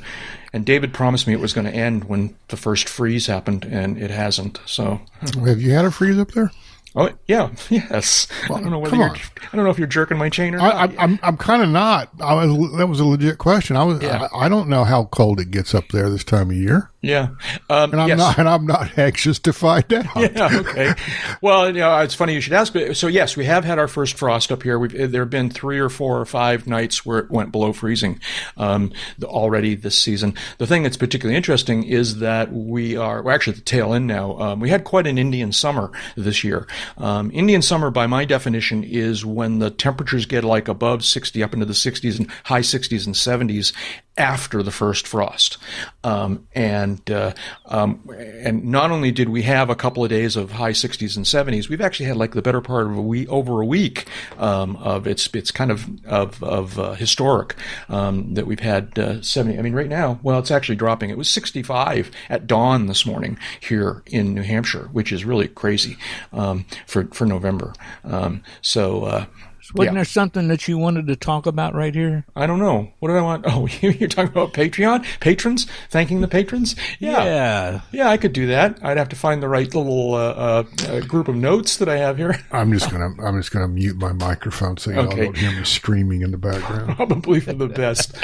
and 0.51 0.65
David 0.65 0.93
promised 0.93 1.25
me 1.25 1.33
it 1.33 1.39
was 1.39 1.53
going 1.53 1.67
to 1.67 1.73
end 1.73 2.05
when 2.05 2.35
the 2.49 2.57
first 2.57 2.89
freeze 2.89 3.27
happened, 3.27 3.63
and 3.63 3.97
it 3.97 4.11
hasn't. 4.11 4.59
So, 4.65 4.99
Have 5.21 5.61
you 5.61 5.71
had 5.71 5.85
a 5.85 5.91
freeze 5.91 6.19
up 6.19 6.31
there? 6.31 6.51
Oh 6.95 7.09
yeah, 7.27 7.49
yes. 7.69 8.27
I 8.43 8.47
don't 8.47 8.69
know 8.69 8.79
whether 8.79 8.91
come 8.91 8.99
you're, 8.99 9.09
on. 9.09 9.17
I 9.51 9.55
don't 9.55 9.65
know 9.65 9.71
if 9.71 9.77
you're 9.77 9.87
jerking 9.87 10.17
my 10.17 10.29
chain 10.29 10.55
or 10.55 10.59
I, 10.59 10.69
not. 10.69 10.97
I, 10.97 11.03
I'm 11.03 11.19
I'm 11.23 11.37
kind 11.37 11.61
of 11.63 11.69
not. 11.69 12.09
I 12.19 12.33
was, 12.45 12.77
that 12.77 12.87
was 12.87 12.99
a 12.99 13.05
legit 13.05 13.37
question. 13.37 13.75
I 13.75 13.83
was. 13.83 14.01
Yeah. 14.01 14.27
I, 14.33 14.45
I 14.45 14.49
don't 14.49 14.69
know 14.69 14.83
how 14.83 15.05
cold 15.05 15.39
it 15.39 15.51
gets 15.51 15.73
up 15.73 15.89
there 15.89 16.09
this 16.09 16.23
time 16.23 16.49
of 16.49 16.55
year, 16.55 16.91
yeah, 17.01 17.29
um, 17.69 17.91
and 17.91 18.01
I'm 18.01 18.09
yes. 18.09 18.17
not. 18.17 18.37
And 18.37 18.47
I'm 18.47 18.65
not 18.65 18.97
anxious 18.97 19.39
to 19.39 19.53
find 19.53 19.91
out. 19.93 20.05
yeah, 20.35 20.49
okay. 20.59 20.93
Well, 21.41 21.67
you 21.67 21.79
know, 21.79 21.97
it's 21.99 22.15
funny 22.15 22.33
you 22.33 22.41
should 22.41 22.53
ask. 22.53 22.73
But 22.73 22.95
so 22.97 23.07
yes, 23.07 23.35
we 23.35 23.45
have 23.45 23.63
had 23.65 23.79
our 23.79 23.87
first 23.87 24.17
frost 24.17 24.51
up 24.51 24.63
here. 24.63 24.77
We've 24.77 25.11
there 25.11 25.21
have 25.21 25.29
been 25.29 25.49
three 25.49 25.79
or 25.79 25.89
four 25.89 26.19
or 26.19 26.25
five 26.25 26.67
nights 26.67 27.05
where 27.05 27.19
it 27.19 27.31
went 27.31 27.51
below 27.51 27.73
freezing 27.73 28.19
um, 28.57 28.91
already 29.23 29.75
this 29.75 29.97
season. 29.97 30.35
The 30.57 30.67
thing 30.67 30.83
that's 30.83 30.97
particularly 30.97 31.37
interesting 31.37 31.83
is 31.83 32.19
that 32.19 32.51
we 32.51 32.97
are 32.97 33.23
we're 33.23 33.31
actually 33.31 33.53
at 33.53 33.59
the 33.59 33.65
tail 33.65 33.93
end 33.93 34.07
now. 34.07 34.37
Um, 34.39 34.59
we 34.59 34.69
had 34.69 34.83
quite 34.83 35.07
an 35.07 35.17
Indian 35.17 35.51
summer 35.51 35.91
this 36.15 36.43
year. 36.43 36.67
Um, 36.97 37.31
Indian 37.33 37.61
summer, 37.61 37.91
by 37.91 38.07
my 38.07 38.25
definition, 38.25 38.83
is 38.83 39.25
when 39.25 39.59
the 39.59 39.69
temperatures 39.69 40.25
get 40.25 40.43
like 40.43 40.67
above 40.67 41.03
60, 41.03 41.43
up 41.43 41.53
into 41.53 41.65
the 41.65 41.73
60s 41.73 42.19
and 42.19 42.29
high 42.45 42.61
60s 42.61 43.05
and 43.05 43.15
70s 43.15 43.73
after 44.17 44.61
the 44.61 44.71
first 44.71 45.07
frost. 45.07 45.57
Um, 46.03 46.47
and 46.53 47.09
uh, 47.09 47.33
um, 47.65 48.07
and 48.17 48.65
not 48.65 48.91
only 48.91 49.11
did 49.11 49.29
we 49.29 49.43
have 49.43 49.69
a 49.69 49.75
couple 49.75 50.03
of 50.03 50.09
days 50.09 50.35
of 50.35 50.51
high 50.51 50.71
60s 50.71 51.15
and 51.15 51.25
70s, 51.25 51.69
we've 51.69 51.81
actually 51.81 52.07
had 52.07 52.17
like 52.17 52.33
the 52.33 52.41
better 52.41 52.61
part 52.61 52.87
of 52.87 52.97
a 52.97 53.01
week, 53.01 53.29
over 53.29 53.61
a 53.61 53.65
week 53.65 54.07
um, 54.37 54.75
of 54.77 55.07
it's 55.07 55.29
it's 55.33 55.51
kind 55.51 55.71
of 55.71 55.87
of, 56.05 56.43
of 56.43 56.77
uh, 56.77 56.93
historic 56.93 57.55
um, 57.89 58.33
that 58.33 58.45
we've 58.45 58.59
had 58.59 58.97
uh, 58.99 59.21
70. 59.21 59.57
I 59.57 59.61
mean, 59.61 59.73
right 59.73 59.89
now, 59.89 60.19
well, 60.23 60.39
it's 60.39 60.51
actually 60.51 60.75
dropping. 60.75 61.09
It 61.09 61.17
was 61.17 61.29
65 61.29 62.11
at 62.29 62.47
dawn 62.47 62.87
this 62.87 63.05
morning 63.05 63.37
here 63.59 64.03
in 64.07 64.33
New 64.33 64.43
Hampshire, 64.43 64.89
which 64.91 65.11
is 65.11 65.23
really 65.23 65.47
crazy 65.47 65.97
um, 66.33 66.65
for 66.85 67.05
for 67.05 67.25
November. 67.25 67.73
Um, 68.03 68.43
so. 68.61 69.27
Wasn't 69.73 69.93
yeah. 69.93 69.99
there 69.99 70.05
something 70.05 70.47
that 70.49 70.67
you 70.67 70.77
wanted 70.77 71.07
to 71.07 71.15
talk 71.15 71.45
about 71.45 71.73
right 71.75 71.93
here? 71.95 72.25
I 72.35 72.45
don't 72.47 72.59
know. 72.59 72.91
What 72.99 73.09
did 73.09 73.17
I 73.17 73.21
want? 73.21 73.45
Oh, 73.47 73.67
you're 73.81 74.07
talking 74.09 74.31
about 74.31 74.53
Patreon 74.53 75.05
patrons, 75.19 75.65
thanking 75.89 76.21
the 76.21 76.27
patrons. 76.27 76.75
Yeah, 76.99 77.23
Yeah. 77.23 77.81
yeah, 77.91 78.09
I 78.09 78.17
could 78.17 78.33
do 78.33 78.47
that. 78.47 78.79
I'd 78.83 78.97
have 78.97 79.09
to 79.09 79.15
find 79.15 79.41
the 79.41 79.47
right 79.47 79.73
little 79.73 80.13
uh, 80.15 80.17
uh, 80.31 80.63
uh, 80.89 80.99
group 81.01 81.27
of 81.27 81.35
notes 81.35 81.77
that 81.77 81.87
I 81.89 81.97
have 81.97 82.17
here. 82.17 82.39
I'm 82.51 82.71
just 82.73 82.91
gonna. 82.91 83.09
I'm 83.23 83.37
just 83.39 83.51
gonna 83.51 83.67
mute 83.67 83.97
my 83.97 84.13
microphone 84.13 84.77
so 84.77 84.91
y'all 84.91 85.07
Okay. 85.07 85.23
don't 85.25 85.37
hear 85.37 85.51
me 85.51 85.63
screaming 85.63 86.21
in 86.21 86.31
the 86.31 86.37
background. 86.37 86.95
Probably 86.95 87.39
for 87.39 87.53
the 87.53 87.67
best. 87.67 88.15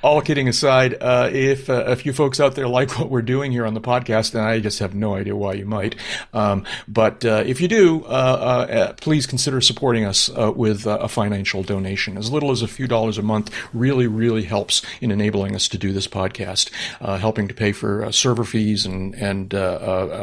All 0.00 0.22
kidding 0.22 0.46
aside, 0.48 0.96
uh, 1.00 1.28
if 1.32 1.68
uh, 1.68 1.86
if 1.88 2.06
you 2.06 2.12
folks 2.12 2.38
out 2.38 2.54
there 2.54 2.68
like 2.68 2.96
what 2.98 3.10
we're 3.10 3.20
doing 3.20 3.50
here 3.50 3.66
on 3.66 3.74
the 3.74 3.80
podcast, 3.80 4.30
then 4.30 4.44
I 4.44 4.60
just 4.60 4.78
have 4.78 4.94
no 4.94 5.16
idea 5.16 5.34
why 5.34 5.54
you 5.54 5.66
might. 5.66 5.96
Um, 6.32 6.64
but 6.86 7.24
uh, 7.24 7.42
if 7.44 7.60
you 7.60 7.66
do, 7.66 8.04
uh, 8.04 8.06
uh, 8.08 8.72
uh, 8.72 8.92
please 8.94 9.26
consider 9.26 9.60
supporting 9.60 10.04
us 10.04 10.28
with 10.28 10.86
a 10.86 11.08
financial 11.08 11.64
donation. 11.64 12.16
As 12.16 12.30
little 12.30 12.52
as 12.52 12.62
a 12.62 12.68
few 12.68 12.86
dollars 12.86 13.18
a 13.18 13.22
month 13.22 13.52
really, 13.72 14.06
really 14.06 14.44
helps 14.44 14.82
in 15.00 15.10
enabling 15.10 15.56
us 15.56 15.66
to 15.68 15.78
do 15.78 15.92
this 15.92 16.06
podcast, 16.06 16.70
helping 17.00 17.48
to 17.48 17.54
pay 17.54 17.72
for 17.72 18.10
server 18.12 18.44
fees 18.44 18.86
and 18.86 19.16
and 19.16 19.50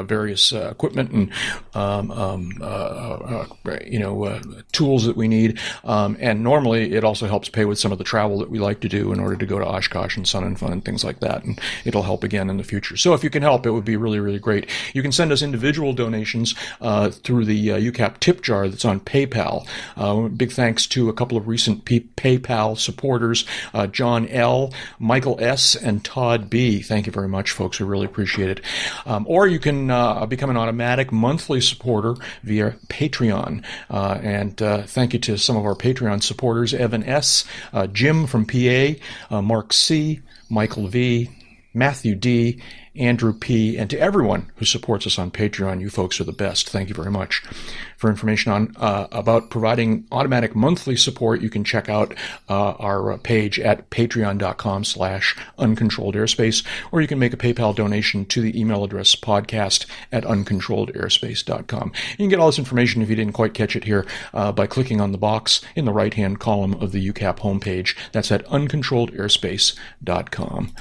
various 0.08 0.54
equipment 0.54 1.12
and 1.12 1.32
um, 1.74 2.12
um, 2.12 2.52
you 3.86 4.00
know 4.00 4.40
tools 4.72 5.06
that 5.06 5.18
we 5.18 5.28
need. 5.28 5.60
Um, 5.84 6.16
and 6.22 6.44
normally, 6.44 6.94
it 6.94 7.04
also 7.04 7.28
helps 7.28 7.50
pay 7.50 7.66
with 7.66 7.78
some 7.78 7.92
of 7.92 7.98
the 7.98 8.06
travel 8.06 8.40
that 8.40 8.50
we 8.50 8.60
like 8.60 8.80
to 8.80 8.90
do 8.90 9.12
in 9.12 9.20
order 9.20 9.36
to 9.36 9.46
go 9.46 9.60
to 9.60 9.65
Oshkosh 9.66 10.18
and 10.18 10.28
Sun 10.28 10.44
and 10.44 10.60
Fun 10.60 10.72
and 10.72 10.84
things 10.84 11.04
like 11.04 11.20
that. 11.20 11.44
And 11.44 11.60
it'll 11.84 12.04
help 12.04 12.24
again 12.24 12.50
in 12.50 12.58
the 12.58 12.64
future. 12.64 12.98
So 12.98 13.14
if 13.14 13.24
you 13.24 13.30
can 13.30 13.42
help, 13.42 13.66
it 13.66 13.72
would 13.72 13.86
be 13.86 13.98
really, 13.98 14.20
really 14.20 14.40
great. 14.40 14.70
You 14.94 15.02
can 15.02 15.12
send 15.12 15.32
us 15.32 15.42
individual 15.42 15.94
donations 15.94 16.56
uh, 16.82 17.10
through 17.10 17.46
the 17.46 17.72
uh, 17.72 17.78
UCAP 17.78 18.20
tip 18.20 18.42
jar 18.42 18.68
that's 18.68 18.86
on 18.86 19.00
PayPal. 19.00 19.68
Uh, 19.98 20.28
big 20.28 20.52
thanks 20.52 20.88
to 20.88 21.10
a 21.10 21.14
couple 21.14 21.38
of 21.38 21.48
recent 21.48 21.86
P- 21.86 22.08
PayPal 22.18 22.78
supporters, 22.78 23.46
uh, 23.74 23.88
John 23.88 24.28
L., 24.28 24.74
Michael 25.00 25.38
S., 25.40 25.76
and 25.76 26.04
Todd 26.04 26.50
B. 26.50 26.82
Thank 26.82 27.06
you 27.06 27.12
very 27.12 27.28
much, 27.28 27.52
folks. 27.52 27.80
We 27.80 27.86
really 27.86 28.06
appreciate 28.06 28.50
it. 28.50 28.62
Um, 29.06 29.26
or 29.28 29.48
you 29.48 29.60
can 29.60 29.92
uh, 29.92 30.26
become 30.26 30.50
an 30.50 30.58
automatic 30.58 31.12
monthly 31.12 31.62
supporter 31.62 32.16
via 32.44 32.72
Patreon. 32.88 33.64
Uh, 33.90 34.20
and 34.22 34.58
thank 34.88 35.14
you 35.14 35.20
to 35.20 35.38
some 35.38 35.56
of 35.56 35.66
our 35.66 35.76
Patreon 35.76 36.24
supporters 36.24 36.74
Evan 36.74 37.04
S., 37.04 37.46
Jim 37.92 38.28
from 38.28 38.46
PA, 38.46 38.94
uh, 39.32 39.42
Mark 39.56 39.72
C., 39.72 40.20
Michael 40.50 40.88
V., 40.88 41.30
Matthew 41.76 42.16
D., 42.16 42.62
Andrew 42.96 43.34
P., 43.34 43.78
and 43.78 43.90
to 43.90 44.00
everyone 44.00 44.50
who 44.56 44.64
supports 44.66 45.06
us 45.06 45.20
on 45.20 45.30
Patreon. 45.30 45.82
You 45.82 45.90
folks 45.90 46.22
are 46.22 46.24
the 46.24 46.32
best. 46.32 46.70
Thank 46.70 46.88
you 46.90 46.96
very 46.96 47.12
much. 47.12 47.44
For 47.98 48.10
information 48.10 48.52
on 48.52 48.74
uh, 48.78 49.06
about 49.12 49.50
providing 49.50 50.06
automatic 50.12 50.56
monthly 50.56 50.96
support, 50.96 51.42
you 51.42 51.50
can 51.50 51.66
check 51.66 51.90
out 51.90 52.16
uh, 52.50 52.72
our 52.74 53.12
uh, 53.12 53.18
page 53.18 53.60
at 53.60 53.90
patreon.com 53.90 54.86
slash 54.86 55.36
uncontrolled 55.58 56.14
airspace, 56.16 56.64
or 56.92 57.02
you 57.02 57.08
can 57.08 57.18
make 57.20 57.34
a 57.34 57.38
PayPal 57.38 57.76
donation 57.76 58.26
to 58.26 58.42
the 58.42 58.60
email 58.60 58.84
address 58.84 59.16
podcast 59.16 59.86
at 60.12 60.24
uncontrolledairspace.com. 60.24 61.92
You 62.12 62.18
can 62.18 62.30
get 62.30 62.40
all 62.40 62.48
this 62.48 62.60
information 62.60 63.02
if 63.02 63.10
you 63.10 63.16
didn't 63.16 63.34
quite 63.34 63.54
catch 63.54 63.76
it 63.76 63.84
here 63.84 64.06
uh, 64.34 64.54
by 64.54 64.68
clicking 64.68 65.02
on 65.02 65.12
the 65.12 65.18
box 65.18 65.62
in 65.76 65.86
the 65.86 65.94
right-hand 65.94 66.40
column 66.40 66.76
of 66.76 66.94
the 66.94 67.12
UCAP 67.12 67.40
homepage. 67.40 67.98
That's 68.14 68.32
at 68.32 68.46
uncontrolledairspace.com. 68.46 70.72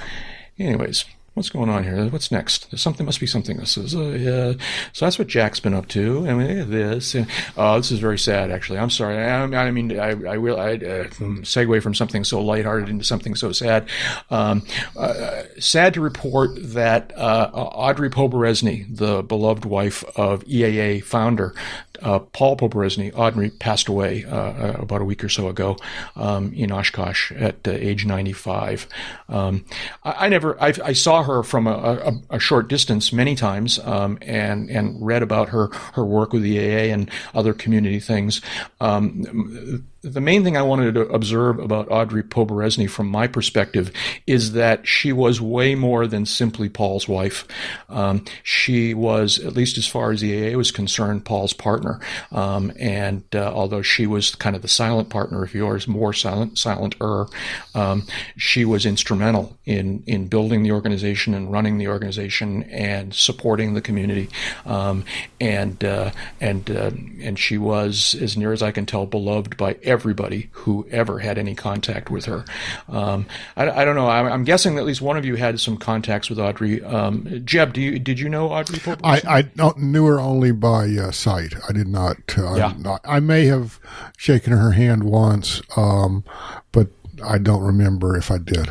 Anyways, 0.57 1.05
what's 1.35 1.49
going 1.49 1.69
on 1.69 1.83
here? 1.83 2.07
What's 2.07 2.31
next? 2.31 2.71
There's 2.71 2.81
something 2.81 3.05
must 3.05 3.19
be 3.19 3.27
something. 3.27 3.57
This 3.57 3.77
is 3.77 3.93
uh, 3.93 3.99
uh, 3.99 4.63
so 4.93 5.05
that's 5.05 5.19
what 5.19 5.27
Jack's 5.27 5.59
been 5.59 5.73
up 5.73 5.87
to. 5.89 6.27
I 6.27 6.33
mean, 6.33 6.71
this. 6.71 7.13
Uh, 7.13 7.25
oh, 7.57 7.77
this 7.77 7.91
is 7.91 7.99
very 7.99 8.17
sad. 8.17 8.51
Actually, 8.51 8.79
I'm 8.79 8.89
sorry. 8.89 9.17
I, 9.17 9.43
I 9.43 9.71
mean, 9.71 9.99
I, 9.99 10.11
I 10.11 10.37
will. 10.37 10.57
I 10.59 10.73
uh, 10.73 11.07
segue 11.43 11.83
from 11.83 11.93
something 11.93 12.23
so 12.23 12.41
lighthearted 12.41 12.89
into 12.89 13.03
something 13.03 13.35
so 13.35 13.51
sad. 13.51 13.87
Um, 14.31 14.65
uh, 14.97 15.43
sad 15.59 15.93
to 15.95 16.01
report 16.01 16.51
that 16.55 17.11
uh, 17.17 17.51
Audrey 17.53 18.09
Poberezny, 18.09 18.85
the 18.95 19.21
beloved 19.21 19.65
wife 19.65 20.03
of 20.17 20.43
EAA 20.45 21.03
founder. 21.03 21.53
Uh, 22.01 22.19
Paul 22.19 22.57
Poberezny, 22.57 23.11
Audrey 23.15 23.49
passed 23.49 23.87
away 23.87 24.25
uh, 24.25 24.35
uh, 24.35 24.75
about 24.79 25.01
a 25.01 25.05
week 25.05 25.23
or 25.23 25.29
so 25.29 25.47
ago 25.47 25.77
um, 26.15 26.53
in 26.53 26.71
Oshkosh 26.71 27.31
at 27.31 27.67
uh, 27.67 27.71
age 27.71 28.05
95. 28.05 28.87
Um, 29.29 29.65
I, 30.03 30.25
I 30.25 30.29
never, 30.29 30.61
I, 30.61 30.73
I 30.83 30.93
saw 30.93 31.23
her 31.25 31.43
from 31.43 31.67
a, 31.67 31.71
a, 31.71 32.35
a 32.35 32.39
short 32.39 32.67
distance 32.67 33.13
many 33.13 33.35
times 33.35 33.79
um, 33.79 34.17
and 34.21 34.69
and 34.69 35.05
read 35.05 35.21
about 35.21 35.49
her 35.49 35.67
her 35.93 36.05
work 36.05 36.33
with 36.33 36.41
the 36.41 36.59
AA 36.59 36.93
and 36.93 37.09
other 37.33 37.53
community 37.53 37.99
things. 37.99 38.41
Um, 38.79 39.85
the 40.05 40.21
main 40.21 40.43
thing 40.43 40.55
I 40.55 40.61
wanted 40.61 40.93
to 40.93 41.01
observe 41.07 41.59
about 41.59 41.89
Audrey 41.89 42.23
Poberezny 42.23 42.89
from 42.89 43.07
my 43.07 43.27
perspective 43.27 43.91
is 44.27 44.53
that 44.53 44.87
she 44.87 45.11
was 45.11 45.41
way 45.41 45.73
more 45.73 46.05
than 46.05 46.25
simply 46.25 46.69
Paul's 46.69 47.07
wife. 47.07 47.47
Um, 47.89 48.23
she 48.43 48.93
was, 48.93 49.39
at 49.39 49.53
least 49.53 49.77
as 49.77 49.87
far 49.87 50.11
as 50.11 50.21
the 50.21 50.53
AA 50.53 50.57
was 50.57 50.71
concerned, 50.71 51.25
Paul's 51.25 51.53
partner. 51.53 51.99
Um, 52.31 52.71
and 52.79 53.23
uh, 53.33 53.51
although 53.53 53.81
she 53.81 54.05
was 54.05 54.35
kind 54.35 54.55
of 54.55 54.61
the 54.61 54.67
silent 54.67 55.09
partner, 55.09 55.43
of 55.43 55.53
yours 55.53 55.87
more 55.87 56.13
silent, 56.13 56.59
silent-er, 56.59 57.25
um, 57.73 58.05
she 58.37 58.63
was 58.63 58.85
instrumental 58.85 59.57
in 59.65 60.03
in 60.05 60.27
building 60.27 60.63
the 60.63 60.71
organization 60.71 61.33
and 61.33 61.51
running 61.51 61.77
the 61.77 61.87
organization 61.87 62.63
and 62.63 63.13
supporting 63.13 63.73
the 63.73 63.81
community. 63.81 64.29
Um, 64.65 65.03
and 65.41 65.83
uh, 65.83 66.11
and 66.39 66.69
uh, 66.69 66.91
and 67.21 67.39
she 67.39 67.57
was, 67.57 68.15
as 68.15 68.37
near 68.37 68.53
as 68.53 68.61
I 68.61 68.71
can 68.71 68.85
tell, 68.85 69.05
beloved 69.05 69.57
by 69.57 69.77
everybody 69.95 70.49
who 70.51 70.85
ever 70.91 71.19
had 71.19 71.37
any 71.37 71.55
contact 71.55 72.09
with 72.09 72.25
her. 72.25 72.45
Um, 72.89 73.25
I, 73.55 73.69
I, 73.69 73.85
don't 73.85 73.95
know. 73.95 74.07
I'm, 74.07 74.27
I'm, 74.27 74.43
guessing 74.43 74.75
that 74.75 74.81
at 74.81 74.85
least 74.85 75.01
one 75.01 75.17
of 75.17 75.25
you 75.25 75.35
had 75.35 75.59
some 75.59 75.77
contacts 75.77 76.29
with 76.29 76.37
Audrey. 76.37 76.83
Um, 76.83 77.41
Jeb, 77.45 77.73
do 77.73 77.81
you 77.81 77.97
did 77.97 78.19
you 78.19 78.29
know 78.29 78.49
Audrey? 78.49 78.79
Pope? 78.79 78.99
I, 79.03 79.21
I 79.57 79.73
knew 79.77 80.05
her 80.05 80.19
only 80.19 80.51
by 80.51 80.89
uh, 80.89 81.11
sight. 81.11 81.55
I 81.67 81.71
did 81.71 81.87
not. 81.87 82.17
Uh, 82.37 82.55
Yeah. 82.55 82.73
not- 82.77 83.01
I 83.05 83.19
may 83.19 83.45
have 83.45 83.79
shaken 84.17 84.53
her 84.53 84.71
hand 84.71 85.03
once, 85.03 85.61
um, 85.77 86.23
but 86.71 86.89
I 87.23 87.37
don't 87.37 87.63
remember 87.63 88.17
if 88.17 88.29
I 88.29 88.37
did. 88.37 88.69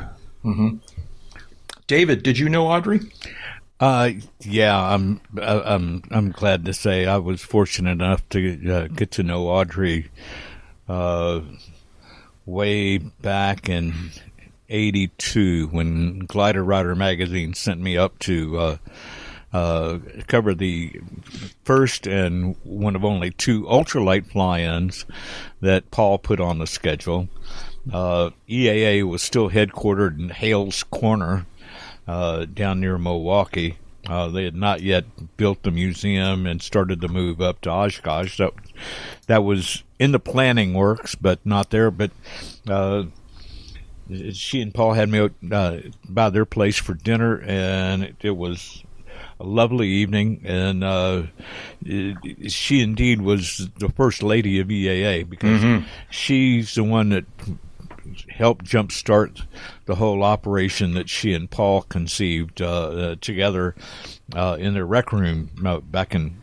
David, 1.87 2.23
did 2.23 2.39
you 2.39 2.49
know 2.49 2.67
Audrey? 2.67 3.01
Uh, 3.81 4.11
yeah, 4.41 4.81
I'm, 4.81 5.21
uh, 5.37 5.63
I'm, 5.65 6.03
I'm 6.11 6.31
glad 6.31 6.65
to 6.65 6.73
say 6.73 7.07
I 7.07 7.17
was 7.17 7.43
fortunate 7.43 7.91
enough 7.93 8.27
to 8.31 8.73
uh, 8.73 8.87
get 8.89 9.11
to 9.13 9.23
know 9.23 9.49
Audrey, 9.49 10.11
uh, 10.89 11.41
way 12.47 12.99
back 12.99 13.69
in 13.69 14.11
'82 14.69 15.69
when 15.69 16.21
Glider 16.21 16.65
Rider 16.65 16.95
magazine 16.95 17.55
sent 17.55 17.81
me 17.81 17.97
up 17.97 18.19
to 18.21 18.59
uh, 18.59 18.77
uh, 19.53 19.99
cover 20.27 20.53
the 20.55 21.01
first 21.65 22.07
and 22.07 22.57
one 22.65 22.97
of 22.97 23.05
only 23.05 23.31
two 23.31 23.63
ultralight 23.65 24.27
fly-ins 24.27 25.05
that 25.61 25.91
Paul 25.91 26.19
put 26.19 26.41
on 26.41 26.59
the 26.59 26.67
schedule. 26.67 27.29
uh, 27.93 28.31
EAA 28.49 29.09
was 29.09 29.23
still 29.23 29.51
headquartered 29.51 30.19
in 30.19 30.31
Hales 30.31 30.83
Corner 30.85 31.47
uh, 32.09 32.47
down 32.47 32.81
near 32.81 32.99
Milwaukee. 32.99 33.79
Uh, 34.07 34.29
they 34.29 34.45
had 34.45 34.57
not 34.57 34.83
yet 34.83 35.05
built 35.37 35.63
the 35.63 35.71
museum 35.71 36.47
and 36.47 36.61
started 36.61 37.01
to 37.01 37.09
move 37.09 37.41
up 37.41 37.61
to 37.63 37.71
Oshkosh. 37.71 38.37
That, 38.39 38.53
that 39.27 39.45
was 39.45 39.83
in 39.99 40.13
the 40.13 40.19
planning 40.19 40.75
works, 40.75 41.15
but 41.15 41.45
not 41.45 41.71
there. 41.71 41.91
But 41.91 42.11
uh, 42.69 43.05
she 44.33 44.61
and 44.61 44.75
Paul 44.75 44.93
had 44.93 45.09
me 45.09 45.31
uh, 45.51 45.79
by 46.09 46.31
their 46.31 46.45
place 46.45 46.79
for 46.79 46.95
dinner, 46.95 47.41
and 47.41 48.05
it, 48.05 48.17
it 48.23 48.37
was 48.37 48.83
a 49.41 49.45
lovely 49.45 49.89
evening. 49.89 50.43
And 50.45 50.85
uh, 50.85 51.25
it, 51.85 52.51
she 52.53 52.81
indeed 52.81 53.23
was 53.23 53.69
the 53.79 53.89
first 53.89 54.23
lady 54.23 54.61
of 54.61 54.69
EAA 54.69 55.29
because 55.29 55.61
mm-hmm. 55.61 55.87
she's 56.11 56.75
the 56.75 56.85
one 56.85 57.11
that 57.11 57.25
helped 58.29 58.65
jumpstart 58.65 59.47
the 59.87 59.97
whole 59.97 60.23
operation 60.23 60.95
that 60.95 61.09
she 61.09 61.33
and 61.33 61.51
Paul 61.51 61.83
conceived 61.83 62.61
uh, 62.61 62.89
uh, 62.89 63.15
together 63.21 63.75
uh, 64.35 64.57
in 64.59 64.75
their 64.75 64.87
rec 64.87 65.13
room 65.13 65.51
uh, 65.65 65.81
back 65.81 66.15
in 66.15 66.43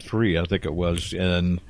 '53, 0.00 0.38
I 0.38 0.44
think 0.44 0.64
it 0.64 0.74
was, 0.74 1.12
and 1.12 1.60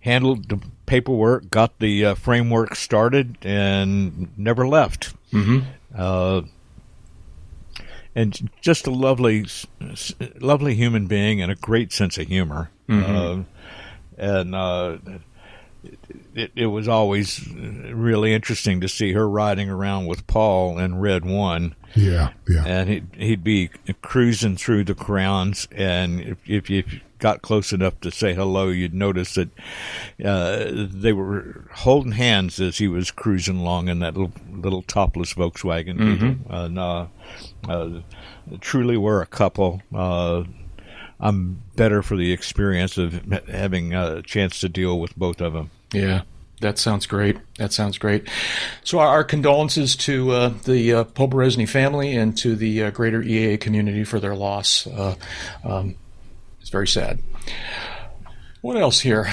handled 0.00 0.48
the 0.48 0.60
paperwork, 0.86 1.50
got 1.50 1.78
the 1.78 2.14
framework 2.14 2.74
started, 2.74 3.36
and 3.42 4.36
never 4.36 4.66
left. 4.66 5.14
Mm-hmm 5.32 6.48
and 8.14 8.50
just 8.60 8.86
a 8.86 8.90
lovely, 8.90 9.46
lovely 10.38 10.74
human 10.74 11.06
being 11.06 11.40
and 11.40 11.50
a 11.50 11.54
great 11.54 11.92
sense 11.92 12.18
of 12.18 12.28
humor. 12.28 12.70
Mm-hmm. 12.88 13.40
Uh, 13.40 13.44
and 14.18 14.54
uh, 14.54 14.98
it, 16.34 16.52
it 16.54 16.66
was 16.66 16.88
always 16.88 17.46
really 17.48 18.34
interesting 18.34 18.80
to 18.80 18.88
see 18.88 19.12
her 19.12 19.28
riding 19.28 19.70
around 19.70 20.06
with 20.06 20.26
Paul 20.26 20.78
in 20.78 20.98
Red 20.98 21.24
One. 21.24 21.74
Yeah, 21.94 22.32
yeah. 22.48 22.64
And 22.64 22.88
he'd, 22.88 23.06
he'd 23.16 23.44
be 23.44 23.70
cruising 24.00 24.56
through 24.56 24.84
the 24.84 24.94
crowns, 24.94 25.68
and 25.72 26.20
if, 26.20 26.38
if 26.48 26.70
you 26.70 26.84
got 27.18 27.40
close 27.40 27.72
enough 27.72 27.98
to 28.00 28.10
say 28.10 28.34
hello, 28.34 28.68
you'd 28.68 28.92
notice 28.92 29.34
that 29.34 29.48
uh, 30.24 30.66
they 30.72 31.12
were 31.12 31.68
holding 31.72 32.12
hands 32.12 32.60
as 32.60 32.78
he 32.78 32.88
was 32.88 33.12
cruising 33.12 33.58
along 33.58 33.88
in 33.88 34.00
that 34.00 34.16
little, 34.16 34.32
little 34.50 34.82
topless 34.82 35.32
Volkswagen. 35.34 35.98
Mm-hmm. 35.98 36.52
And 36.52 36.78
uh, 36.78 37.06
uh, 37.68 38.00
truly 38.60 38.96
were 38.96 39.22
a 39.22 39.26
couple. 39.26 39.82
Uh, 39.94 40.42
I'm 41.20 41.62
better 41.76 42.02
for 42.02 42.16
the 42.16 42.32
experience 42.32 42.98
of 42.98 43.22
having 43.46 43.94
a 43.94 44.20
chance 44.22 44.58
to 44.60 44.68
deal 44.68 44.98
with 44.98 45.16
both 45.16 45.40
of 45.40 45.52
them. 45.52 45.70
Yeah. 45.92 46.22
That 46.62 46.78
sounds 46.78 47.06
great. 47.06 47.36
That 47.58 47.72
sounds 47.72 47.98
great. 47.98 48.28
So, 48.84 48.98
our 49.00 49.24
condolences 49.24 49.94
to 49.96 50.30
uh, 50.30 50.48
the 50.64 50.94
uh, 50.94 51.04
family 51.66 52.16
and 52.16 52.36
to 52.38 52.56
the 52.56 52.84
uh, 52.84 52.90
greater 52.90 53.22
EAA 53.22 53.60
community 53.60 54.04
for 54.04 54.20
their 54.20 54.34
loss. 54.34 54.86
Uh, 54.86 55.16
um, 55.64 55.96
it's 56.60 56.70
very 56.70 56.88
sad. 56.88 57.18
What 58.60 58.76
else 58.76 59.00
here? 59.00 59.24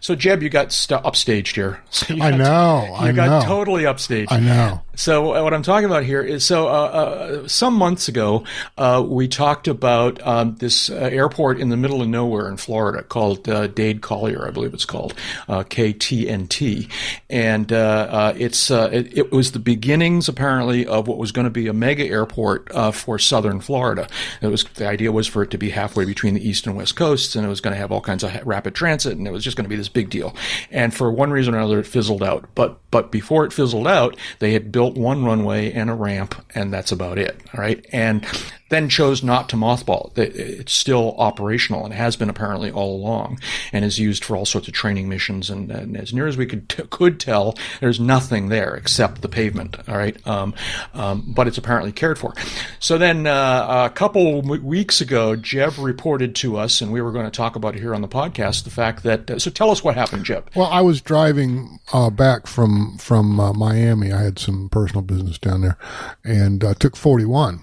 So, 0.00 0.14
Jeb, 0.14 0.42
you 0.42 0.48
got 0.48 0.72
st- 0.72 1.02
upstaged 1.02 1.54
here. 1.54 1.82
So 1.98 2.14
I 2.20 2.30
know. 2.30 2.86
you 3.00 3.08
I 3.08 3.12
got 3.12 3.42
know. 3.42 3.48
totally 3.48 3.82
upstaged. 3.82 4.28
I 4.30 4.38
know. 4.38 4.82
So 4.98 5.36
uh, 5.36 5.44
what 5.44 5.54
I'm 5.54 5.62
talking 5.62 5.84
about 5.84 6.02
here 6.02 6.22
is 6.22 6.44
so 6.44 6.66
uh, 6.66 6.70
uh, 6.70 7.48
some 7.48 7.74
months 7.74 8.08
ago 8.08 8.42
uh, 8.76 9.04
we 9.06 9.28
talked 9.28 9.68
about 9.68 10.20
um, 10.26 10.56
this 10.56 10.90
uh, 10.90 10.94
airport 10.96 11.60
in 11.60 11.68
the 11.68 11.76
middle 11.76 12.02
of 12.02 12.08
nowhere 12.08 12.48
in 12.48 12.56
Florida 12.56 13.04
called 13.04 13.48
uh, 13.48 13.68
Dade 13.68 14.02
Collier, 14.02 14.44
I 14.44 14.50
believe 14.50 14.74
it's 14.74 14.84
called 14.84 15.14
KTNT, 15.48 16.90
and 17.30 17.70
it's 17.70 18.70
it, 18.72 19.16
it, 19.16 19.30
was 19.30 19.52
the 19.52 19.60
beginnings 19.60 20.28
apparently 20.28 20.84
of 20.84 21.06
what 21.06 21.16
was 21.16 21.30
going 21.30 21.44
to 21.44 21.50
be 21.50 21.68
a 21.68 21.72
mega 21.72 22.04
airport 22.04 22.72
for 22.92 23.20
southern 23.20 23.60
Florida. 23.60 24.08
It 24.42 24.48
was 24.48 24.64
the 24.64 24.88
idea 24.88 25.12
was 25.12 25.28
for 25.28 25.44
it 25.44 25.52
to 25.52 25.58
be 25.58 25.70
halfway 25.70 26.06
between 26.06 26.34
the 26.34 26.46
east 26.46 26.66
and 26.66 26.76
west 26.76 26.96
coasts, 26.96 27.36
and 27.36 27.46
it 27.46 27.48
was 27.48 27.60
going 27.60 27.72
to 27.72 27.78
have 27.78 27.92
all 27.92 28.00
kinds 28.00 28.24
of 28.24 28.34
rapid 28.44 28.74
transit, 28.74 29.16
and 29.16 29.28
it 29.28 29.30
was 29.30 29.44
just 29.44 29.56
going 29.56 29.64
to 29.64 29.67
be 29.68 29.76
this 29.76 29.88
big 29.88 30.10
deal. 30.10 30.34
And 30.70 30.94
for 30.94 31.10
one 31.10 31.30
reason 31.30 31.54
or 31.54 31.58
another, 31.58 31.80
it 31.80 31.86
fizzled 31.86 32.22
out. 32.22 32.48
But 32.54 32.87
but 32.90 33.10
before 33.10 33.44
it 33.44 33.52
fizzled 33.52 33.86
out, 33.86 34.16
they 34.38 34.52
had 34.52 34.72
built 34.72 34.96
one 34.96 35.24
runway 35.24 35.72
and 35.72 35.90
a 35.90 35.94
ramp, 35.94 36.34
and 36.54 36.72
that's 36.72 36.92
about 36.92 37.18
it. 37.18 37.40
All 37.54 37.60
right. 37.60 37.84
And 37.92 38.26
then 38.70 38.88
chose 38.88 39.22
not 39.22 39.48
to 39.48 39.56
mothball 39.56 40.16
it. 40.18 40.36
It's 40.36 40.72
still 40.72 41.14
operational 41.16 41.86
and 41.86 41.94
has 41.94 42.16
been 42.16 42.28
apparently 42.28 42.70
all 42.70 42.96
along 42.96 43.40
and 43.72 43.82
is 43.82 43.98
used 43.98 44.22
for 44.22 44.36
all 44.36 44.44
sorts 44.44 44.68
of 44.68 44.74
training 44.74 45.08
missions. 45.08 45.48
And, 45.48 45.70
and 45.70 45.96
as 45.96 46.12
near 46.12 46.26
as 46.26 46.36
we 46.36 46.44
could, 46.44 46.68
t- 46.68 46.82
could 46.90 47.18
tell, 47.18 47.56
there's 47.80 47.98
nothing 47.98 48.50
there 48.50 48.74
except 48.74 49.22
the 49.22 49.28
pavement. 49.28 49.78
All 49.88 49.96
right. 49.96 50.26
Um, 50.26 50.54
um, 50.92 51.24
but 51.28 51.48
it's 51.48 51.56
apparently 51.56 51.92
cared 51.92 52.18
for. 52.18 52.34
So 52.78 52.98
then 52.98 53.26
uh, 53.26 53.88
a 53.90 53.94
couple 53.94 54.42
weeks 54.42 55.00
ago, 55.00 55.34
Jeb 55.34 55.78
reported 55.78 56.34
to 56.36 56.58
us, 56.58 56.82
and 56.82 56.92
we 56.92 57.00
were 57.00 57.12
going 57.12 57.24
to 57.24 57.30
talk 57.30 57.56
about 57.56 57.74
it 57.74 57.80
here 57.80 57.94
on 57.94 58.02
the 58.02 58.08
podcast, 58.08 58.64
the 58.64 58.70
fact 58.70 59.02
that, 59.04 59.30
uh, 59.30 59.38
so 59.38 59.50
tell 59.50 59.70
us 59.70 59.82
what 59.82 59.94
happened, 59.94 60.26
Jeb. 60.26 60.50
Well, 60.54 60.68
I 60.68 60.82
was 60.82 61.00
driving 61.00 61.80
uh, 61.90 62.10
back 62.10 62.46
from, 62.46 62.77
from 62.98 63.38
uh, 63.40 63.52
Miami. 63.52 64.12
I 64.12 64.22
had 64.22 64.38
some 64.38 64.68
personal 64.68 65.02
business 65.02 65.38
down 65.38 65.62
there 65.62 65.78
and 66.24 66.62
uh, 66.62 66.74
took 66.74 66.96
41 66.96 67.62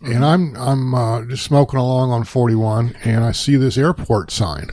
and 0.00 0.24
I'm 0.24 0.56
I'm 0.56 0.94
uh, 0.94 1.22
just 1.24 1.44
smoking 1.44 1.78
along 1.78 2.10
on 2.10 2.24
41, 2.24 2.96
and 3.04 3.24
I 3.24 3.32
see 3.32 3.56
this 3.56 3.78
airport 3.78 4.30
sign. 4.30 4.70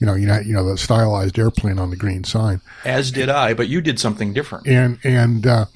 You 0.00 0.06
know, 0.06 0.14
you 0.14 0.26
know, 0.26 0.38
you 0.40 0.52
know 0.52 0.68
the 0.68 0.76
stylized 0.76 1.38
airplane 1.38 1.78
on 1.78 1.90
the 1.90 1.96
green 1.96 2.24
sign. 2.24 2.60
As 2.84 3.10
did 3.10 3.28
I, 3.28 3.54
but 3.54 3.68
you 3.68 3.80
did 3.80 3.98
something 3.98 4.32
different. 4.32 4.66
And 4.66 4.98
and 5.04 5.46
uh, 5.46 5.66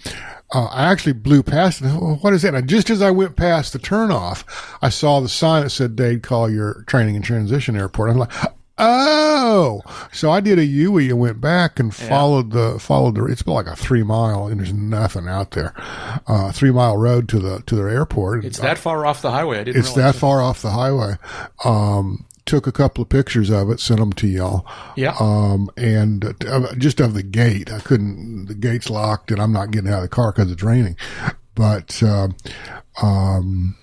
uh, 0.53 0.66
I 0.66 0.91
actually 0.91 1.12
blew 1.12 1.43
past 1.43 1.83
it. 1.83 1.89
What 1.89 2.33
is 2.33 2.43
that? 2.43 2.55
And 2.55 2.68
just 2.68 2.91
as 2.91 3.03
I 3.03 3.11
went 3.11 3.37
past 3.37 3.72
the 3.72 3.79
turnoff, 3.79 4.45
I 4.83 4.89
saw 4.89 5.20
the 5.20 5.29
sign 5.29 5.64
that 5.64 5.70
said 5.70 5.97
Dade 5.97 6.22
Collier 6.22 6.85
Training 6.87 7.16
and 7.16 7.24
Transition 7.24 7.76
Airport. 7.76 8.11
I'm 8.11 8.18
like, 8.18 8.33
Oh, 8.79 9.83
so 10.12 10.31
I 10.31 10.41
did 10.41 10.59
a 10.59 10.64
UE 10.64 11.11
and 11.11 11.18
went 11.18 11.41
back 11.41 11.81
and 11.81 11.95
followed 11.95 12.53
the 12.53 12.79
followed 12.79 13.16
the. 13.16 13.24
It's 13.26 13.47
like 13.47 13.66
a 13.66 13.74
three 13.76 14.03
mile, 14.03 14.47
and 14.47 14.61
there's 14.61 14.72
nothing 14.72 15.29
out 15.29 15.53
there. 15.53 15.74
Uh, 16.26 16.53
three 16.53 16.70
mile 16.70 16.97
road 16.97 17.29
to 17.31 17.39
the 17.39 17.62
to 17.66 17.74
their 17.74 17.89
airport. 17.89 18.45
It's 18.45 18.61
that 18.61 18.79
far 18.79 19.05
off 19.05 19.22
the 19.22 19.31
highway. 19.31 19.61
I 19.61 19.64
didn't. 19.64 19.81
It's 19.81 19.93
that 19.95 20.14
far 20.14 20.41
off 20.41 20.62
the 20.62 20.70
highway. 20.70 21.16
Um, 21.64 22.26
took 22.49 22.66
a 22.66 22.72
couple 22.72 23.03
of 23.03 23.09
pictures 23.09 23.51
of 23.51 23.68
it, 23.70 23.79
sent 23.79 24.01
them 24.01 24.12
to 24.14 24.26
y'all. 24.26 24.66
Yeah. 24.97 25.14
Um, 25.20 25.70
and 25.76 26.24
uh, 26.47 26.74
just 26.76 26.99
of 27.01 27.14
the 27.14 27.22
gate, 27.22 27.70
I 27.70 27.81
couldn't. 27.81 28.47
The 28.47 28.55
gate's 28.55 28.89
locked, 28.89 29.31
and 29.31 29.41
I'm 29.41 29.53
not 29.53 29.70
getting 29.70 29.91
out 29.91 29.97
of 29.97 30.03
the 30.03 30.09
car 30.09 30.33
because 30.33 30.51
it's 30.51 30.62
raining. 30.62 30.97
But 31.55 32.03
uh, 32.03 32.29
um, 33.03 33.76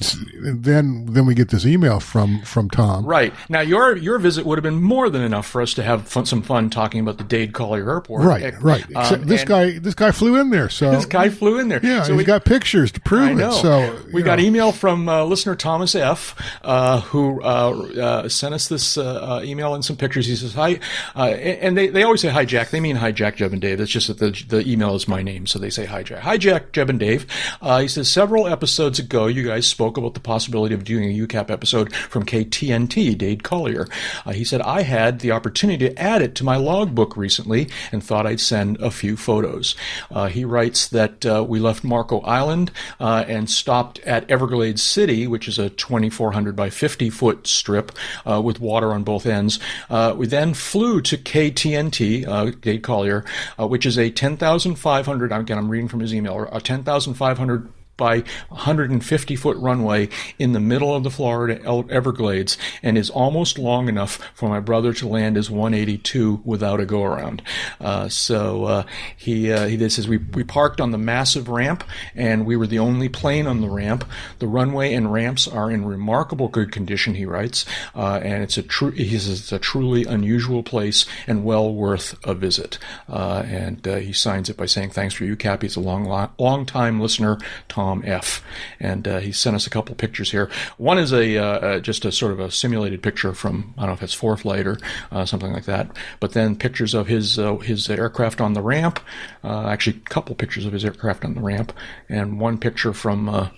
then 0.00 1.06
then 1.06 1.26
we 1.26 1.34
get 1.34 1.50
this 1.50 1.66
email 1.66 2.00
from 2.00 2.40
from 2.42 2.70
Tom. 2.70 3.04
Right 3.04 3.32
now, 3.48 3.60
your 3.60 3.96
your 3.96 4.18
visit 4.18 4.46
would 4.46 4.56
have 4.56 4.62
been 4.62 4.82
more 4.82 5.10
than 5.10 5.22
enough 5.22 5.46
for 5.46 5.60
us 5.60 5.74
to 5.74 5.82
have 5.82 6.08
fun, 6.08 6.26
some 6.26 6.42
fun 6.42 6.70
talking 6.70 7.00
about 7.00 7.18
the 7.18 7.24
Dade 7.24 7.52
Collier 7.52 7.88
Airport. 7.90 8.24
Right, 8.24 8.54
right. 8.62 8.84
Um, 8.96 9.24
this 9.24 9.44
guy 9.44 9.78
this 9.78 9.94
guy 9.94 10.10
flew 10.10 10.36
in 10.36 10.50
there. 10.50 10.68
So 10.68 10.90
this 10.90 11.06
guy 11.06 11.28
flew 11.28 11.58
in 11.58 11.68
there. 11.68 11.80
Yeah, 11.82 12.02
so 12.02 12.16
we, 12.16 12.24
got 12.24 12.44
pictures 12.44 12.92
to 12.92 13.00
prove 13.00 13.38
it. 13.38 13.52
So 13.52 13.98
we 14.12 14.22
got 14.22 14.40
email 14.40 14.72
from 14.72 15.08
uh, 15.08 15.24
listener 15.24 15.54
Thomas 15.54 15.94
F, 15.94 16.34
uh, 16.62 17.00
who 17.00 17.42
uh, 17.42 17.70
uh 18.00 18.28
sent 18.28 18.54
us 18.54 18.68
this 18.68 18.96
uh, 18.96 19.04
uh, 19.04 19.42
email 19.44 19.74
and 19.74 19.84
some 19.84 19.96
pictures. 19.96 20.26
He 20.26 20.36
says 20.36 20.54
hi, 20.54 20.80
and 21.14 21.76
they, 21.76 21.88
they 21.88 22.02
always 22.02 22.20
say 22.20 22.28
hi 22.28 22.44
Jack. 22.44 22.70
They 22.70 22.80
mean 22.80 22.96
hi 22.96 23.12
Jack, 23.12 23.36
Jeb, 23.36 23.52
and 23.52 23.60
Dave. 23.60 23.80
It's 23.80 23.90
just 23.90 24.08
that 24.08 24.18
the 24.18 24.30
the 24.48 24.68
email 24.68 24.94
is 24.94 25.06
my 25.06 25.22
name, 25.22 25.46
so 25.46 25.58
they 25.58 25.70
say 25.70 25.84
hi 25.84 26.02
Jack. 26.02 26.20
Hi 26.20 26.36
Jack, 26.36 26.72
Jeb, 26.72 26.88
and 26.88 26.98
Dave. 26.98 27.26
he 27.62 27.88
says 27.88 28.10
several 28.10 28.46
episodes 28.46 28.98
ago, 28.98 29.26
you 29.26 29.46
guys 29.46 29.66
spoke 29.66 29.89
about 29.96 30.14
the 30.14 30.20
possibility 30.20 30.50
possibility 30.50 30.74
of 30.74 30.84
doing 30.84 31.04
a 31.04 31.26
UCAP 31.26 31.50
episode 31.50 31.94
from 31.94 32.24
KTNT, 32.24 33.16
Dade 33.16 33.42
Collier. 33.42 33.86
Uh, 34.26 34.32
he 34.32 34.44
said, 34.44 34.60
I 34.62 34.82
had 34.82 35.20
the 35.20 35.30
opportunity 35.32 35.88
to 35.88 35.98
add 35.98 36.22
it 36.22 36.34
to 36.36 36.44
my 36.44 36.56
logbook 36.56 37.16
recently 37.16 37.68
and 37.92 38.02
thought 38.02 38.26
I'd 38.26 38.40
send 38.40 38.80
a 38.80 38.90
few 38.90 39.16
photos. 39.16 39.76
Uh, 40.10 40.26
he 40.26 40.44
writes 40.44 40.88
that 40.88 41.24
uh, 41.24 41.44
we 41.46 41.60
left 41.60 41.84
Marco 41.84 42.20
Island 42.20 42.70
uh, 42.98 43.24
and 43.28 43.48
stopped 43.48 44.00
at 44.00 44.30
Everglades 44.30 44.82
City, 44.82 45.26
which 45.26 45.46
is 45.46 45.58
a 45.58 45.70
2,400 45.70 46.56
by 46.56 46.70
50 46.70 47.10
foot 47.10 47.46
strip 47.46 47.92
uh, 48.26 48.40
with 48.40 48.60
water 48.60 48.92
on 48.92 49.04
both 49.04 49.26
ends. 49.26 49.60
Uh, 49.88 50.14
we 50.16 50.26
then 50.26 50.54
flew 50.54 51.00
to 51.02 51.16
KTNT, 51.16 52.60
Dade 52.60 52.82
Collier, 52.82 53.24
which 53.58 53.86
is 53.86 53.98
a 53.98 54.10
10,500, 54.10 55.32
again, 55.32 55.58
I'm 55.58 55.68
reading 55.68 55.88
from 55.88 56.00
his 56.00 56.14
email, 56.14 56.48
a 56.50 56.60
10,500 56.60 57.68
by 58.00 58.24
150 58.48 59.36
foot 59.36 59.56
runway 59.58 60.08
in 60.38 60.52
the 60.52 60.58
middle 60.58 60.96
of 60.96 61.04
the 61.04 61.10
Florida 61.10 61.60
Everglades 61.90 62.56
and 62.82 62.98
is 62.98 63.10
almost 63.10 63.58
long 63.58 63.88
enough 63.88 64.16
for 64.34 64.48
my 64.48 64.58
brother 64.58 64.92
to 64.94 65.06
land 65.06 65.36
his 65.36 65.50
182 65.50 66.40
without 66.44 66.80
a 66.80 66.86
go 66.86 67.04
around. 67.04 67.42
Uh, 67.80 68.08
so 68.08 68.64
uh, 68.64 68.82
he, 69.16 69.52
uh, 69.52 69.66
he 69.66 69.76
is 69.76 70.08
we, 70.08 70.16
we 70.16 70.42
parked 70.42 70.80
on 70.80 70.90
the 70.90 70.98
massive 70.98 71.48
ramp 71.48 71.84
and 72.14 72.46
we 72.46 72.56
were 72.56 72.66
the 72.66 72.78
only 72.78 73.08
plane 73.08 73.46
on 73.46 73.60
the 73.60 73.68
ramp. 73.68 74.04
The 74.38 74.48
runway 74.48 74.94
and 74.94 75.12
ramps 75.12 75.46
are 75.46 75.70
in 75.70 75.84
remarkable 75.84 76.48
good 76.48 76.72
condition, 76.72 77.14
he 77.14 77.26
writes, 77.26 77.66
uh, 77.94 78.20
and 78.22 78.42
it's 78.42 78.56
a 78.56 78.62
true 78.62 78.92
he 78.92 79.18
says 79.18 79.40
it's 79.40 79.52
a 79.52 79.58
truly 79.58 80.04
unusual 80.04 80.62
place 80.62 81.04
and 81.26 81.44
well 81.44 81.72
worth 81.72 82.18
a 82.24 82.32
visit. 82.32 82.78
Uh, 83.08 83.42
and 83.46 83.86
uh, 83.86 83.96
he 83.96 84.14
signs 84.14 84.48
it 84.48 84.56
by 84.56 84.66
saying 84.66 84.90
thanks 84.90 85.14
for 85.14 85.24
you, 85.24 85.36
Cappy. 85.36 85.66
He's 85.66 85.76
a 85.76 85.80
long 85.80 86.06
long 86.38 86.64
time 86.64 86.98
listener, 86.98 87.38
Tom 87.68 87.89
F. 88.04 88.42
And 88.78 89.06
uh, 89.06 89.18
he 89.18 89.32
sent 89.32 89.56
us 89.56 89.66
a 89.66 89.70
couple 89.70 89.94
pictures 89.94 90.30
here. 90.30 90.50
One 90.78 90.98
is 90.98 91.12
a 91.12 91.36
uh, 91.36 91.44
uh, 91.44 91.80
just 91.80 92.04
a 92.04 92.12
sort 92.12 92.32
of 92.32 92.40
a 92.40 92.50
simulated 92.50 93.02
picture 93.02 93.34
from 93.34 93.74
I 93.76 93.82
don't 93.82 93.90
know 93.90 93.94
if 93.94 94.02
it's 94.02 94.16
ForeFlight 94.16 94.66
or 94.66 95.26
something 95.26 95.52
like 95.52 95.64
that, 95.64 95.90
but 96.20 96.32
then 96.32 96.56
pictures 96.56 96.94
of 96.94 97.06
his 97.06 97.38
his 97.62 97.88
aircraft 97.90 98.40
on 98.40 98.54
the 98.54 98.62
ramp. 98.62 99.00
actually, 99.44 99.96
a 99.96 100.08
couple 100.08 100.34
pictures 100.34 100.64
of 100.64 100.72
his 100.72 100.84
aircraft 100.84 101.24
on 101.24 101.34
the 101.34 101.40
ramp, 101.40 101.72
and 102.08 102.40
one 102.40 102.58
picture 102.58 102.92
from 102.92 103.50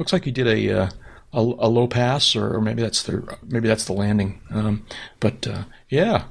looks 0.00 0.12
like 0.12 0.24
he 0.24 0.32
did 0.32 0.48
a 0.48 0.80
uh, 0.80 0.90
a, 1.32 1.38
a, 1.38 1.68
low 1.68 1.86
pass, 1.86 2.34
or 2.34 2.60
maybe 2.60 2.82
that's 2.82 3.04
the 3.04 3.38
maybe 3.46 3.68
that's 3.68 3.84
the 3.84 3.92
landing. 3.92 4.40
Um, 4.50 4.84
but 5.20 5.46
uh, 5.46 5.64
yeah. 5.88 6.24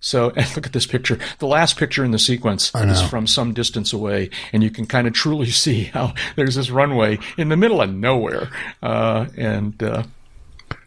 So 0.00 0.26
look 0.54 0.66
at 0.66 0.72
this 0.72 0.86
picture. 0.86 1.18
The 1.38 1.46
last 1.46 1.76
picture 1.76 2.04
in 2.04 2.10
the 2.10 2.18
sequence 2.18 2.74
is 2.74 3.02
from 3.02 3.26
some 3.26 3.52
distance 3.52 3.92
away, 3.92 4.30
and 4.52 4.62
you 4.62 4.70
can 4.70 4.86
kind 4.86 5.06
of 5.06 5.12
truly 5.12 5.50
see 5.50 5.84
how 5.84 6.14
there's 6.36 6.54
this 6.54 6.70
runway 6.70 7.18
in 7.36 7.48
the 7.48 7.56
middle 7.56 7.80
of 7.80 7.92
nowhere, 7.92 8.50
uh, 8.82 9.26
and 9.36 9.82
uh, 9.82 10.04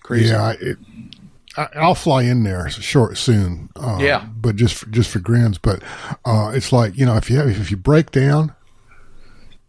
crazy. 0.01 0.29
Yeah, 0.29 0.53
it, 0.59 0.77
I, 1.57 1.87
will 1.87 1.95
fly 1.95 2.23
in 2.23 2.43
there 2.43 2.69
short 2.69 3.17
soon. 3.17 3.69
Uh, 3.75 3.97
yeah, 3.99 4.25
but 4.35 4.55
just 4.55 4.75
for, 4.75 4.85
just 4.87 5.09
for 5.09 5.19
grins. 5.19 5.57
But 5.57 5.83
uh, 6.25 6.51
it's 6.53 6.71
like 6.71 6.97
you 6.97 7.05
know 7.05 7.17
if 7.17 7.29
you 7.29 7.37
have, 7.37 7.49
if 7.49 7.71
you 7.71 7.77
break 7.77 8.11
down, 8.11 8.53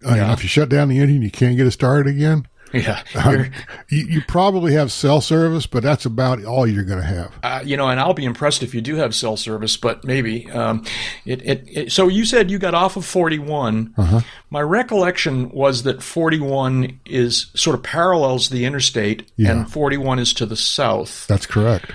uh, 0.07 0.15
yeah. 0.15 0.33
if 0.33 0.43
you 0.43 0.49
shut 0.49 0.69
down 0.69 0.89
the 0.89 0.99
engine, 0.99 1.23
you 1.23 1.31
can't 1.31 1.57
get 1.57 1.67
it 1.67 1.73
started 1.73 2.07
again. 2.07 2.47
Yeah, 2.73 3.03
uh, 3.15 3.45
you, 3.89 4.07
you, 4.07 4.23
probably 4.23 4.75
have 4.75 4.93
cell 4.93 5.21
service, 5.21 5.67
but 5.67 5.83
that's 5.83 6.07
about 6.07 6.45
all 6.45 6.67
you're 6.67 6.85
going 6.85 7.01
to 7.01 7.07
have. 7.07 7.33
Uh, 7.43 7.63
you 7.65 7.77
know, 7.77 7.89
and 7.89 7.99
I'll 7.99 8.15
be 8.15 8.25
impressed 8.25 8.63
if 8.63 8.75
you 8.75 8.81
do 8.81 8.97
have 8.97 9.15
cell 9.15 9.37
service, 9.37 9.77
but 9.77 10.05
maybe. 10.05 10.51
Um, 10.51 10.85
it, 11.25 11.43
it, 11.43 11.65
it, 11.67 11.93
so 11.93 12.09
you 12.09 12.25
said 12.25 12.51
you 12.51 12.59
got 12.59 12.75
off 12.75 12.97
of 12.97 13.05
41. 13.05 13.95
Uh-huh. 13.97 14.21
My 14.51 14.61
recollection 14.61 15.51
was 15.51 15.83
that 15.83 16.03
41 16.03 17.01
is 17.07 17.51
sort 17.55 17.75
of 17.75 17.83
parallels 17.83 18.51
the 18.51 18.65
interstate, 18.65 19.31
yeah. 19.37 19.51
and 19.51 19.71
41 19.71 20.19
is 20.19 20.33
to 20.35 20.47
the 20.47 20.57
south. 20.57 21.27
That's 21.27 21.47
correct 21.47 21.91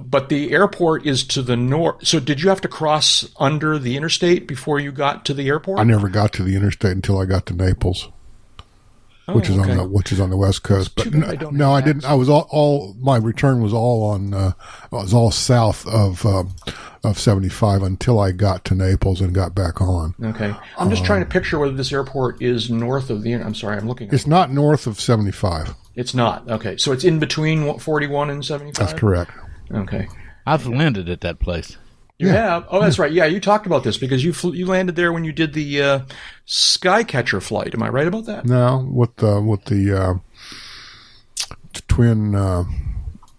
but 0.00 0.28
the 0.28 0.52
airport 0.52 1.06
is 1.06 1.24
to 1.24 1.42
the 1.42 1.56
north. 1.56 2.06
So 2.06 2.20
did 2.20 2.42
you 2.42 2.48
have 2.48 2.60
to 2.62 2.68
cross 2.68 3.28
under 3.38 3.78
the 3.78 3.96
interstate 3.96 4.46
before 4.46 4.80
you 4.80 4.92
got 4.92 5.24
to 5.26 5.34
the 5.34 5.48
airport? 5.48 5.78
I 5.78 5.84
never 5.84 6.08
got 6.08 6.32
to 6.34 6.42
the 6.42 6.56
interstate 6.56 6.92
until 6.92 7.18
I 7.18 7.24
got 7.24 7.46
to 7.46 7.54
Naples. 7.54 8.08
Oh, 9.30 9.36
which 9.36 9.48
is 9.48 9.58
okay. 9.58 9.70
on 9.70 9.76
the 9.76 9.84
which 9.84 10.12
is 10.12 10.18
on 10.20 10.30
the 10.30 10.36
west 10.36 10.62
coast. 10.62 10.94
But 10.96 11.14
no, 11.14 11.26
I, 11.26 11.50
no, 11.50 11.72
I 11.72 11.80
didn't. 11.80 12.04
I 12.04 12.14
was 12.14 12.28
all, 12.28 12.48
all, 12.50 12.94
my 12.98 13.16
return 13.16 13.62
was 13.62 13.72
all 13.72 14.02
on 14.02 14.34
uh, 14.34 14.52
was 14.90 15.14
all 15.14 15.30
south 15.30 15.86
of 15.86 16.26
uh, 16.26 16.44
of 17.04 17.18
seventy 17.18 17.48
five 17.48 17.82
until 17.82 18.18
I 18.18 18.32
got 18.32 18.64
to 18.66 18.74
Naples 18.74 19.20
and 19.20 19.32
got 19.32 19.54
back 19.54 19.80
on. 19.80 20.14
Okay, 20.22 20.52
I'm 20.76 20.90
just 20.90 21.04
trying 21.04 21.20
to 21.20 21.26
picture 21.26 21.58
whether 21.58 21.74
this 21.74 21.92
airport 21.92 22.42
is 22.42 22.70
north 22.70 23.08
of 23.10 23.22
the. 23.22 23.34
I'm 23.34 23.54
sorry, 23.54 23.76
I'm 23.76 23.86
looking. 23.86 24.08
It's 24.12 24.26
not 24.26 24.50
north 24.50 24.86
of 24.86 25.00
seventy 25.00 25.32
five. 25.32 25.74
It's 25.94 26.14
not. 26.14 26.50
Okay, 26.50 26.76
so 26.76 26.90
it's 26.92 27.04
in 27.04 27.18
between 27.20 27.78
forty 27.78 28.06
one 28.08 28.30
and 28.30 28.44
seventy 28.44 28.72
five. 28.72 28.88
That's 28.88 28.98
correct. 28.98 29.30
Okay. 29.72 30.08
I've 30.46 30.66
landed 30.66 31.08
at 31.08 31.20
that 31.20 31.38
place. 31.38 31.76
You 32.20 32.26
yeah. 32.26 32.34
have? 32.34 32.66
Oh, 32.68 32.82
that's 32.82 32.98
right. 32.98 33.10
Yeah, 33.10 33.24
you 33.24 33.40
talked 33.40 33.64
about 33.64 33.82
this 33.82 33.96
because 33.96 34.22
you 34.22 34.34
flew, 34.34 34.52
you 34.52 34.66
landed 34.66 34.94
there 34.94 35.10
when 35.10 35.24
you 35.24 35.32
did 35.32 35.54
the 35.54 35.82
uh, 35.82 36.00
Skycatcher 36.46 37.42
flight. 37.42 37.72
Am 37.72 37.82
I 37.82 37.88
right 37.88 38.06
about 38.06 38.26
that? 38.26 38.44
No, 38.44 38.86
with 38.92 39.16
the 39.16 39.40
with 39.40 39.64
the 39.64 39.98
uh, 39.98 40.14
twin 41.88 42.34
uh, 42.34 42.64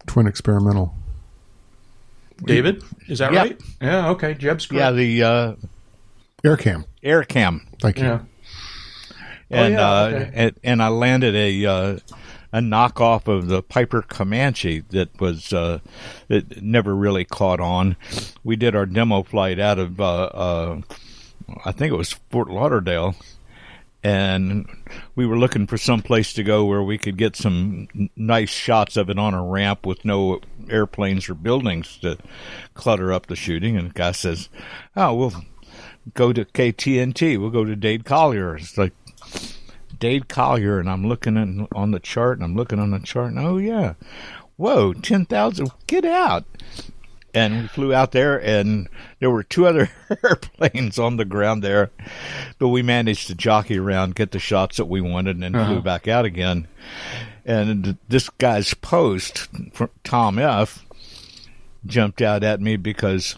twin 0.07 0.25
experimental. 0.25 0.95
David, 2.43 2.83
is 3.07 3.19
that 3.19 3.31
yep. 3.33 3.43
right? 3.43 3.61
Yeah. 3.79 4.09
Okay. 4.09 4.33
Jeb's 4.33 4.65
correct. 4.65 4.79
Yeah. 4.79 4.91
The 4.91 5.23
uh, 5.23 5.55
AirCam. 6.43 6.85
AirCam. 7.03 7.61
Thank 7.79 7.99
you. 7.99 8.05
Yeah. 8.05 8.21
And 9.51 9.75
oh, 9.75 9.77
yeah, 9.77 9.91
uh, 9.91 10.05
okay. 10.05 10.31
and, 10.33 10.59
and 10.63 10.81
I 10.81 10.87
landed 10.87 11.35
a 11.35 11.65
uh, 11.67 11.99
a 12.51 12.59
knockoff 12.59 13.27
of 13.27 13.47
the 13.47 13.63
Piper 13.63 14.01
Comanche 14.01 14.81
that 14.89 15.19
was 15.19 15.53
uh, 15.53 15.79
that 16.27 16.61
never 16.61 16.95
really 16.95 17.25
caught 17.25 17.59
on. 17.59 17.95
We 18.43 18.55
did 18.55 18.75
our 18.75 18.85
demo 18.85 19.23
flight 19.23 19.59
out 19.59 19.79
of 19.79 19.99
uh, 19.99 20.23
uh, 20.23 20.81
I 21.65 21.71
think 21.71 21.93
it 21.93 21.97
was 21.97 22.13
Fort 22.29 22.49
Lauderdale, 22.49 23.15
and 24.03 24.67
we 25.15 25.25
were 25.25 25.37
looking 25.37 25.67
for 25.67 25.77
some 25.77 26.01
place 26.01 26.33
to 26.33 26.43
go 26.43 26.65
where 26.65 26.83
we 26.83 26.97
could 26.97 27.17
get 27.17 27.35
some 27.35 27.87
nice 28.15 28.49
shots 28.49 28.97
of 28.97 29.09
it 29.09 29.19
on 29.19 29.33
a 29.33 29.43
ramp 29.43 29.85
with 29.85 30.03
no 30.03 30.41
airplanes 30.69 31.29
or 31.29 31.35
buildings 31.35 31.97
to 31.97 32.17
clutter 32.73 33.13
up 33.13 33.27
the 33.27 33.35
shooting. 33.35 33.77
And 33.77 33.89
the 33.89 33.93
guy 33.93 34.11
says, 34.11 34.49
"Oh, 34.95 35.13
we'll 35.13 35.45
go 36.13 36.33
to 36.33 36.45
KTNT. 36.45 37.39
We'll 37.39 37.49
go 37.49 37.63
to 37.63 37.75
Dade 37.75 38.05
Collier." 38.05 38.55
It's 38.57 38.77
like 38.77 38.93
Dade 40.01 40.27
Collier, 40.27 40.79
and 40.79 40.89
I'm 40.89 41.07
looking 41.07 41.37
in, 41.37 41.67
on 41.73 41.91
the 41.91 41.99
chart, 41.99 42.37
and 42.37 42.43
I'm 42.43 42.55
looking 42.55 42.79
on 42.79 42.89
the 42.89 42.99
chart, 42.99 43.31
and 43.31 43.39
oh 43.39 43.57
yeah, 43.57 43.93
whoa, 44.57 44.93
ten 44.93 45.25
thousand, 45.25 45.69
get 45.85 46.03
out! 46.03 46.43
And 47.33 47.61
we 47.61 47.67
flew 47.67 47.93
out 47.93 48.11
there, 48.11 48.35
and 48.43 48.89
there 49.19 49.29
were 49.29 49.43
two 49.43 49.67
other 49.67 49.91
airplanes 50.23 50.97
on 50.97 51.15
the 51.15 51.23
ground 51.23 51.63
there, 51.63 51.91
but 52.57 52.69
we 52.69 52.81
managed 52.81 53.27
to 53.27 53.35
jockey 53.35 53.77
around, 53.77 54.15
get 54.15 54.31
the 54.31 54.39
shots 54.39 54.77
that 54.77 54.85
we 54.85 55.01
wanted, 55.01 55.35
and 55.35 55.43
then 55.43 55.55
uh-huh. 55.55 55.71
flew 55.71 55.81
back 55.81 56.07
out 56.07 56.25
again. 56.25 56.67
And 57.45 57.97
this 58.09 58.27
guy's 58.31 58.73
post, 58.73 59.49
Tom 60.03 60.39
F, 60.39 60.83
jumped 61.85 62.23
out 62.23 62.43
at 62.43 62.59
me 62.59 62.75
because 62.75 63.37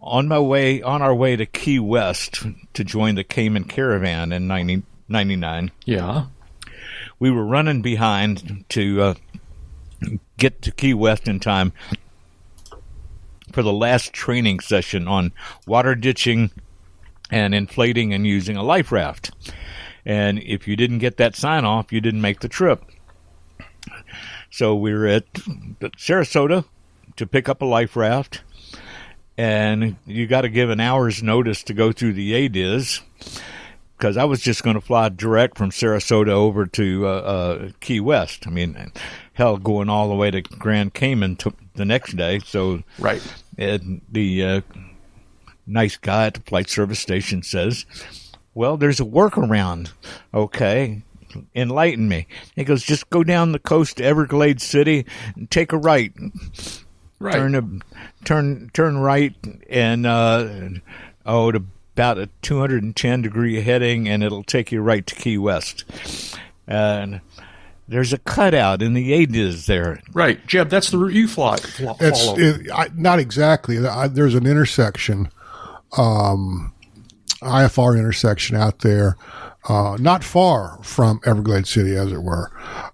on 0.00 0.28
my 0.28 0.38
way 0.38 0.82
on 0.82 1.00
our 1.00 1.14
way 1.14 1.36
to 1.36 1.46
Key 1.46 1.78
West 1.78 2.44
to 2.74 2.84
join 2.84 3.14
the 3.14 3.24
Cayman 3.24 3.64
Caravan 3.64 4.30
in 4.30 4.46
90, 4.46 4.82
99. 5.08 5.70
Yeah. 5.84 6.26
We 7.18 7.30
were 7.30 7.44
running 7.44 7.82
behind 7.82 8.64
to 8.70 9.02
uh, 9.02 9.14
get 10.36 10.62
to 10.62 10.72
Key 10.72 10.94
West 10.94 11.28
in 11.28 11.40
time 11.40 11.72
for 13.52 13.62
the 13.62 13.72
last 13.72 14.12
training 14.12 14.60
session 14.60 15.08
on 15.08 15.32
water 15.66 15.94
ditching 15.94 16.50
and 17.30 17.54
inflating 17.54 18.12
and 18.12 18.26
using 18.26 18.56
a 18.56 18.62
life 18.62 18.92
raft. 18.92 19.30
And 20.04 20.38
if 20.42 20.68
you 20.68 20.76
didn't 20.76 20.98
get 20.98 21.16
that 21.16 21.34
sign 21.34 21.64
off, 21.64 21.92
you 21.92 22.00
didn't 22.00 22.20
make 22.20 22.40
the 22.40 22.48
trip. 22.48 22.84
So 24.50 24.74
we 24.74 24.92
were 24.92 25.06
at 25.06 25.32
Sarasota 25.32 26.64
to 27.16 27.26
pick 27.26 27.48
up 27.48 27.62
a 27.62 27.66
life 27.66 27.96
raft, 27.96 28.42
and 29.36 29.96
you 30.06 30.26
got 30.26 30.42
to 30.42 30.48
give 30.48 30.70
an 30.70 30.80
hour's 30.80 31.22
notice 31.22 31.62
to 31.64 31.74
go 31.74 31.92
through 31.92 32.12
the 32.12 32.32
ADIZ 32.32 33.00
because 33.96 34.16
I 34.16 34.24
was 34.24 34.40
just 34.40 34.62
going 34.62 34.74
to 34.74 34.80
fly 34.80 35.08
direct 35.08 35.56
from 35.56 35.70
Sarasota 35.70 36.28
over 36.28 36.66
to 36.66 37.06
uh, 37.06 37.10
uh, 37.10 37.68
Key 37.80 38.00
West. 38.00 38.46
I 38.46 38.50
mean, 38.50 38.92
hell, 39.32 39.56
going 39.56 39.88
all 39.88 40.08
the 40.08 40.14
way 40.14 40.30
to 40.30 40.42
Grand 40.42 40.94
Cayman 40.94 41.38
the 41.74 41.84
next 41.84 42.16
day. 42.16 42.40
So, 42.40 42.82
right, 42.98 43.22
and 43.56 44.02
the 44.10 44.44
uh, 44.44 44.60
nice 45.66 45.96
guy 45.96 46.26
at 46.26 46.34
the 46.34 46.40
flight 46.40 46.68
service 46.68 47.00
station 47.00 47.42
says, 47.42 47.86
"Well, 48.54 48.76
there's 48.76 49.00
a 49.00 49.04
workaround." 49.04 49.92
Okay, 50.34 51.02
enlighten 51.54 52.08
me. 52.08 52.26
He 52.54 52.64
goes, 52.64 52.82
"Just 52.82 53.08
go 53.10 53.24
down 53.24 53.52
the 53.52 53.58
coast 53.58 53.96
to 53.96 54.04
Everglades 54.04 54.64
City 54.64 55.06
and 55.34 55.50
take 55.50 55.72
a 55.72 55.78
right." 55.78 56.12
Right. 57.18 57.32
Turn 57.32 57.54
a, 57.54 58.26
turn 58.26 58.70
turn 58.74 58.98
right 58.98 59.34
and 59.70 60.04
uh, 60.04 60.68
oh 61.24 61.50
to 61.50 61.64
about 61.96 62.18
a 62.18 62.28
210 62.42 63.22
degree 63.22 63.62
heading, 63.62 64.06
and 64.06 64.22
it'll 64.22 64.44
take 64.44 64.70
you 64.70 64.82
right 64.82 65.06
to 65.06 65.14
Key 65.14 65.38
West. 65.38 65.86
And 66.66 67.22
there's 67.88 68.12
a 68.12 68.18
cutout 68.18 68.82
in 68.82 68.92
the 68.92 69.12
ADIZ 69.12 69.64
there. 69.64 70.02
Right, 70.12 70.46
Jeb. 70.46 70.68
That's 70.68 70.90
the 70.90 70.98
route 70.98 71.14
you 71.14 71.26
fly. 71.26 71.56
follow. 71.56 71.96
It's 71.98 72.26
it, 72.36 72.70
I, 72.70 72.90
not 72.94 73.18
exactly. 73.18 73.78
I, 73.78 74.08
there's 74.08 74.34
an 74.34 74.46
intersection, 74.46 75.30
um, 75.96 76.74
IFR 77.40 77.98
intersection 77.98 78.56
out 78.56 78.80
there. 78.80 79.16
Uh, 79.68 79.96
not 80.00 80.22
far 80.24 80.78
from 80.82 81.20
Everglades 81.24 81.70
City, 81.70 81.96
as 81.96 82.12
it 82.12 82.22
were. 82.22 82.50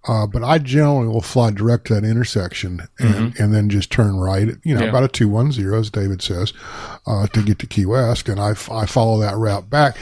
Uh, 0.08 0.26
but 0.26 0.42
I 0.42 0.58
generally 0.58 1.06
will 1.08 1.20
fly 1.20 1.50
direct 1.50 1.86
to 1.88 1.94
that 1.94 2.04
intersection 2.04 2.82
and, 2.98 3.38
and 3.38 3.54
then 3.54 3.68
just 3.68 3.90
turn 3.92 4.16
right, 4.16 4.48
you 4.64 4.74
know, 4.74 4.82
Mm-hmm. 4.82 4.82
Yeah. 4.82 4.88
about 4.88 5.04
a 5.04 5.08
210, 5.08 5.74
as 5.78 5.90
David 5.90 6.22
says, 6.22 6.52
uh, 7.06 7.26
to 7.28 7.42
get 7.42 7.58
to 7.60 7.66
Key 7.66 7.86
West. 7.86 8.28
And 8.28 8.40
I, 8.40 8.50
f- 8.52 8.70
I 8.70 8.86
follow 8.86 9.20
that 9.20 9.36
route 9.36 9.68
back. 9.70 9.96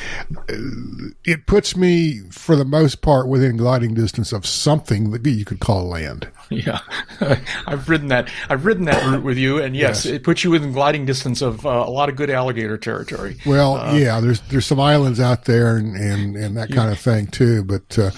It 1.25 1.47
puts 1.47 1.77
me, 1.77 2.21
for 2.31 2.57
the 2.57 2.65
most 2.65 3.03
part, 3.03 3.29
within 3.29 3.57
gliding 3.57 3.95
distance 3.95 4.33
of 4.33 4.47
something 4.47 5.11
that 5.11 5.27
you 5.27 5.45
could 5.45 5.61
call 5.61 5.85
land. 5.89 6.29
Yeah, 6.51 6.81
I've 7.67 7.89
ridden 7.89 8.09
that. 8.09 8.29
I've 8.49 8.65
ridden 8.67 8.85
that 8.87 9.05
route 9.07 9.23
with 9.23 9.39
you, 9.39 9.63
and 9.63 9.77
yes, 9.77 10.05
Yes. 10.05 10.15
it 10.15 10.23
puts 10.25 10.43
you 10.45 10.51
within 10.51 10.73
gliding 10.73 11.05
distance 11.07 11.43
of 11.43 11.65
uh, 11.65 11.85
a 11.87 11.91
lot 11.91 12.09
of 12.09 12.17
good 12.17 12.29
alligator 12.31 12.77
territory. 12.77 13.37
Well, 13.47 13.77
Uh, 13.77 13.95
yeah, 13.95 14.21
there's 14.21 14.41
there's 14.43 14.67
some 14.67 14.81
islands 14.81 15.21
out 15.21 15.45
there 15.45 15.77
and, 15.77 15.95
and, 15.97 16.37
and 16.37 16.57
that 16.61 16.75
kind 16.75 16.91
of 16.91 16.99
thing 16.99 17.27
too. 17.27 17.65
But 17.65 17.99
uh, 17.99 18.11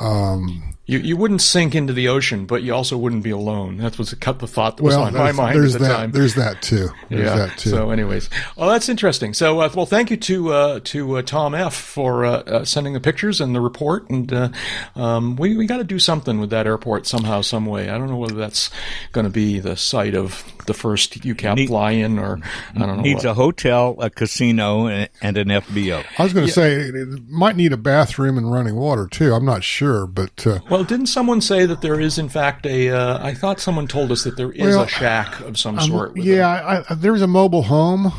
um, 0.00 0.77
You 0.88 1.00
you 1.00 1.18
wouldn't 1.18 1.42
sink 1.42 1.74
into 1.74 1.92
the 1.92 2.08
ocean, 2.08 2.46
but 2.46 2.62
you 2.62 2.74
also 2.74 2.96
wouldn't 2.96 3.22
be 3.22 3.28
alone. 3.28 3.76
That 3.76 3.98
was 3.98 4.08
the, 4.08 4.16
cut 4.16 4.38
the 4.38 4.46
thought 4.46 4.78
that 4.78 4.82
was 4.82 4.96
on 4.96 5.12
my 5.12 5.24
there's, 5.24 5.36
mind 5.36 5.58
at 5.58 5.72
the 5.72 5.78
that 5.80 5.96
time. 5.96 6.12
there's 6.12 6.34
that 6.36 6.62
too. 6.62 6.88
There's 7.10 7.26
yeah. 7.26 7.36
that 7.36 7.58
too. 7.58 7.68
So, 7.68 7.90
anyways, 7.90 8.30
well, 8.56 8.70
that's 8.70 8.88
interesting. 8.88 9.34
So, 9.34 9.60
uh, 9.60 9.70
well, 9.74 9.84
thank 9.84 10.10
you 10.10 10.16
to 10.16 10.52
uh, 10.54 10.80
to 10.84 11.18
uh, 11.18 11.22
Tom 11.22 11.54
F 11.54 11.74
for 11.74 12.24
uh, 12.24 12.30
uh, 12.30 12.64
sending 12.64 12.94
the 12.94 13.00
pictures 13.00 13.38
and 13.38 13.54
the 13.54 13.60
report. 13.60 14.08
And 14.08 14.32
uh, 14.32 14.48
um, 14.96 15.36
we 15.36 15.58
we 15.58 15.66
got 15.66 15.76
to 15.76 15.84
do 15.84 15.98
something 15.98 16.40
with 16.40 16.48
that 16.50 16.66
airport 16.66 17.06
somehow, 17.06 17.42
some 17.42 17.66
way. 17.66 17.90
I 17.90 17.98
don't 17.98 18.08
know 18.08 18.16
whether 18.16 18.36
that's 18.36 18.70
going 19.12 19.24
to 19.24 19.30
be 19.30 19.58
the 19.58 19.76
site 19.76 20.14
of 20.14 20.42
the 20.66 20.72
first 20.72 21.20
UCAP 21.20 21.56
Need- 21.56 21.66
fly-in, 21.66 22.18
or 22.18 22.40
I 22.74 22.78
don't 22.78 22.96
know. 22.96 23.02
Needs 23.02 23.24
what. 23.24 23.32
a 23.32 23.34
hotel, 23.34 23.96
a 24.00 24.08
casino, 24.08 24.86
and, 24.86 25.10
and 25.20 25.36
an 25.36 25.48
FBO. 25.48 26.02
I 26.16 26.22
was 26.22 26.32
going 26.32 26.46
to 26.46 26.52
say 26.52 26.72
it, 26.72 26.94
it 26.94 27.28
might 27.28 27.56
need 27.56 27.74
a 27.74 27.76
bathroom 27.76 28.38
and 28.38 28.50
running 28.50 28.76
water 28.76 29.06
too. 29.06 29.34
I'm 29.34 29.44
not 29.44 29.64
sure, 29.64 30.06
but 30.06 30.46
uh, 30.46 30.60
Well, 30.78 30.84
didn't 30.84 31.06
someone 31.08 31.40
say 31.40 31.66
that 31.66 31.80
there 31.80 31.98
is, 31.98 32.18
in 32.18 32.28
fact, 32.28 32.64
a? 32.64 32.90
Uh, 32.90 33.18
I 33.20 33.34
thought 33.34 33.58
someone 33.58 33.88
told 33.88 34.12
us 34.12 34.22
that 34.22 34.36
there 34.36 34.52
is 34.52 34.76
Well, 34.76 34.84
a 34.84 34.86
shack 34.86 35.40
of 35.40 35.58
some 35.58 35.80
sort. 35.80 36.14
with 36.14 36.24
yeah, 36.24 36.84
I, 36.88 36.94
there 36.94 37.10
was 37.12 37.20
a 37.20 37.26
mobile 37.26 37.62
home 37.62 38.12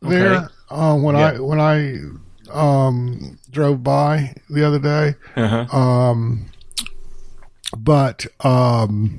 there 0.00 0.34
Okay. 0.36 0.46
uh, 0.70 0.94
when 0.96 1.16
I 1.16 1.40
when 1.40 1.58
I 1.58 1.98
um, 2.52 3.36
drove 3.50 3.82
by 3.82 4.32
the 4.48 4.64
other 4.64 4.78
day. 4.78 5.16
uh-huh. 5.34 5.76
Um, 5.76 6.46
but 7.76 8.26
um, 8.44 9.18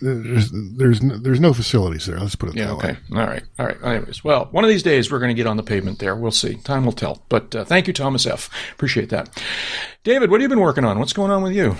there's 0.00 0.50
there's 0.52 1.02
no, 1.02 1.18
there's 1.18 1.40
no 1.40 1.52
facilities 1.52 2.06
there. 2.06 2.18
Let's 2.18 2.34
put 2.36 2.50
it 2.50 2.56
Yeah. 2.56 2.66
that 2.66 2.72
Okay. 2.72 2.86
way. 2.88 2.92
Okay. 2.92 3.20
All 3.20 3.26
right. 3.26 3.42
All 3.58 3.66
right. 3.66 3.76
Anyways, 3.96 4.24
well, 4.24 4.48
one 4.50 4.64
of 4.64 4.70
these 4.70 4.82
days 4.82 5.10
we're 5.10 5.18
going 5.18 5.28
to 5.30 5.34
get 5.34 5.46
on 5.46 5.56
the 5.56 5.62
pavement 5.62 5.98
there. 5.98 6.16
We'll 6.16 6.30
see. 6.30 6.54
Time 6.56 6.84
will 6.84 6.92
tell. 6.92 7.22
But 7.28 7.54
uh, 7.54 7.64
thank 7.64 7.86
you, 7.86 7.92
Thomas 7.92 8.26
F. 8.26 8.48
Appreciate 8.72 9.10
that. 9.10 9.28
David, 10.04 10.30
what 10.30 10.40
have 10.40 10.42
you 10.42 10.48
been 10.54 10.60
working 10.64 10.84
on? 10.84 10.98
What's 10.98 11.12
going 11.12 11.30
on 11.30 11.42
with 11.42 11.52
you? 11.52 11.76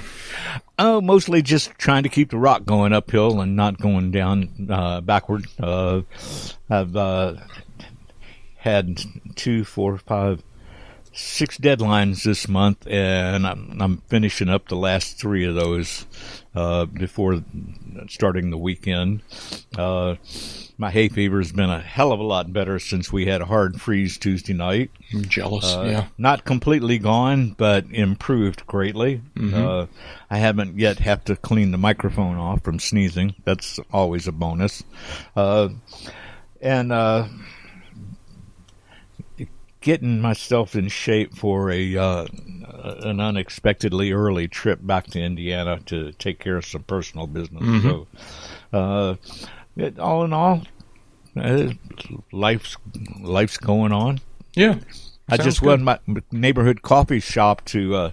Oh, 0.79 1.01
mostly 1.01 1.41
just 1.43 1.71
trying 1.79 2.03
to 2.03 2.09
keep 2.11 2.31
the 2.31 2.39
rock 2.39 2.65
going 2.67 2.93
uphill 2.93 3.41
and 3.41 3.57
not 3.57 3.79
going 3.79 4.11
down 4.11 4.69
uh, 4.71 5.01
backward. 5.01 5.47
Uh, 5.59 6.03
I've 6.69 6.95
uh, 6.95 7.37
had 8.57 9.01
two, 9.37 9.65
four, 9.65 9.97
five, 9.99 10.43
six 11.13 11.57
deadlines 11.59 12.23
this 12.25 12.47
month, 12.49 12.87
and 12.87 13.47
I'm, 13.47 13.81
I'm 13.81 13.97
finishing 14.09 14.49
up 14.51 14.69
the 14.69 14.77
last 14.77 15.19
three 15.19 15.47
of 15.47 15.55
those 15.55 16.05
uh, 16.55 16.85
before 16.87 17.43
starting 18.09 18.51
the 18.51 18.59
weekend. 18.59 19.23
Uh, 19.77 20.17
my 20.77 20.91
hay 20.91 21.09
fever 21.09 21.39
has 21.39 21.53
been 21.53 21.69
a 21.71 21.81
hell 21.81 22.11
of 22.11 22.21
a 22.21 22.25
lot 22.25 22.53
better 22.53 22.79
since 22.79 23.13
we 23.13 23.27
had 23.27 23.43
a 23.43 23.47
hard 23.47 23.81
freeze 23.81 24.17
Tuesday 24.19 24.55
night. 24.55 24.91
I'm 25.13 25.27
jealous. 25.27 25.75
Uh, 25.75 25.83
yeah. 25.83 26.07
Not 26.17 26.45
completely 26.45 26.99
gone, 26.99 27.51
but 27.51 27.85
improved 27.91 28.67
greatly. 28.67 29.21
Uh, 29.55 29.87
I 30.31 30.39
haven't 30.39 30.79
yet 30.79 30.99
have 31.01 31.25
to 31.27 31.37
clean 31.37 31.71
the 31.71 31.79
microphone 31.79 32.37
off 32.37 32.63
from 32.63 32.79
sneezing. 32.79 33.35
That's 33.45 33.79
always 33.93 34.27
a 34.27 34.33
bonus. 34.33 34.83
Uh, 35.37 35.69
and 36.63 36.93
uh, 36.93 37.27
getting 39.81 40.21
myself 40.21 40.77
in 40.77 40.89
shape 40.89 41.37
for 41.37 41.71
a 41.71 41.97
uh, 41.97 42.27
an 43.03 43.21
unexpectedly 43.21 44.13
early 44.13 44.49
trip 44.49 44.79
back 44.83 45.07
to 45.09 45.21
Indiana 45.21 45.81
to 45.87 46.13
take 46.13 46.39
care 46.39 46.57
of 46.57 46.67
some 46.67 46.83
personal 46.83 47.27
business. 47.27 47.83
So, 47.83 48.07
uh, 48.73 49.15
it, 49.77 49.99
all 49.99 50.25
in 50.25 50.33
all, 50.33 50.63
uh, 51.37 51.73
life's 52.33 52.77
life's 53.21 53.59
going 53.59 53.93
on. 53.93 54.21
Yeah. 54.55 54.79
I 55.29 55.37
just 55.37 55.61
good. 55.61 55.81
want 55.85 56.07
my 56.09 56.23
neighborhood 56.33 56.83
coffee 56.83 57.21
shop 57.21 57.65
to 57.67 57.95
uh, 57.95 58.11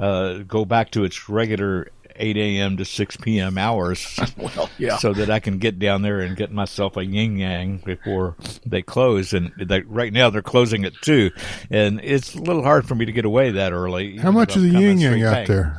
uh, 0.00 0.38
go 0.38 0.64
back 0.64 0.90
to 0.92 1.04
its 1.04 1.28
regular 1.28 1.88
8 2.18 2.36
a.m. 2.36 2.76
to 2.78 2.84
6 2.84 3.16
p.m. 3.18 3.58
hours 3.58 4.18
Well, 4.36 4.70
yeah. 4.78 4.96
so 4.98 5.12
that 5.12 5.30
I 5.30 5.40
can 5.40 5.58
get 5.58 5.78
down 5.78 6.02
there 6.02 6.20
and 6.20 6.36
get 6.36 6.52
myself 6.52 6.96
a 6.96 7.04
yin 7.04 7.36
yang 7.36 7.78
before 7.78 8.36
they 8.64 8.82
close. 8.82 9.32
And 9.32 9.52
they, 9.58 9.80
right 9.82 10.12
now 10.12 10.30
they're 10.30 10.42
closing 10.42 10.84
at 10.84 10.92
2. 11.02 11.30
And 11.70 12.00
it's 12.02 12.34
a 12.34 12.40
little 12.40 12.62
hard 12.62 12.86
for 12.86 12.94
me 12.94 13.04
to 13.04 13.12
get 13.12 13.24
away 13.24 13.50
that 13.52 13.72
early. 13.72 14.16
How 14.18 14.30
much 14.30 14.56
is 14.56 14.62
the 14.62 14.78
yin 14.80 14.98
yang 14.98 15.22
out 15.22 15.46
there? 15.46 15.78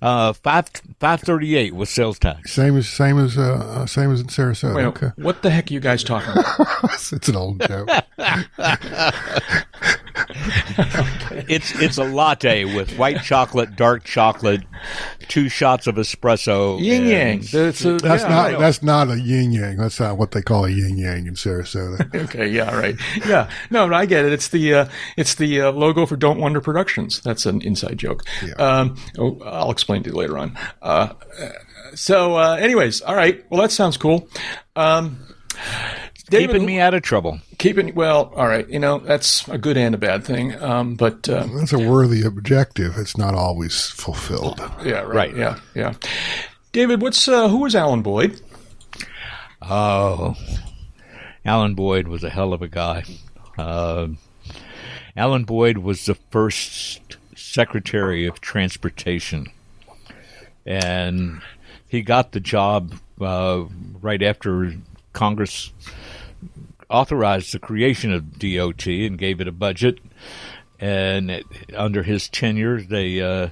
Uh, 0.00 0.32
five 0.32 0.70
five 1.00 1.20
thirty 1.20 1.56
eight 1.56 1.74
with 1.74 1.88
sales 1.88 2.18
tax. 2.18 2.52
Same 2.52 2.76
as 2.76 2.88
same 2.88 3.18
as 3.18 3.36
uh, 3.36 3.54
uh, 3.54 3.86
same 3.86 4.12
as 4.12 4.20
in 4.20 4.28
Sarasota. 4.28 4.74
Wait, 4.76 4.84
okay, 4.84 5.10
what 5.16 5.42
the 5.42 5.50
heck 5.50 5.70
are 5.70 5.74
you 5.74 5.80
guys 5.80 6.04
talking 6.04 6.30
about? 6.30 6.68
it's 7.12 7.28
an 7.28 7.34
old 7.34 7.60
joke. 7.66 7.88
It's 11.48 11.72
it's 11.80 11.96
a 11.96 12.04
latte 12.04 12.64
with 12.64 12.98
white 12.98 13.22
chocolate, 13.22 13.74
dark 13.76 14.04
chocolate, 14.04 14.62
two 15.28 15.48
shots 15.48 15.86
of 15.86 15.94
espresso. 15.94 16.78
Yin 16.80 17.06
yang. 17.06 17.40
That's, 17.40 17.84
a, 17.84 17.96
That's 17.96 18.22
yeah, 18.22 18.28
not 18.28 18.58
that's 18.58 18.82
not 18.82 19.08
a 19.10 19.18
yin 19.18 19.52
yang. 19.52 19.76
That's 19.76 19.98
not 20.00 20.18
what 20.18 20.32
they 20.32 20.42
call 20.42 20.66
a 20.66 20.70
yin 20.70 20.98
yang 20.98 21.26
in 21.26 21.34
Sarasota. 21.34 22.14
Okay, 22.28 22.48
yeah, 22.48 22.74
right. 22.76 22.96
Yeah, 23.26 23.48
no, 23.70 23.92
I 23.94 24.04
get 24.04 24.24
it. 24.24 24.32
It's 24.32 24.48
the 24.48 24.74
uh, 24.74 24.88
it's 25.16 25.36
the 25.36 25.62
uh, 25.62 25.72
logo 25.72 26.04
for 26.04 26.16
Don't 26.16 26.38
Wonder 26.38 26.60
Productions. 26.60 27.20
That's 27.20 27.46
an 27.46 27.62
inside 27.62 27.98
joke. 27.98 28.24
Yeah. 28.44 28.54
Um, 28.54 28.96
oh, 29.18 29.40
I'll 29.44 29.70
explain 29.70 30.02
to 30.02 30.10
you 30.10 30.16
later 30.16 30.36
on. 30.36 30.58
Uh, 30.82 31.14
so, 31.94 32.36
uh, 32.36 32.56
anyways, 32.56 33.00
all 33.02 33.14
right. 33.14 33.44
Well, 33.50 33.62
that 33.62 33.72
sounds 33.72 33.96
cool. 33.96 34.28
Um, 34.76 35.20
David, 36.30 36.50
keeping 36.52 36.66
me 36.66 36.78
out 36.80 36.94
of 36.94 37.02
trouble. 37.02 37.40
keeping 37.58 37.94
well. 37.94 38.32
All 38.36 38.46
right, 38.46 38.68
you 38.68 38.78
know 38.78 38.98
that's 38.98 39.46
a 39.48 39.58
good 39.58 39.76
and 39.76 39.94
a 39.94 39.98
bad 39.98 40.24
thing. 40.24 40.60
Um, 40.62 40.94
but 40.94 41.28
uh, 41.28 41.46
That's 41.54 41.72
a 41.72 41.78
worthy 41.78 42.22
objective. 42.24 42.96
It's 42.98 43.16
not 43.16 43.34
always 43.34 43.86
fulfilled. 43.90 44.60
yeah, 44.84 45.00
right, 45.00 45.14
Right. 45.14 45.36
Yeah, 45.36 45.58
yeah. 45.74 45.94
David, 46.72 47.00
what's 47.02 47.26
uh, 47.28 47.48
who 47.48 47.58
was 47.58 47.74
Alan 47.74 48.02
Boyd? 48.02 48.40
Oh, 49.62 50.34
Alan 51.44 51.74
Boyd 51.74 52.08
was 52.08 52.22
a 52.24 52.30
hell 52.30 52.52
of 52.52 52.62
a 52.62 52.68
guy. 52.68 53.04
Uh, 53.56 54.08
Alan 55.16 55.44
Boyd 55.44 55.78
was 55.78 56.06
the 56.06 56.14
first 56.30 57.16
Secretary 57.34 58.26
of 58.26 58.40
Transportation, 58.40 59.48
and 60.64 61.40
he 61.88 62.02
got 62.02 62.32
the 62.32 62.40
job 62.40 62.94
uh, 63.20 63.64
right 64.00 64.22
after 64.22 64.74
Congress 65.12 65.72
authorized 66.88 67.52
the 67.52 67.58
creation 67.58 68.12
of 68.12 68.38
DOT 68.38 68.86
and 68.86 69.18
gave 69.18 69.40
it 69.40 69.48
a 69.48 69.52
budget. 69.52 69.98
And 70.80 71.30
it, 71.30 71.46
under 71.76 72.02
his 72.02 72.28
tenure, 72.28 72.80
they 72.80 73.20
uh, 73.20 73.48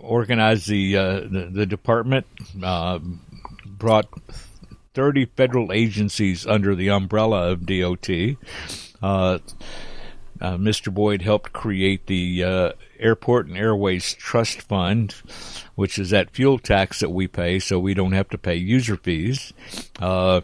organized 0.00 0.68
the, 0.68 0.96
uh, 0.96 1.20
the 1.20 1.48
the 1.52 1.66
department, 1.66 2.26
uh, 2.62 3.00
brought 3.66 4.06
30 4.94 5.26
federal 5.36 5.72
agencies 5.72 6.46
under 6.46 6.74
the 6.74 6.88
umbrella 6.88 7.50
of 7.50 7.66
DOT. 7.66 8.08
Uh, 10.40 10.56
Mr. 10.56 10.92
Boyd 10.92 11.22
helped 11.22 11.52
create 11.52 12.06
the 12.06 12.44
uh, 12.44 12.72
Airport 12.98 13.46
and 13.46 13.56
Airways 13.56 14.14
Trust 14.14 14.62
Fund, 14.62 15.14
which 15.74 15.98
is 15.98 16.10
that 16.10 16.30
fuel 16.30 16.58
tax 16.58 17.00
that 17.00 17.10
we 17.10 17.26
pay 17.26 17.58
so 17.58 17.78
we 17.78 17.94
don't 17.94 18.12
have 18.12 18.28
to 18.30 18.38
pay 18.38 18.56
user 18.56 18.96
fees. 18.96 19.52
Uh, 19.98 20.40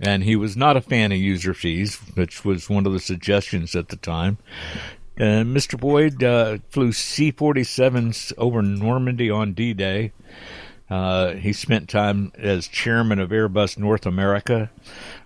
and 0.00 0.24
he 0.24 0.36
was 0.36 0.56
not 0.56 0.76
a 0.76 0.80
fan 0.80 1.12
of 1.12 1.18
user 1.18 1.54
fees, 1.54 1.96
which 2.14 2.44
was 2.44 2.68
one 2.68 2.86
of 2.86 2.92
the 2.92 3.00
suggestions 3.00 3.74
at 3.74 3.88
the 3.88 3.96
time. 3.96 4.38
And 5.16 5.56
Mr. 5.56 5.80
Boyd 5.80 6.22
uh, 6.22 6.58
flew 6.68 6.92
C 6.92 7.32
47s 7.32 8.32
over 8.36 8.60
Normandy 8.60 9.30
on 9.30 9.54
D 9.54 9.72
Day. 9.72 10.12
Uh, 10.88 11.32
he 11.32 11.52
spent 11.52 11.88
time 11.88 12.32
as 12.38 12.68
chairman 12.68 13.18
of 13.18 13.30
Airbus 13.30 13.76
North 13.76 14.06
America, 14.06 14.70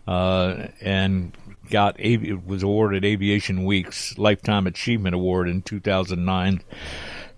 uh, 0.06 0.68
and 0.80 1.32
got 1.70 1.98
avi- 2.00 2.32
was 2.32 2.62
awarded 2.62 3.04
Aviation 3.04 3.64
Week's 3.64 4.18
Lifetime 4.18 4.66
Achievement 4.66 5.14
Award 5.14 5.48
in 5.48 5.62
2009. 5.62 6.62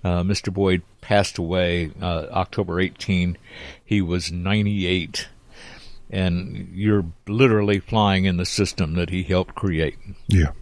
Uh, 0.05 0.23
Mr. 0.23 0.53
Boyd 0.53 0.83
passed 1.01 1.39
away 1.39 1.93
uh, 2.01 2.27
October 2.33 2.81
18. 2.81 3.39
He 3.85 4.01
was 4.01 4.33
98, 4.33 5.29
and 6.11 6.69
you're 6.73 7.05
literally 7.29 7.79
flying 7.79 8.25
in 8.25 8.37
the 8.37 8.47
system 8.47 8.95
that 8.95 9.11
he 9.11 9.23
helped 9.23 9.55
create. 9.55 9.97
Yeah. 10.27 10.53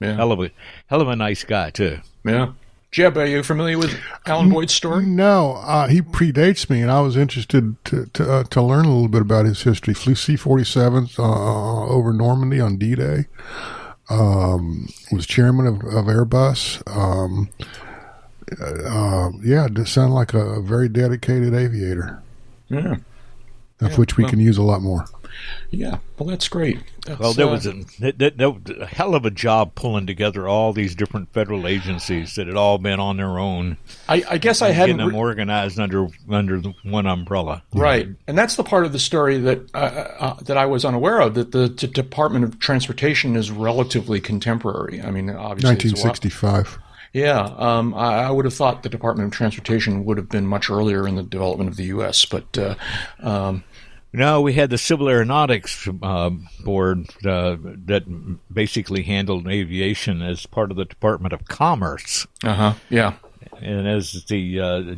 Yeah. 0.00 0.16
hell 0.16 0.32
of 0.32 0.40
a 0.40 0.50
hell 0.88 1.00
of 1.00 1.08
a 1.08 1.14
nice 1.16 1.44
guy 1.44 1.70
too. 1.70 2.00
Yeah. 2.24 2.52
Jeb, 2.92 3.16
are 3.16 3.24
you 3.26 3.42
familiar 3.42 3.78
with 3.78 3.98
Alan 4.26 4.50
Boyd's 4.50 4.74
story? 4.74 5.06
No, 5.06 5.54
uh, 5.64 5.88
he 5.88 6.02
predates 6.02 6.68
me, 6.68 6.82
and 6.82 6.90
I 6.90 7.00
was 7.00 7.16
interested 7.16 7.82
to 7.86 8.04
to, 8.12 8.30
uh, 8.32 8.44
to 8.44 8.62
learn 8.62 8.84
a 8.84 8.92
little 8.92 9.08
bit 9.08 9.22
about 9.22 9.46
his 9.46 9.62
history. 9.62 9.94
Flew 9.94 10.14
C 10.14 10.36
forty 10.36 10.62
sevens 10.64 11.18
uh, 11.18 11.86
over 11.86 12.12
Normandy 12.12 12.60
on 12.60 12.76
D 12.76 12.94
Day. 12.94 13.26
Um, 14.10 14.88
was 15.10 15.26
chairman 15.26 15.66
of, 15.66 15.76
of 15.76 16.04
Airbus. 16.04 16.82
Um, 16.94 17.48
uh, 18.60 19.30
yeah, 19.42 19.64
it 19.66 19.74
does 19.74 19.88
sound 19.88 20.12
like 20.12 20.34
a, 20.34 20.60
very 20.60 20.88
dedicated 20.90 21.54
aviator, 21.54 22.20
Yeah. 22.68 22.96
of 23.80 23.96
which 23.96 24.18
we 24.18 24.24
well- 24.24 24.30
can 24.30 24.40
use 24.40 24.58
a 24.58 24.62
lot 24.62 24.82
more. 24.82 25.06
Yeah. 25.70 25.98
Well, 26.18 26.28
that's 26.28 26.48
great. 26.48 26.78
That's, 27.06 27.18
Well, 27.18 27.32
there 27.32 27.46
uh, 27.46 27.50
was 27.50 27.66
a, 27.66 27.72
that, 28.00 28.18
that, 28.18 28.76
a 28.80 28.86
hell 28.86 29.14
of 29.14 29.24
a 29.24 29.30
job 29.30 29.74
pulling 29.74 30.06
together 30.06 30.46
all 30.46 30.72
these 30.72 30.94
different 30.94 31.32
federal 31.32 31.66
agencies 31.66 32.34
that 32.36 32.46
had 32.46 32.56
all 32.56 32.78
been 32.78 33.00
on 33.00 33.16
their 33.16 33.38
own, 33.38 33.76
I, 34.08 34.22
I 34.28 34.38
guess 34.38 34.62
I 34.62 34.70
hadn't. 34.70 34.98
them 34.98 35.08
re- 35.08 35.16
organized 35.16 35.80
under 35.80 36.08
under 36.28 36.60
the 36.60 36.74
one 36.84 37.06
umbrella. 37.06 37.62
Right, 37.74 38.08
and 38.26 38.36
that's 38.38 38.56
the 38.56 38.64
part 38.64 38.84
of 38.84 38.92
the 38.92 38.98
story 38.98 39.38
that 39.38 39.74
uh, 39.74 39.78
uh, 39.78 40.34
that 40.42 40.56
I 40.56 40.66
was 40.66 40.84
unaware 40.84 41.20
of. 41.20 41.34
That 41.34 41.52
the 41.52 41.68
t- 41.68 41.86
Department 41.86 42.44
of 42.44 42.58
Transportation 42.58 43.34
is 43.36 43.50
relatively 43.50 44.20
contemporary. 44.20 45.00
I 45.02 45.10
mean, 45.10 45.30
obviously, 45.30 45.70
Nineteen 45.70 45.92
it's 45.92 46.00
a 46.00 46.04
while- 46.04 46.14
sixty 46.14 46.28
five. 46.28 46.78
Yeah, 47.14 47.40
um, 47.58 47.92
I, 47.92 48.22
I 48.22 48.30
would 48.30 48.46
have 48.46 48.54
thought 48.54 48.82
the 48.82 48.88
Department 48.88 49.26
of 49.26 49.32
Transportation 49.34 50.06
would 50.06 50.16
have 50.16 50.30
been 50.30 50.46
much 50.46 50.70
earlier 50.70 51.06
in 51.06 51.16
the 51.16 51.22
development 51.22 51.68
of 51.68 51.76
the 51.76 51.84
U.S., 51.84 52.24
but 52.24 52.56
uh, 52.56 52.74
um, 53.20 53.64
No, 54.12 54.42
we 54.42 54.52
had 54.52 54.68
the 54.68 54.78
Civil 54.78 55.08
Aeronautics 55.08 55.88
uh, 56.02 56.30
Board 56.64 57.08
uh, 57.24 57.56
that 57.86 58.04
basically 58.52 59.02
handled 59.02 59.48
aviation 59.48 60.20
as 60.20 60.44
part 60.44 60.70
of 60.70 60.76
the 60.76 60.84
Department 60.84 61.32
of 61.32 61.46
Commerce. 61.46 62.26
uh 62.44 62.54
huh, 62.54 62.74
yeah, 62.90 63.14
And 63.60 63.88
as 63.88 64.24
the 64.28 64.60
uh, 64.60 64.94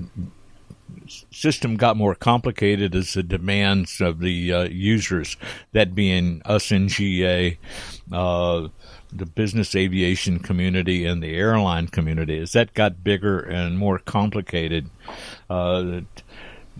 system 1.31 1.77
got 1.77 1.97
more 1.97 2.15
complicated, 2.15 2.95
as 2.95 3.15
the 3.15 3.23
demands 3.23 4.01
of 4.01 4.19
the 4.19 4.53
uh, 4.53 4.65
users, 4.65 5.37
that 5.73 5.95
being 5.95 6.43
us 6.45 6.69
NGA, 6.69 7.57
uh, 8.13 8.69
the 9.13 9.27
business 9.27 9.77
aviation 9.77 10.41
community, 10.41 11.05
and 11.05 11.23
the 11.23 11.35
airline 11.37 11.89
community, 11.89 12.39
as 12.39 12.53
that 12.53 12.75
got 12.75 13.05
bigger 13.05 13.39
and 13.39 13.79
more 13.79 13.99
complicated, 13.99 14.91
uh, 15.49 16.01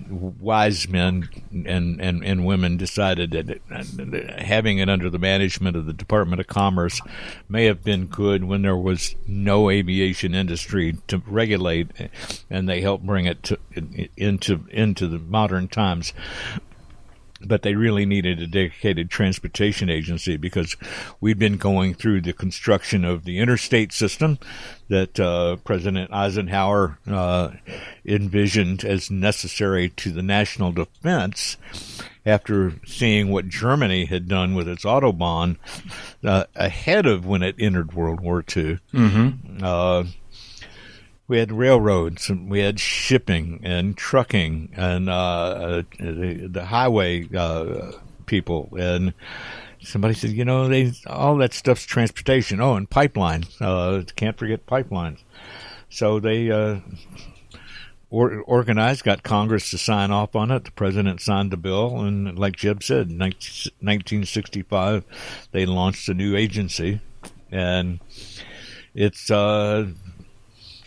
wise 0.09 0.89
men 0.89 1.29
and, 1.51 2.01
and, 2.01 2.25
and 2.25 2.45
women 2.45 2.77
decided 2.77 3.31
that 3.31 4.41
having 4.41 4.79
it 4.79 4.89
under 4.89 5.09
the 5.09 5.19
management 5.19 5.77
of 5.77 5.87
the 5.87 5.93
Department 5.93 6.41
of 6.41 6.47
Commerce 6.47 7.01
may 7.49 7.65
have 7.67 7.85
been 7.85 8.07
good 8.07 8.45
when 8.45 8.63
there 8.63 8.77
was 8.77 9.15
no 9.27 9.71
aviation 9.71 10.35
industry 10.35 10.99
to 11.07 11.23
regulate, 11.27 11.89
and 12.51 12.69
they 12.69 12.81
helped 12.81 13.07
bring 13.07 13.27
it 13.27 13.43
to, 13.45 13.59
into 14.17 14.67
into 14.71 15.07
the 15.07 15.19
modern 15.19 15.69
times. 15.69 16.13
But 17.47 17.63
they 17.63 17.75
really 17.75 18.07
needed 18.07 18.41
a 18.41 18.47
dedicated 18.47 19.11
transportation 19.11 19.91
agency 19.91 20.37
because 20.37 20.77
we'd 21.21 21.39
been 21.39 21.57
going 21.57 21.95
through 21.95 22.23
the 22.23 22.33
construction 22.33 23.05
of 23.05 23.25
the 23.25 23.39
interstate 23.39 23.93
system 23.93 24.39
that 24.89 25.19
uh, 25.19 25.57
President 25.65 26.13
Eisenhower 26.13 26.99
uh, 27.07 27.51
envisioned 28.05 28.85
as 28.85 29.11
necessary 29.11 29.89
to 29.91 30.11
the 30.11 30.23
national 30.23 30.73
defense 30.73 31.57
after 32.27 32.75
seeing 32.87 33.31
what 33.31 33.49
Germany 33.49 34.07
had 34.07 34.29
done 34.29 34.55
with 34.55 34.69
its 34.69 34.85
Autobahn 34.85 35.57
uh, 36.25 36.45
ahead 36.55 37.07
of 37.07 37.27
when 37.27 37.43
it 37.43 37.57
entered 37.59 37.93
World 37.93 38.21
War 38.21 38.39
II. 38.41 38.79
Mm-hmm. 38.93 39.65
Uh, 41.25 41.29
we 41.29 41.39
had 41.39 41.53
railroads, 41.53 42.29
and 42.29 42.51
we 42.51 42.61
had 42.61 42.79
shipping 42.79 43.61
and 43.63 43.97
trucking, 43.97 44.71
and 44.77 45.09
uh, 45.09 45.83
the, 45.99 46.49
the 46.51 46.65
highway 46.67 47.27
uh, 47.35 47.93
people, 48.27 48.69
and 48.79 49.15
somebody 49.81 50.15
said, 50.15 50.31
you 50.31 50.45
know, 50.45 50.69
they 50.69 50.93
all 51.07 51.37
that 51.37 51.55
stuff's 51.55 51.85
transportation. 51.85 52.61
Oh, 52.61 52.75
and 52.75 52.89
pipelines. 52.89 53.61
Uh, 53.61 54.05
can't 54.17 54.39
forget 54.39 54.67
pipelines. 54.67 55.23
So 55.89 56.21
they 56.21 56.51
uh, 56.51 56.81
or, 58.11 58.41
organized, 58.43 59.05
got 59.05 59.23
Congress 59.23 59.71
to 59.71 59.79
sign 59.79 60.11
off 60.11 60.37
on 60.37 60.51
it. 60.51 60.65
The 60.65 60.71
president 60.73 61.21
signed 61.21 61.51
the 61.51 61.57
bill, 61.57 62.01
and 62.01 62.39
like 62.39 62.57
Jeb 62.57 62.83
said, 62.83 63.09
in 63.11 63.19
19, 63.19 63.73
1965, 63.81 65.05
they 65.53 65.67
launched 65.67 66.09
a 66.09 66.15
new 66.15 66.37
agency, 66.37 67.01
and 67.51 68.01
it's 68.95 69.31
uh, 69.31 69.87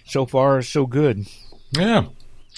so 0.08 0.26
far 0.26 0.62
so 0.62 0.86
good. 0.86 1.26
yeah, 1.72 2.05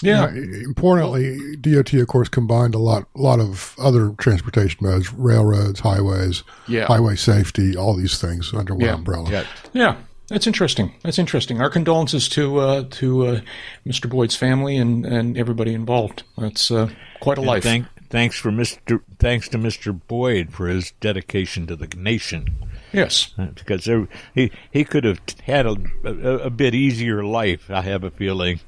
yeah, 0.01 0.29
importantly, 0.63 1.55
DOT, 1.57 1.93
of 1.95 2.07
course, 2.07 2.29
combined 2.29 2.73
a 2.73 2.79
lot, 2.79 3.07
lot 3.15 3.39
of 3.39 3.75
other 3.79 4.11
transportation 4.17 4.77
modes, 4.81 5.11
railroads, 5.13 5.81
highways, 5.81 6.43
Yeah. 6.67 6.85
highway 6.85 7.15
safety, 7.17 7.75
all 7.75 7.95
these 7.95 8.17
things 8.17 8.53
under 8.53 8.73
one 8.73 8.85
Yeah. 8.85 8.93
umbrella. 8.93 9.29
yeah. 9.29 9.43
yeah. 9.73 9.95
That's 10.29 10.45
interesting. 10.45 10.93
That's 11.01 11.17
interesting. 11.17 11.59
Our 11.59 11.71
condolences 11.71 12.29
to 12.29 12.59
uh, 12.59 12.83
to 12.91 13.25
uh, 13.25 13.41
Mr. 13.85 14.07
Boyd's 14.07 14.35
family 14.35 14.77
and, 14.77 15.03
and 15.03 15.35
everybody 15.35 15.73
involved. 15.73 16.21
That's 16.37 16.69
uh, 16.69 16.89
quite 17.19 17.39
a 17.39 17.41
life. 17.41 17.63
Thank, 17.63 17.87
thanks 18.11 18.37
for 18.37 18.51
Mr. 18.51 19.01
Thanks 19.17 19.49
to 19.49 19.57
Mr. 19.57 19.99
Boyd 20.07 20.53
for 20.53 20.67
his 20.67 20.93
dedication 21.01 21.65
to 21.65 21.75
the 21.75 21.87
nation. 21.97 22.49
Yes. 22.93 23.33
Because 23.55 23.85
there, 23.85 24.07
he 24.33 24.51
he 24.71 24.83
could 24.83 25.03
have 25.03 25.19
had 25.43 25.65
a, 25.65 25.75
a, 26.03 26.37
a 26.45 26.49
bit 26.49 26.73
easier 26.75 27.23
life. 27.23 27.69
I 27.69 27.81
have 27.81 28.03
a 28.03 28.11
feeling 28.11 28.59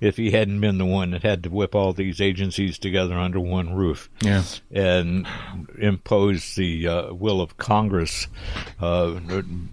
if 0.00 0.16
he 0.16 0.30
hadn't 0.30 0.60
been 0.60 0.78
the 0.78 0.84
one 0.86 1.10
that 1.10 1.22
had 1.24 1.42
to 1.42 1.50
whip 1.50 1.74
all 1.74 1.92
these 1.92 2.20
agencies 2.20 2.78
together 2.78 3.16
under 3.18 3.40
one 3.40 3.74
roof 3.74 4.08
Yeah. 4.20 4.44
and 4.70 5.26
impose 5.78 6.54
the 6.54 6.86
uh, 6.86 7.12
will 7.14 7.40
of 7.40 7.56
Congress 7.56 8.28
uh, 8.80 9.18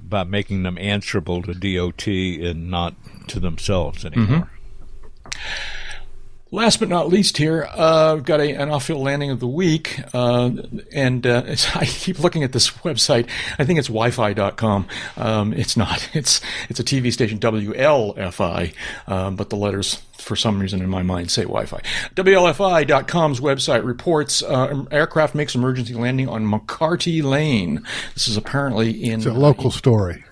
by 0.04 0.24
making 0.24 0.64
them 0.64 0.80
answerable 0.80 1.44
to 1.44 1.54
DOT 1.54 2.08
and 2.08 2.72
not 2.72 2.96
to 3.28 3.40
themselves 3.40 4.04
anymore. 4.04 4.50
Last 6.56 6.80
but 6.80 6.88
not 6.88 7.10
least, 7.10 7.36
here 7.36 7.66
uh, 7.66 8.14
we've 8.16 8.24
got 8.24 8.40
a, 8.40 8.54
an 8.54 8.70
off-field 8.70 9.02
landing 9.02 9.30
of 9.30 9.42
the 9.42 9.48
week, 9.48 10.00
uh, 10.14 10.52
and 10.94 11.28
uh, 11.28 11.44
I 11.76 11.84
keep 11.86 12.20
looking 12.20 12.44
at 12.44 12.54
this 12.54 12.70
website. 12.72 13.28
I 13.60 13.66
think 13.66 13.78
it's 13.78 13.90
Wi-Fi.com. 13.90 14.88
Um, 15.18 15.52
it's 15.54 15.76
not. 15.76 16.08
It's 16.16 16.40
it's 16.70 16.80
a 16.80 16.84
TV 16.84 17.12
station 17.12 17.40
WLFI, 17.40 18.74
um, 19.08 19.36
but 19.36 19.50
the 19.50 19.58
letters, 19.58 19.96
for 20.18 20.38
some 20.38 20.60
reason 20.60 20.82
in 20.82 20.88
my 20.90 21.04
mind, 21.04 21.30
say 21.30 21.42
Wi-Fi. 21.42 21.82
WLFI.com's 22.16 23.42
website 23.42 23.84
reports 23.84 24.42
uh, 24.42 24.86
aircraft 24.92 25.36
makes 25.36 25.56
emergency 25.56 25.94
landing 25.94 26.30
on 26.30 26.46
McCarty 26.46 27.22
Lane. 27.22 27.84
This 28.14 28.30
is 28.30 28.38
apparently 28.38 28.92
in 29.04 29.16
It's 29.16 29.26
a 29.26 29.34
local 29.34 29.72
story. 29.72 30.24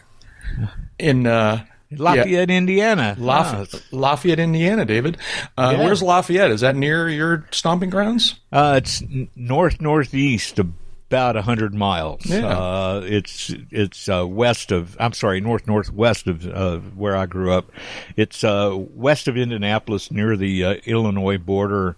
in. 0.97 1.27
Uh, 1.27 1.65
Lafayette, 1.99 2.49
Indiana. 2.49 3.15
Laf- 3.19 3.73
Ah, 3.73 3.77
Lafayette, 3.91 4.39
Indiana, 4.39 4.85
David. 4.85 5.17
Uh, 5.57 5.75
Yeah. 5.77 5.83
Where's 5.83 6.01
Lafayette? 6.01 6.51
Is 6.51 6.61
that 6.61 6.75
near 6.75 7.09
your 7.09 7.45
stomping 7.51 7.89
grounds? 7.89 8.35
Uh, 8.51 8.75
it's 8.77 9.03
north 9.35 9.81
northeast, 9.81 10.59
about 10.59 11.35
a 11.35 11.41
hundred 11.43 11.73
miles. 11.75 12.25
Yeah. 12.25 12.47
Uh, 12.47 13.01
it's 13.05 13.53
it's 13.71 14.09
uh, 14.09 14.25
west 14.27 14.71
of. 14.71 14.97
I'm 14.99 15.13
sorry, 15.13 15.39
north 15.41 15.67
northwest 15.67 16.27
of 16.27 16.45
uh, 16.47 16.77
where 16.95 17.15
I 17.15 17.25
grew 17.27 17.51
up. 17.53 17.71
It's 18.15 18.43
uh, 18.43 18.71
west 18.75 19.27
of 19.27 19.37
Indianapolis, 19.37 20.09
near 20.11 20.35
the 20.35 20.63
uh, 20.65 20.73
Illinois 20.85 21.37
border. 21.37 21.95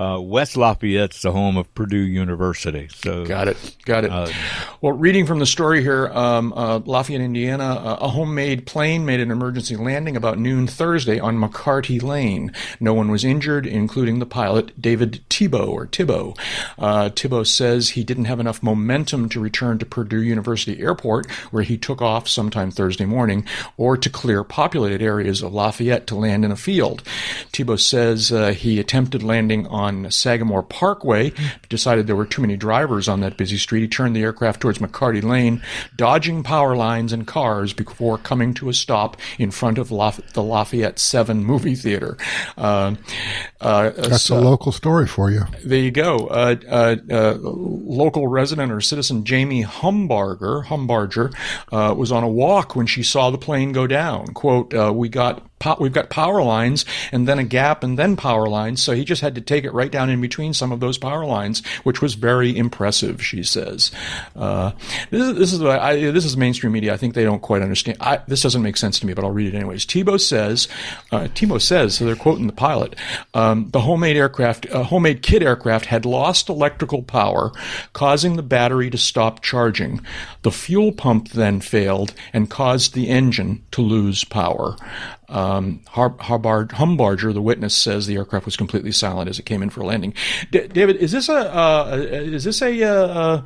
Uh, 0.00 0.18
West 0.18 0.56
Lafayette's 0.56 1.20
the 1.20 1.30
home 1.30 1.58
of 1.58 1.72
Purdue 1.74 1.98
University. 1.98 2.88
So 2.88 3.26
Got 3.26 3.48
it. 3.48 3.76
Got 3.84 4.04
it. 4.04 4.10
Uh, 4.10 4.28
well, 4.80 4.94
reading 4.94 5.26
from 5.26 5.40
the 5.40 5.46
story 5.46 5.82
here, 5.82 6.08
um, 6.08 6.54
uh, 6.54 6.80
Lafayette, 6.86 7.20
Indiana, 7.20 7.64
uh, 7.64 7.98
a 8.00 8.08
homemade 8.08 8.64
plane 8.64 9.04
made 9.04 9.20
an 9.20 9.30
emergency 9.30 9.76
landing 9.76 10.16
about 10.16 10.38
noon 10.38 10.66
Thursday 10.66 11.20
on 11.20 11.36
McCarty 11.36 12.02
Lane. 12.02 12.50
No 12.80 12.94
one 12.94 13.10
was 13.10 13.24
injured, 13.24 13.66
including 13.66 14.20
the 14.20 14.26
pilot, 14.26 14.80
David 14.80 15.20
Thibault, 15.28 15.68
or 15.70 15.86
Thibault. 15.86 16.34
Uh, 16.78 17.10
Thibault 17.10 17.44
says 17.44 17.90
he 17.90 18.02
didn't 18.02 18.24
have 18.24 18.40
enough 18.40 18.62
momentum 18.62 19.28
to 19.28 19.38
return 19.38 19.78
to 19.80 19.84
Purdue 19.84 20.22
University 20.22 20.80
Airport, 20.80 21.30
where 21.50 21.62
he 21.62 21.76
took 21.76 22.00
off 22.00 22.26
sometime 22.26 22.70
Thursday 22.70 23.04
morning, 23.04 23.44
or 23.76 23.98
to 23.98 24.08
clear 24.08 24.44
populated 24.44 25.02
areas 25.02 25.42
of 25.42 25.52
Lafayette 25.52 26.06
to 26.06 26.14
land 26.14 26.42
in 26.42 26.52
a 26.52 26.56
field. 26.56 27.02
Thibault 27.52 27.76
says 27.76 28.32
uh, 28.32 28.52
he 28.52 28.80
attempted 28.80 29.22
landing 29.22 29.66
on 29.66 29.89
on 29.90 30.10
Sagamore 30.10 30.62
Parkway. 30.62 31.32
Decided 31.68 32.06
there 32.06 32.16
were 32.16 32.26
too 32.26 32.40
many 32.42 32.56
drivers 32.56 33.08
on 33.08 33.20
that 33.20 33.36
busy 33.36 33.56
street. 33.56 33.80
He 33.82 33.88
turned 33.88 34.14
the 34.16 34.22
aircraft 34.22 34.60
towards 34.60 34.78
McCarty 34.78 35.22
Lane, 35.22 35.62
dodging 35.96 36.42
power 36.42 36.76
lines 36.76 37.12
and 37.12 37.26
cars 37.26 37.72
before 37.72 38.18
coming 38.18 38.54
to 38.54 38.68
a 38.68 38.74
stop 38.74 39.16
in 39.38 39.50
front 39.50 39.78
of 39.78 39.90
Laf- 39.90 40.20
the 40.32 40.42
Lafayette 40.42 40.98
7 40.98 41.44
movie 41.44 41.74
theater. 41.74 42.16
Uh, 42.56 42.94
uh, 43.60 43.90
That's 43.90 44.22
so- 44.22 44.38
a 44.38 44.40
local 44.40 44.72
story 44.72 45.06
for 45.06 45.30
you. 45.30 45.42
there 45.64 45.78
you 45.80 45.90
go. 45.90 46.26
Uh, 46.28 46.56
uh, 46.68 46.96
uh, 47.10 47.38
local 47.42 48.28
resident 48.28 48.72
or 48.72 48.80
citizen 48.80 49.24
Jamie 49.24 49.64
Humbarger, 49.64 50.64
Humbarger 50.66 51.32
uh, 51.72 51.94
was 51.94 52.12
on 52.12 52.22
a 52.22 52.28
walk 52.28 52.76
when 52.76 52.86
she 52.86 53.02
saw 53.02 53.30
the 53.30 53.38
plane 53.38 53.72
go 53.72 53.86
down. 53.86 54.28
"Quote: 54.28 54.72
We 54.94 55.08
got 55.08 55.42
we've 55.78 55.92
got 55.92 56.10
power 56.10 56.42
lines 56.42 56.84
and 57.12 57.28
then 57.28 57.38
a 57.38 57.44
gap 57.44 57.84
and 57.84 57.98
then 57.98 58.16
power 58.16 58.48
lines, 58.48 58.82
so 58.82 58.92
he 58.92 59.04
just 59.04 59.22
had 59.22 59.34
to 59.36 59.40
take 59.40 59.64
it 59.64 59.72
right 59.72 59.90
down 59.90 60.10
in 60.10 60.20
between 60.20 60.54
some 60.54 60.72
of 60.72 60.80
those 60.80 60.98
power 60.98 61.24
lines, 61.24 61.64
which 61.84 62.02
was 62.02 62.14
very 62.14 62.56
impressive." 62.56 63.24
She 63.24 63.42
says. 63.42 63.90
Uh, 64.34 64.72
this 65.10 65.22
is 65.22 65.34
this 65.36 65.52
is 65.52 65.62
I, 65.62 66.10
this 66.10 66.24
is 66.24 66.36
mainstream 66.36 66.72
media. 66.72 66.92
I 66.92 66.96
think 66.96 67.14
they 67.14 67.24
don't 67.24 67.42
quite 67.42 67.62
understand. 67.62 67.98
I, 68.00 68.20
this 68.26 68.42
doesn't 68.42 68.62
make 68.62 68.76
sense 68.76 68.98
to 69.00 69.06
me, 69.06 69.14
but 69.14 69.24
I'll 69.24 69.30
read 69.30 69.54
it 69.54 69.56
anyways. 69.56 69.84
Thibault 69.84 70.18
says, 70.18 70.68
uh, 71.12 71.28
says, 71.58 71.96
so 71.96 72.04
they're 72.04 72.16
quoting 72.16 72.46
the 72.46 72.52
pilot. 72.52 72.96
Um, 73.34 73.68
the 73.70 73.80
homemade 73.80 74.16
aircraft, 74.16 74.66
uh, 74.70 74.82
homemade 74.82 75.22
kit 75.22 75.42
aircraft 75.42 75.86
had 75.86 76.06
lost 76.06 76.48
electrical 76.48 77.02
power, 77.02 77.52
causing 77.92 78.36
the 78.36 78.42
battery 78.42 78.88
to 78.90 78.98
stop 78.98 79.42
charging. 79.42 80.00
The 80.42 80.50
fuel 80.50 80.92
pump 80.92 81.30
then 81.30 81.60
failed 81.60 82.14
and 82.32 82.48
caused 82.48 82.94
the 82.94 83.08
engine 83.08 83.62
to 83.72 83.82
lose 83.82 84.24
power. 84.24 84.76
Um, 85.30 85.80
Har- 85.88 86.16
Harbard, 86.18 86.70
Humbarger, 86.70 87.32
the 87.32 87.40
witness, 87.40 87.74
says 87.74 88.06
the 88.06 88.16
aircraft 88.16 88.44
was 88.46 88.56
completely 88.56 88.92
silent 88.92 89.30
as 89.30 89.38
it 89.38 89.44
came 89.46 89.62
in 89.62 89.70
for 89.70 89.84
landing. 89.84 90.12
D- 90.50 90.66
David, 90.66 90.96
is 90.96 91.12
this 91.12 91.28
a 91.28 91.56
uh, 91.56 91.96
is 91.96 92.44
this 92.44 92.60
a 92.62 92.82
uh, 92.82 92.92
uh, 92.92 93.44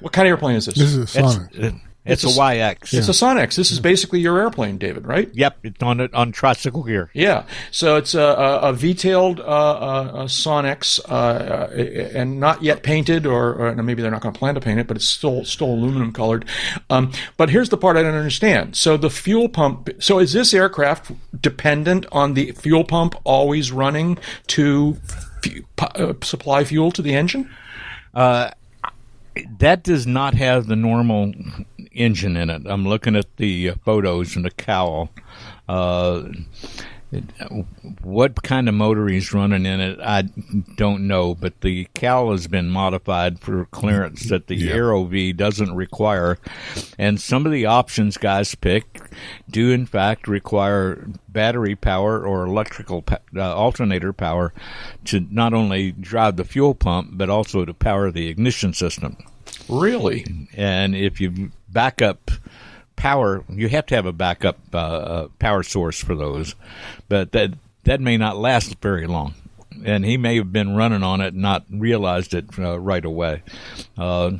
what 0.00 0.12
kind 0.12 0.26
of 0.26 0.30
airplane 0.30 0.56
is 0.56 0.66
this? 0.66 0.74
This 0.74 0.94
is 0.94 1.16
a 1.16 1.20
Sonex. 1.22 1.48
it's, 1.52 1.76
It's 2.04 2.24
a 2.24 2.28
a- 2.28 2.30
Waiex. 2.30 2.94
It's 2.94 3.08
a 3.08 3.12
Sonex. 3.12 3.56
This 3.56 3.70
is 3.70 3.78
basically 3.78 4.20
your 4.20 4.40
airplane, 4.40 4.78
David, 4.78 5.06
right? 5.06 5.28
Yep, 5.34 5.58
it's 5.64 5.82
on 5.82 6.00
it 6.00 6.14
on 6.14 6.32
tricycle 6.32 6.82
gear. 6.82 7.10
Yeah. 7.12 7.44
So 7.70 7.96
it's 7.96 8.14
a, 8.14 8.20
a, 8.22 8.58
a 8.70 8.72
V-tailed 8.72 9.38
uh, 9.40 9.42
uh, 9.42 9.46
uh, 9.46 10.24
Sonex, 10.24 10.98
uh, 11.08 11.12
uh, 11.12 11.70
and 12.18 12.40
not 12.40 12.62
yet 12.62 12.82
painted, 12.82 13.26
or, 13.26 13.54
or 13.54 13.74
maybe 13.82 14.00
they're 14.00 14.10
not 14.10 14.22
going 14.22 14.32
to 14.32 14.38
plan 14.38 14.54
to 14.54 14.60
paint 14.60 14.80
it, 14.80 14.86
but 14.86 14.96
it's 14.96 15.06
still 15.06 15.44
still 15.44 15.68
aluminum 15.68 16.12
colored. 16.12 16.46
Um, 16.88 17.12
but 17.36 17.50
here's 17.50 17.68
the 17.68 17.76
part 17.76 17.96
I 17.98 18.02
don't 18.02 18.14
understand. 18.14 18.76
So 18.76 18.96
the 18.96 19.10
fuel 19.10 19.48
pump. 19.50 19.90
So 19.98 20.18
is 20.20 20.32
this 20.32 20.54
aircraft 20.54 21.12
dependent 21.40 22.06
on 22.12 22.32
the 22.34 22.52
fuel 22.52 22.84
pump 22.84 23.14
always 23.24 23.72
running 23.72 24.18
to 24.48 24.96
pu- 25.76 25.84
uh, 25.96 26.14
supply 26.22 26.64
fuel 26.64 26.92
to 26.92 27.02
the 27.02 27.14
engine? 27.14 27.50
That 29.58 29.82
does 29.82 30.06
not 30.06 30.34
have 30.34 30.66
the 30.66 30.76
normal 30.76 31.32
engine 31.92 32.36
in 32.36 32.50
it. 32.50 32.62
I'm 32.66 32.86
looking 32.86 33.16
at 33.16 33.36
the 33.36 33.72
photos 33.84 34.36
and 34.36 34.44
the 34.44 34.50
cowl. 34.50 35.10
Uh, 35.68 36.28
it- 37.12 37.24
what 38.02 38.42
kind 38.42 38.68
of 38.68 38.74
motor 38.74 39.08
he's 39.08 39.32
running 39.32 39.66
in 39.66 39.80
it, 39.80 39.98
I 40.00 40.22
don't 40.76 41.06
know, 41.06 41.34
but 41.34 41.60
the 41.60 41.88
cowl 41.94 42.30
has 42.32 42.46
been 42.46 42.70
modified 42.70 43.40
for 43.40 43.64
clearance 43.66 44.28
that 44.28 44.46
the 44.46 44.56
AeroVee 44.68 45.36
doesn't 45.36 45.74
require. 45.74 46.38
And 46.98 47.20
some 47.20 47.46
of 47.46 47.52
the 47.52 47.66
options 47.66 48.16
guys 48.16 48.54
pick 48.54 49.00
do, 49.50 49.70
in 49.70 49.86
fact, 49.86 50.28
require 50.28 51.06
battery 51.28 51.74
power 51.76 52.24
or 52.24 52.44
electrical 52.44 53.02
pa- 53.02 53.18
uh, 53.34 53.54
alternator 53.54 54.12
power 54.12 54.52
to 55.06 55.26
not 55.30 55.52
only 55.52 55.92
drive 55.92 56.36
the 56.36 56.44
fuel 56.44 56.74
pump, 56.74 57.10
but 57.14 57.28
also 57.30 57.64
to 57.64 57.74
power 57.74 58.10
the 58.10 58.28
ignition 58.28 58.72
system. 58.72 59.16
Really? 59.68 60.26
And 60.56 60.94
if 60.94 61.20
you 61.20 61.50
back 61.68 62.02
up 62.02 62.30
power, 63.00 63.42
you 63.48 63.66
have 63.70 63.86
to 63.86 63.94
have 63.94 64.04
a 64.04 64.12
backup 64.12 64.58
uh, 64.74 64.76
uh, 64.76 65.28
power 65.38 65.62
source 65.62 65.98
for 65.98 66.14
those, 66.14 66.54
but 67.08 67.32
that 67.32 67.54
that 67.84 67.98
may 67.98 68.18
not 68.18 68.36
last 68.36 68.76
very 68.82 69.06
long. 69.06 69.34
And 69.84 70.04
he 70.04 70.18
may 70.18 70.36
have 70.36 70.52
been 70.52 70.76
running 70.76 71.02
on 71.02 71.22
it, 71.22 71.32
and 71.32 71.42
not 71.42 71.64
realized 71.70 72.34
it 72.34 72.44
uh, 72.58 72.78
right 72.78 73.04
away. 73.04 73.42
Uh, 73.96 74.32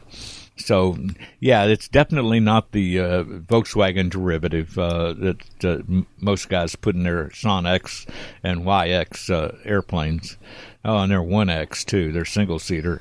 so, 0.56 0.98
yeah, 1.38 1.64
it's 1.64 1.88
definitely 1.88 2.38
not 2.38 2.72
the 2.72 3.00
uh, 3.00 3.24
Volkswagen 3.24 4.10
derivative 4.10 4.78
uh, 4.78 5.14
that 5.14 5.64
uh, 5.64 5.78
most 6.18 6.50
guys 6.50 6.76
put 6.76 6.94
in 6.94 7.04
their 7.04 7.30
Sonex 7.30 8.06
and 8.44 8.60
Waiex 8.60 9.30
uh, 9.30 9.56
airplanes. 9.64 10.36
Oh, 10.84 10.98
and 10.98 11.10
they're 11.10 11.22
Onex 11.22 11.82
too. 11.86 12.12
They're 12.12 12.26
single 12.26 12.58
seater. 12.58 13.00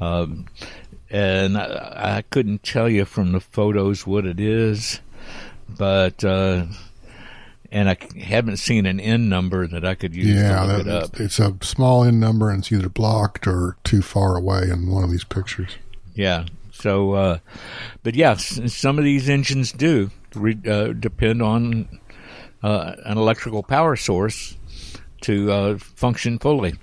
Um, 0.00 0.46
and 1.12 1.56
I, 1.58 2.16
I 2.18 2.22
couldn't 2.22 2.62
tell 2.64 2.88
you 2.88 3.04
from 3.04 3.32
the 3.32 3.40
photos 3.40 4.06
what 4.06 4.26
it 4.26 4.40
is, 4.40 5.00
but 5.68 6.24
uh, 6.24 6.64
and 7.70 7.88
I 7.88 7.96
haven't 8.20 8.56
seen 8.56 8.86
an 8.86 8.98
N 8.98 9.28
number 9.28 9.66
that 9.66 9.84
I 9.84 9.94
could 9.94 10.14
use 10.16 10.26
Yeah, 10.26 10.60
to 10.60 10.66
look 10.66 10.84
that, 10.86 10.96
it 10.96 11.02
up. 11.04 11.20
it's 11.20 11.38
a 11.38 11.54
small 11.62 12.02
N 12.04 12.18
number 12.18 12.50
and 12.50 12.60
it's 12.60 12.72
either 12.72 12.88
blocked 12.88 13.46
or 13.46 13.76
too 13.84 14.02
far 14.02 14.36
away 14.36 14.68
in 14.70 14.90
one 14.90 15.04
of 15.04 15.10
these 15.10 15.24
pictures. 15.24 15.76
Yeah. 16.14 16.46
So, 16.72 17.12
uh, 17.12 17.38
but 18.02 18.14
yes, 18.14 18.60
some 18.74 18.98
of 18.98 19.04
these 19.04 19.28
engines 19.28 19.70
do 19.72 20.10
re- 20.34 20.58
uh, 20.66 20.88
depend 20.94 21.40
on 21.42 22.00
uh, 22.62 22.94
an 23.04 23.18
electrical 23.18 23.62
power 23.62 23.94
source 23.96 24.56
to 25.22 25.52
uh, 25.52 25.78
function 25.78 26.38
fully. 26.38 26.74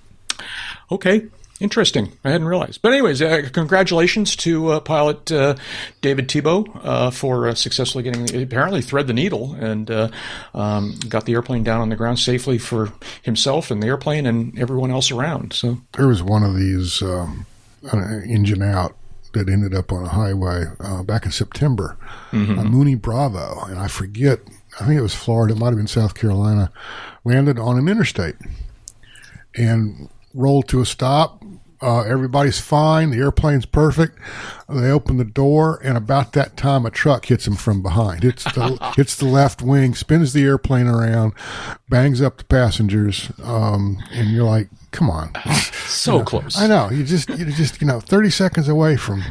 Okay. 0.91 1.25
Interesting. 1.59 2.13
I 2.23 2.31
hadn't 2.31 2.47
realized. 2.47 2.81
But 2.81 2.93
anyways, 2.93 3.21
uh, 3.21 3.49
congratulations 3.51 4.35
to 4.37 4.69
uh, 4.69 4.79
pilot 4.79 5.29
uh, 5.31 5.55
David 6.01 6.31
Thibault 6.31 6.67
uh, 6.83 7.11
for 7.11 7.49
uh, 7.49 7.55
successfully 7.55 8.03
getting 8.03 8.41
apparently 8.41 8.81
thread 8.81 9.07
the 9.07 9.13
needle 9.13 9.55
and 9.55 9.91
uh, 9.91 10.09
um, 10.53 10.97
got 11.09 11.25
the 11.25 11.33
airplane 11.33 11.63
down 11.63 11.81
on 11.81 11.89
the 11.89 11.97
ground 11.97 12.19
safely 12.19 12.57
for 12.57 12.93
himself 13.23 13.71
and 13.71 13.83
the 13.83 13.87
airplane 13.87 14.25
and 14.25 14.57
everyone 14.57 14.89
else 14.89 15.11
around. 15.11 15.51
So 15.51 15.79
There 15.97 16.07
was 16.07 16.23
one 16.23 16.43
of 16.43 16.55
these 16.55 17.01
um, 17.01 17.45
engine 17.91 18.61
out 18.61 18.95
that 19.33 19.49
ended 19.49 19.75
up 19.75 19.91
on 19.91 20.05
a 20.05 20.09
highway 20.09 20.65
uh, 20.79 21.03
back 21.03 21.25
in 21.25 21.31
September, 21.31 21.97
a 22.31 22.35
Mooney 22.35 22.95
Bravo, 22.95 23.63
and 23.65 23.77
I 23.77 23.87
forget. 23.87 24.39
I 24.79 24.85
think 24.85 24.97
it 24.97 25.03
was 25.03 25.13
Florida. 25.13 25.53
It 25.53 25.57
might 25.59 25.67
have 25.67 25.77
been 25.77 25.87
South 25.87 26.15
Carolina. 26.15 26.71
Landed 27.25 27.59
on 27.59 27.77
an 27.77 27.87
interstate 27.89 28.35
and 29.55 30.09
rolled 30.33 30.67
to 30.69 30.81
a 30.81 30.85
stop. 30.85 31.38
Uh, 31.81 32.01
everybody's 32.01 32.59
fine. 32.59 33.11
The 33.11 33.19
airplane's 33.19 33.65
perfect. 33.65 34.17
They 34.67 34.91
open 34.91 35.17
the 35.17 35.23
door, 35.23 35.79
and 35.83 35.97
about 35.97 36.33
that 36.33 36.57
time, 36.57 36.85
a 36.85 36.91
truck 36.91 37.25
hits 37.25 37.45
them 37.45 37.55
from 37.55 37.81
behind. 37.81 38.25
It's 38.25 38.43
the 38.43 38.93
hits 38.95 39.15
the 39.15 39.25
left 39.25 39.61
wing, 39.61 39.95
spins 39.95 40.33
the 40.33 40.43
airplane 40.43 40.87
around, 40.87 41.33
bangs 41.87 42.21
up 42.21 42.37
the 42.37 42.43
passengers, 42.43 43.31
um, 43.43 43.97
and 44.11 44.29
you're 44.29 44.43
like, 44.43 44.69
"Come 44.91 45.09
on!" 45.09 45.31
so 45.85 46.23
close. 46.23 46.57
I 46.57 46.67
know 46.67 46.89
you 46.89 47.03
just 47.03 47.29
you 47.29 47.45
just 47.45 47.79
you 47.81 47.87
know 47.87 47.99
thirty 47.99 48.29
seconds 48.29 48.67
away 48.67 48.97
from 48.97 49.23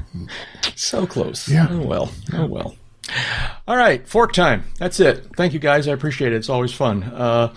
So 0.75 1.07
close. 1.07 1.49
Yeah. 1.49 1.69
Oh 1.71 1.83
well. 1.83 2.11
Oh 2.33 2.47
well. 2.47 2.75
All 3.67 3.77
right, 3.77 4.07
fork 4.07 4.33
time. 4.33 4.65
That's 4.79 5.01
it. 5.01 5.25
Thank 5.37 5.53
you 5.53 5.59
guys. 5.59 5.89
I 5.89 5.93
appreciate 5.93 6.33
it. 6.33 6.37
It's 6.37 6.49
always 6.49 6.73
fun. 6.73 7.03
Uh, 7.05 7.55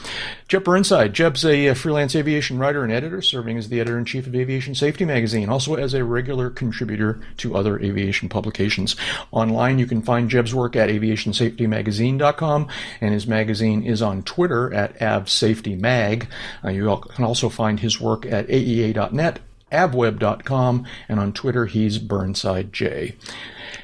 Jeb 0.47 0.63
Burnside. 0.63 1.13
Jeb's 1.13 1.45
a, 1.45 1.69
uh 1.69 1.73
freelance 1.73 2.15
aviation 2.15 2.57
writer 2.57 2.83
and 2.83 2.91
editor, 2.91 3.21
serving 3.21 3.57
as 3.57 3.69
the 3.69 3.79
editor 3.79 3.97
in 3.97 4.05
chief 4.05 4.27
of 4.27 4.35
Aviation 4.35 4.75
Safety 4.75 5.05
Magazine, 5.05 5.49
also 5.49 5.75
as 5.75 5.93
a 5.93 6.03
regular 6.03 6.49
contributor 6.49 7.21
to 7.37 7.55
other 7.55 7.79
aviation 7.79 8.29
publications. 8.29 8.95
Online, 9.31 9.79
you 9.79 9.85
can 9.85 10.01
find 10.01 10.29
Jeb's 10.29 10.53
work 10.53 10.75
at 10.75 10.89
aviationsafetymagazine.com, 10.89 12.67
and 12.99 13.13
his 13.13 13.27
magazine 13.27 13.83
is 13.83 14.01
on 14.01 14.23
Twitter 14.23 14.73
at 14.73 14.97
avsafetymag. 14.99 16.27
Uh, 16.63 16.69
you 16.69 17.01
can 17.15 17.25
also 17.25 17.49
find 17.49 17.79
his 17.79 17.99
work 17.99 18.25
at 18.25 18.47
aea.net 18.47 19.39
avweb.com, 19.71 20.85
and 21.07 21.19
on 21.19 21.33
Twitter 21.33 21.65
he's 21.65 21.97
Burnside 21.97 22.73
J. 22.73 23.15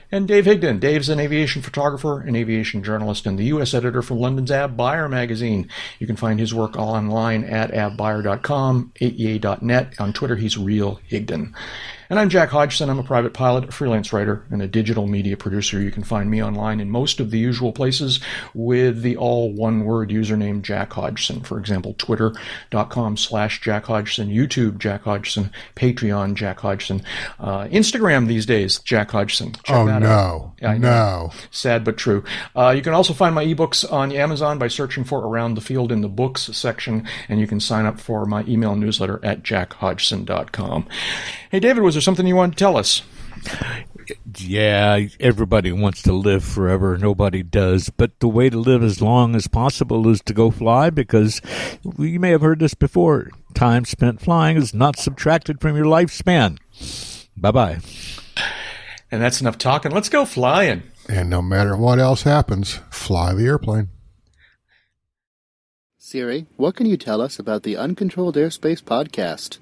And 0.10 0.26
Dave 0.26 0.45
Higdon. 0.45 0.80
Dave's 0.80 1.10
an 1.10 1.20
aviation 1.20 1.62
photographer, 1.62 2.22
an 2.22 2.36
aviation 2.36 2.82
journalist, 2.82 3.26
and 3.26 3.38
the 3.38 3.45
U.S. 3.45 3.74
editor 3.74 4.01
for 4.01 4.16
London's 4.16 4.51
Av 4.51 4.78
Buyer 4.78 5.10
magazine. 5.10 5.68
You 5.99 6.08
can 6.08 6.16
find 6.16 6.39
his 6.39 6.53
work 6.53 6.78
online 6.78 7.43
at 7.43 7.72
avbuyer.com, 7.72 8.93
aea.net. 9.01 9.93
On 9.99 10.14
Twitter, 10.14 10.38
he's 10.38 10.58
Real 10.58 11.01
Higdon. 11.10 11.53
And 12.10 12.20
I'm 12.20 12.30
Jack 12.30 12.49
Hodgson. 12.49 12.89
I'm 12.89 12.99
a 12.99 13.03
private 13.03 13.34
pilot, 13.34 13.68
a 13.68 13.72
freelance 13.72 14.14
writer, 14.14 14.45
and 14.49 14.62
a 14.62 14.68
digital 14.68 15.08
media 15.08 15.36
producer. 15.36 15.82
You 15.82 15.91
can 15.91 16.03
find 16.03 16.32
me 16.32 16.41
online 16.41 16.80
in 16.80 16.89
most 16.89 17.20
of 17.20 17.32
the 17.32 17.38
usual 17.38 17.74
places 17.74 18.22
with 18.53 19.01
the 19.01 19.18
all 19.18 19.51
one 19.51 19.84
word 19.84 20.10
username 20.10 20.62
Jack 20.62 20.93
Hodgson. 20.93 21.41
For 21.41 21.60
example, 21.60 21.95
twitter.com 21.97 23.18
slash 23.18 23.60
Jack 23.60 23.86
Hodgson, 23.86 24.30
YouTube 24.30 24.78
Jack 24.78 25.03
Hodgson, 25.03 25.51
Patreon 25.76 26.36
Jack 26.36 26.62
Hodgson, 26.62 27.03
uh, 27.41 27.66
Instagram 27.66 28.28
these 28.28 28.45
days 28.45 28.80
Jack 28.80 29.12
Hodgson. 29.12 29.51
Check 29.64 29.76
oh, 29.76 29.86
no. 29.86 29.99
no. 30.78 31.32
Sad 31.51 31.84
but 31.84 31.97
true. 31.97 32.24
Uh, 32.55 32.70
you 32.70 32.82
can 32.82 32.93
also 32.93 33.14
find 33.14 33.36
my 33.36 33.43
ebooks 33.43 33.89
on 33.91 34.14
Amazon 34.14 34.58
by 34.58 34.70
searching 34.70 35.03
for 35.03 35.28
Around 35.28 35.55
the 35.55 35.62
Field 35.62 35.91
in 35.91 35.99
the 35.99 36.08
Books 36.08 36.43
section, 36.55 37.05
and 37.28 37.41
you 37.41 37.47
can 37.47 37.60
sign 37.60 37.86
up 37.86 37.99
for 37.99 38.26
my 38.26 38.45
email 38.47 38.78
newsletter 38.78 39.20
at 39.24 39.43
jackhodgson.com. 39.43 40.88
Hey, 41.51 41.60
David, 41.60 41.84
was 41.84 41.97
there 41.98 42.02
something 42.02 42.28
you 42.28 42.36
want 42.36 42.54
to 42.54 42.58
tell 42.58 42.78
us? 42.78 43.02
Yeah, 44.38 45.08
everybody 45.20 45.72
wants 45.72 46.02
to 46.04 46.14
live 46.14 46.43
forever. 46.43 46.98
Nobody 46.98 47.43
does. 47.43 47.89
But 47.89 48.20
the 48.20 48.28
way 48.28 48.50
to 48.50 48.58
live 48.58 48.84
as 48.84 49.02
long 49.02 49.36
as 49.36 49.48
possible 49.48 50.08
is 50.08 50.22
to 50.22 50.34
go 50.34 50.52
fly 50.52 50.89
because 50.89 51.41
you 51.98 52.20
may 52.20 52.30
have 52.30 52.41
heard 52.41 52.60
this 52.60 52.74
before. 52.74 53.32
Time 53.54 53.84
spent 53.84 54.22
flying 54.22 54.58
is 54.58 54.74
not 54.74 54.98
subtracted 54.98 55.60
from 55.60 55.76
your 55.76 55.86
lifespan. 55.86 56.58
Bye 57.36 57.52
bye. 57.52 57.80
And 59.12 59.22
that's 59.22 59.41
enough 59.41 59.58
talking. 59.58 59.91
Let's 59.91 60.10
go 60.10 60.26
flying. 60.26 60.84
And 61.10 61.30
no 61.30 61.41
matter 61.41 61.76
what 61.76 62.00
else 62.00 62.24
happens, 62.24 62.80
fly 62.89 63.34
the 63.34 63.45
airplane. 63.45 63.89
Siri, 65.98 66.45
what 66.56 66.76
can 66.76 66.86
you 66.86 66.95
tell 66.95 67.22
us 67.22 67.39
about 67.39 67.64
the 67.64 67.76
Uncontrolled 67.76 68.36
Airspace 68.36 68.82
podcast? 68.82 69.58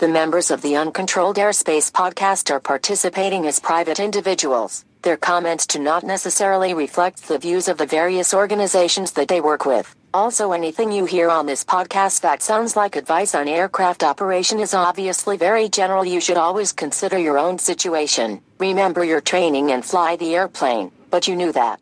The 0.00 0.08
members 0.08 0.50
of 0.50 0.62
the 0.62 0.76
Uncontrolled 0.76 1.36
Airspace 1.36 1.92
podcast 1.92 2.50
are 2.50 2.58
participating 2.58 3.46
as 3.46 3.60
private 3.60 4.00
individuals. 4.00 4.86
Their 5.02 5.18
comments 5.18 5.66
do 5.66 5.78
not 5.78 6.04
necessarily 6.04 6.72
reflect 6.72 7.28
the 7.28 7.36
views 7.36 7.68
of 7.68 7.76
the 7.76 7.84
various 7.84 8.32
organizations 8.32 9.12
that 9.12 9.28
they 9.28 9.42
work 9.42 9.66
with. 9.66 9.94
Also, 10.14 10.52
anything 10.52 10.90
you 10.90 11.04
hear 11.04 11.28
on 11.28 11.44
this 11.44 11.66
podcast 11.66 12.22
that 12.22 12.40
sounds 12.40 12.76
like 12.76 12.96
advice 12.96 13.34
on 13.34 13.46
aircraft 13.46 14.02
operation 14.02 14.58
is 14.58 14.72
obviously 14.72 15.36
very 15.36 15.68
general. 15.68 16.02
You 16.02 16.22
should 16.22 16.38
always 16.38 16.72
consider 16.72 17.18
your 17.18 17.36
own 17.36 17.58
situation. 17.58 18.40
Remember 18.58 19.04
your 19.04 19.20
training 19.20 19.70
and 19.70 19.84
fly 19.84 20.16
the 20.16 20.34
airplane, 20.34 20.92
but 21.10 21.28
you 21.28 21.36
knew 21.36 21.52
that. 21.52 21.78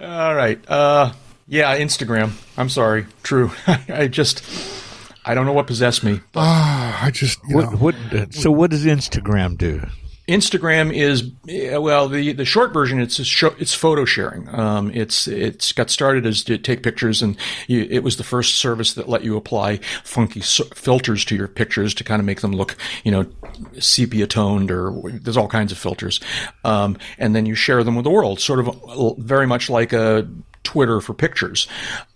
All 0.00 0.34
right. 0.34 0.60
Uh, 0.68 1.14
yeah, 1.48 1.78
Instagram. 1.78 2.32
I'm 2.58 2.68
sorry. 2.68 3.06
True. 3.22 3.52
I 3.66 4.06
just 4.06 4.42
I 5.24 5.34
don't 5.34 5.46
know 5.46 5.52
what 5.52 5.66
possessed 5.66 6.04
me. 6.04 6.20
Ah, 6.34 7.04
I 7.04 7.10
just 7.10 7.38
what, 7.48 7.78
what, 7.80 7.94
so 8.30 8.50
what 8.50 8.70
does 8.70 8.84
Instagram 8.84 9.56
do? 9.56 9.82
Instagram 10.28 10.90
is 10.90 11.32
well 11.78 12.08
the 12.08 12.32
the 12.32 12.46
short 12.46 12.72
version. 12.72 12.98
It's 12.98 13.22
show, 13.24 13.54
it's 13.58 13.74
photo 13.74 14.06
sharing. 14.06 14.48
Um, 14.48 14.90
it's 14.94 15.28
it's 15.28 15.72
got 15.72 15.90
started 15.90 16.24
as 16.24 16.42
to 16.44 16.56
take 16.56 16.82
pictures, 16.82 17.20
and 17.20 17.36
you, 17.66 17.86
it 17.90 18.02
was 18.02 18.16
the 18.16 18.24
first 18.24 18.54
service 18.54 18.94
that 18.94 19.06
let 19.06 19.22
you 19.22 19.36
apply 19.36 19.80
funky 20.02 20.40
so, 20.40 20.64
filters 20.74 21.26
to 21.26 21.36
your 21.36 21.48
pictures 21.48 21.92
to 21.94 22.04
kind 22.04 22.20
of 22.20 22.26
make 22.26 22.40
them 22.40 22.52
look, 22.52 22.76
you 23.04 23.10
know, 23.10 23.26
sepia 23.78 24.26
toned 24.26 24.70
or 24.70 24.94
there's 25.10 25.36
all 25.36 25.48
kinds 25.48 25.72
of 25.72 25.78
filters, 25.78 26.20
um, 26.64 26.96
and 27.18 27.36
then 27.36 27.44
you 27.44 27.54
share 27.54 27.84
them 27.84 27.94
with 27.94 28.04
the 28.04 28.10
world, 28.10 28.40
sort 28.40 28.60
of 28.60 29.18
very 29.18 29.46
much 29.46 29.68
like 29.68 29.92
a 29.92 30.26
Twitter 30.64 31.00
for 31.00 31.14
pictures. 31.14 31.68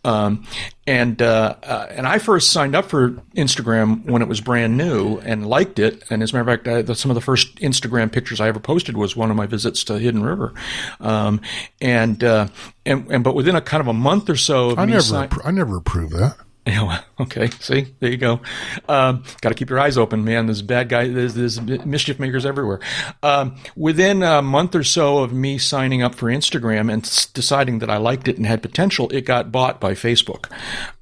Um, 0.05 0.47
and 0.87 1.21
uh, 1.23 1.55
uh, 1.63 1.87
and 1.91 2.07
I 2.07 2.19
first 2.19 2.51
signed 2.51 2.75
up 2.75 2.87
for 2.87 3.11
Instagram 3.37 4.05
when 4.07 4.23
it 4.23 4.29
was 4.29 4.41
brand 4.41 4.77
new 4.77 5.19
and 5.19 5.47
liked 5.47 5.79
it. 5.79 6.03
And 6.11 6.23
as 6.23 6.33
a 6.33 6.37
matter 6.37 6.51
of 6.51 6.65
fact, 6.65 6.91
I, 6.91 6.95
some 6.95 7.11
of 7.11 7.15
the 7.15 7.21
first 7.21 7.57
Instagram 7.57 8.11
pictures 8.11 8.41
I 8.41 8.49
ever 8.49 8.59
posted 8.59 8.97
was 8.97 9.15
one 9.15 9.31
of 9.31 9.37
my 9.37 9.47
visits 9.47 9.85
to 9.85 9.99
Hidden 9.99 10.23
River. 10.23 10.55
Um, 10.99 11.41
and, 11.81 12.25
uh, 12.25 12.49
and 12.85 13.07
and 13.11 13.23
but 13.23 13.35
within 13.35 13.55
a 13.55 13.61
kind 13.61 13.81
of 13.81 13.87
a 13.87 13.93
month 13.93 14.31
or 14.31 14.37
so, 14.37 14.75
I 14.77 14.87
never 14.87 15.29
I 15.45 15.51
never 15.51 15.77
approved 15.77 16.15
that. 16.15 16.37
Yeah, 16.79 17.01
okay. 17.19 17.49
See, 17.61 17.95
there 17.99 18.11
you 18.11 18.19
go. 18.19 18.41
Um, 18.89 19.25
Got 19.41 19.49
to 19.49 19.55
keep 19.55 19.71
your 19.71 19.81
eyes 19.81 19.97
open, 19.97 20.23
man. 20.25 20.47
There's 20.47 20.61
bad 20.61 20.91
guys. 20.91 21.15
There's, 21.15 21.35
there's 21.35 21.61
mischief 21.87 22.21
makers 22.21 22.45
everywhere. 22.45 22.81
Um, 23.23 23.57
within 23.75 24.23
a 24.23 24.43
month 24.43 24.75
or 24.75 24.85
so 24.85 25.19
of 25.19 25.33
me 25.33 25.57
signing 25.57 26.03
up 26.03 26.15
for 26.15 26.27
Instagram 26.27 26.93
and 26.93 27.05
s- 27.05 27.25
deciding 27.25 27.79
that 27.79 27.89
I 27.89 27.97
liked 27.97 28.29
it 28.29 28.37
and 28.37 28.47
had 28.47 28.61
potential, 28.61 29.09
it 29.11 29.23
got 29.23 29.51
bought 29.51 29.81
by 29.81 29.93
Facebook. 29.93 30.53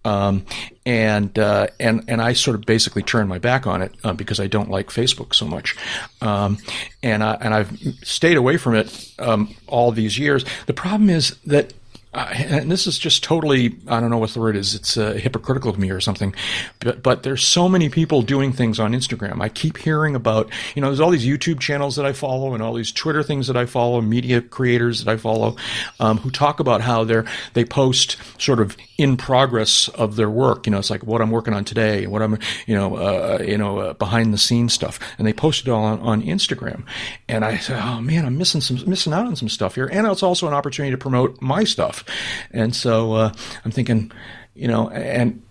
Um, 0.05 0.47
and 0.85 1.37
uh, 1.37 1.67
and 1.81 2.05
and 2.07 2.23
I 2.23 2.33
sort 2.35 2.55
of 2.55 2.63
basically 2.65 3.03
turned 3.03 3.29
my 3.29 3.39
back 3.39 3.67
on 3.67 3.83
it 3.83 3.93
uh, 4.05 4.13
because 4.13 4.39
I 4.39 4.47
don't 4.47 4.71
like 4.71 4.91
Facebook 4.91 5.35
so 5.35 5.47
much, 5.49 5.77
um, 6.21 6.59
and 7.03 7.25
I 7.25 7.35
and 7.41 7.53
I've 7.53 7.77
stayed 8.05 8.37
away 8.37 8.57
from 8.57 8.77
it 8.77 9.13
um, 9.19 9.53
all 9.67 9.91
these 9.91 10.17
years. 10.17 10.45
The 10.67 10.75
problem 10.75 11.11
is 11.11 11.37
that 11.47 11.73
uh, 12.17 12.33
and 12.33 12.71
this 12.71 12.87
is 12.87 12.99
just 12.99 13.23
totally, 13.23 13.77
I 13.87 14.01
don't 14.01 14.09
know 14.09 14.17
what 14.17 14.31
the 14.31 14.41
word 14.41 14.57
is. 14.57 14.75
It's 14.75 14.97
uh, 14.97 15.13
hypocritical 15.13 15.69
of 15.69 15.79
me 15.79 15.91
or 15.91 16.01
something. 16.01 16.35
But, 16.81 17.03
but 17.03 17.25
there's 17.25 17.45
so 17.45 17.69
many 17.69 17.91
people 17.91 18.23
doing 18.23 18.55
things 18.55 18.81
on 18.81 18.93
Instagram. 18.93 19.43
I 19.43 19.51
keep 19.51 19.77
hearing 19.77 20.15
about, 20.15 20.51
you 20.75 20.81
know, 20.81 20.89
there's 20.89 21.01
all 21.01 21.11
these 21.11 21.27
YouTube 21.27 21.61
channels 21.61 21.97
that 21.97 22.07
I 22.07 22.15
follow 22.15 22.55
and 22.55 22.63
all 22.63 22.73
these 22.73 22.91
Twitter 22.91 23.23
things 23.23 23.49
that 23.49 23.57
I 23.57 23.67
follow, 23.67 24.01
media 24.01 24.41
creators 24.41 25.05
that 25.05 25.13
I 25.13 25.19
follow, 25.19 25.57
um, 26.01 26.17
who 26.17 26.31
talk 26.31 26.59
about 26.59 26.81
how 26.81 27.05
they're, 27.05 27.27
they 27.53 27.67
post 27.67 28.17
sort 28.39 28.61
of 28.61 28.79
in 28.97 29.19
progress 29.19 29.89
of 29.91 30.17
their 30.17 30.31
work. 30.31 30.67
You 30.67 30.73
know, 30.73 30.79
it's 30.79 30.89
like 30.89 31.05
what 31.05 31.21
I'm 31.21 31.31
working 31.31 31.53
on 31.53 31.67
today, 31.67 32.07
what 32.07 32.23
I'm, 32.23 32.39
you 32.67 32.75
know, 32.75 32.97
uh, 32.97 33.43
you 33.47 33.59
know, 33.59 33.79
uh, 33.79 33.93
behind 33.93 34.33
the 34.33 34.39
scenes 34.39 34.73
stuff. 34.73 34.99
And 35.19 35.27
they 35.27 35.35
post 35.35 35.67
it 35.67 35.71
all 35.71 35.85
on, 35.85 36.01
on 36.01 36.23
Instagram. 36.23 36.85
And 37.29 37.45
I 37.45 37.59
say, 37.59 37.79
oh 37.79 38.01
man, 38.01 38.25
I'm 38.25 38.39
missing 38.39 38.63
some, 38.63 38.89
missing 38.89 39.13
out 39.13 39.27
on 39.27 39.37
some 39.37 39.51
stuff 39.51 39.75
here. 39.75 39.87
And 39.87 40.07
it's 40.07 40.23
also 40.23 40.49
an 40.49 40.55
opportunity 40.55 40.93
to 40.93 40.99
promote 40.99 41.43
my 41.43 41.65
stuff. 41.65 42.05
And 42.51 42.75
so 42.75 43.13
uh, 43.15 43.33
I'm 43.65 43.71
thinking, 43.71 44.13
you 44.55 44.69
know, 44.69 44.89
and 44.91 45.43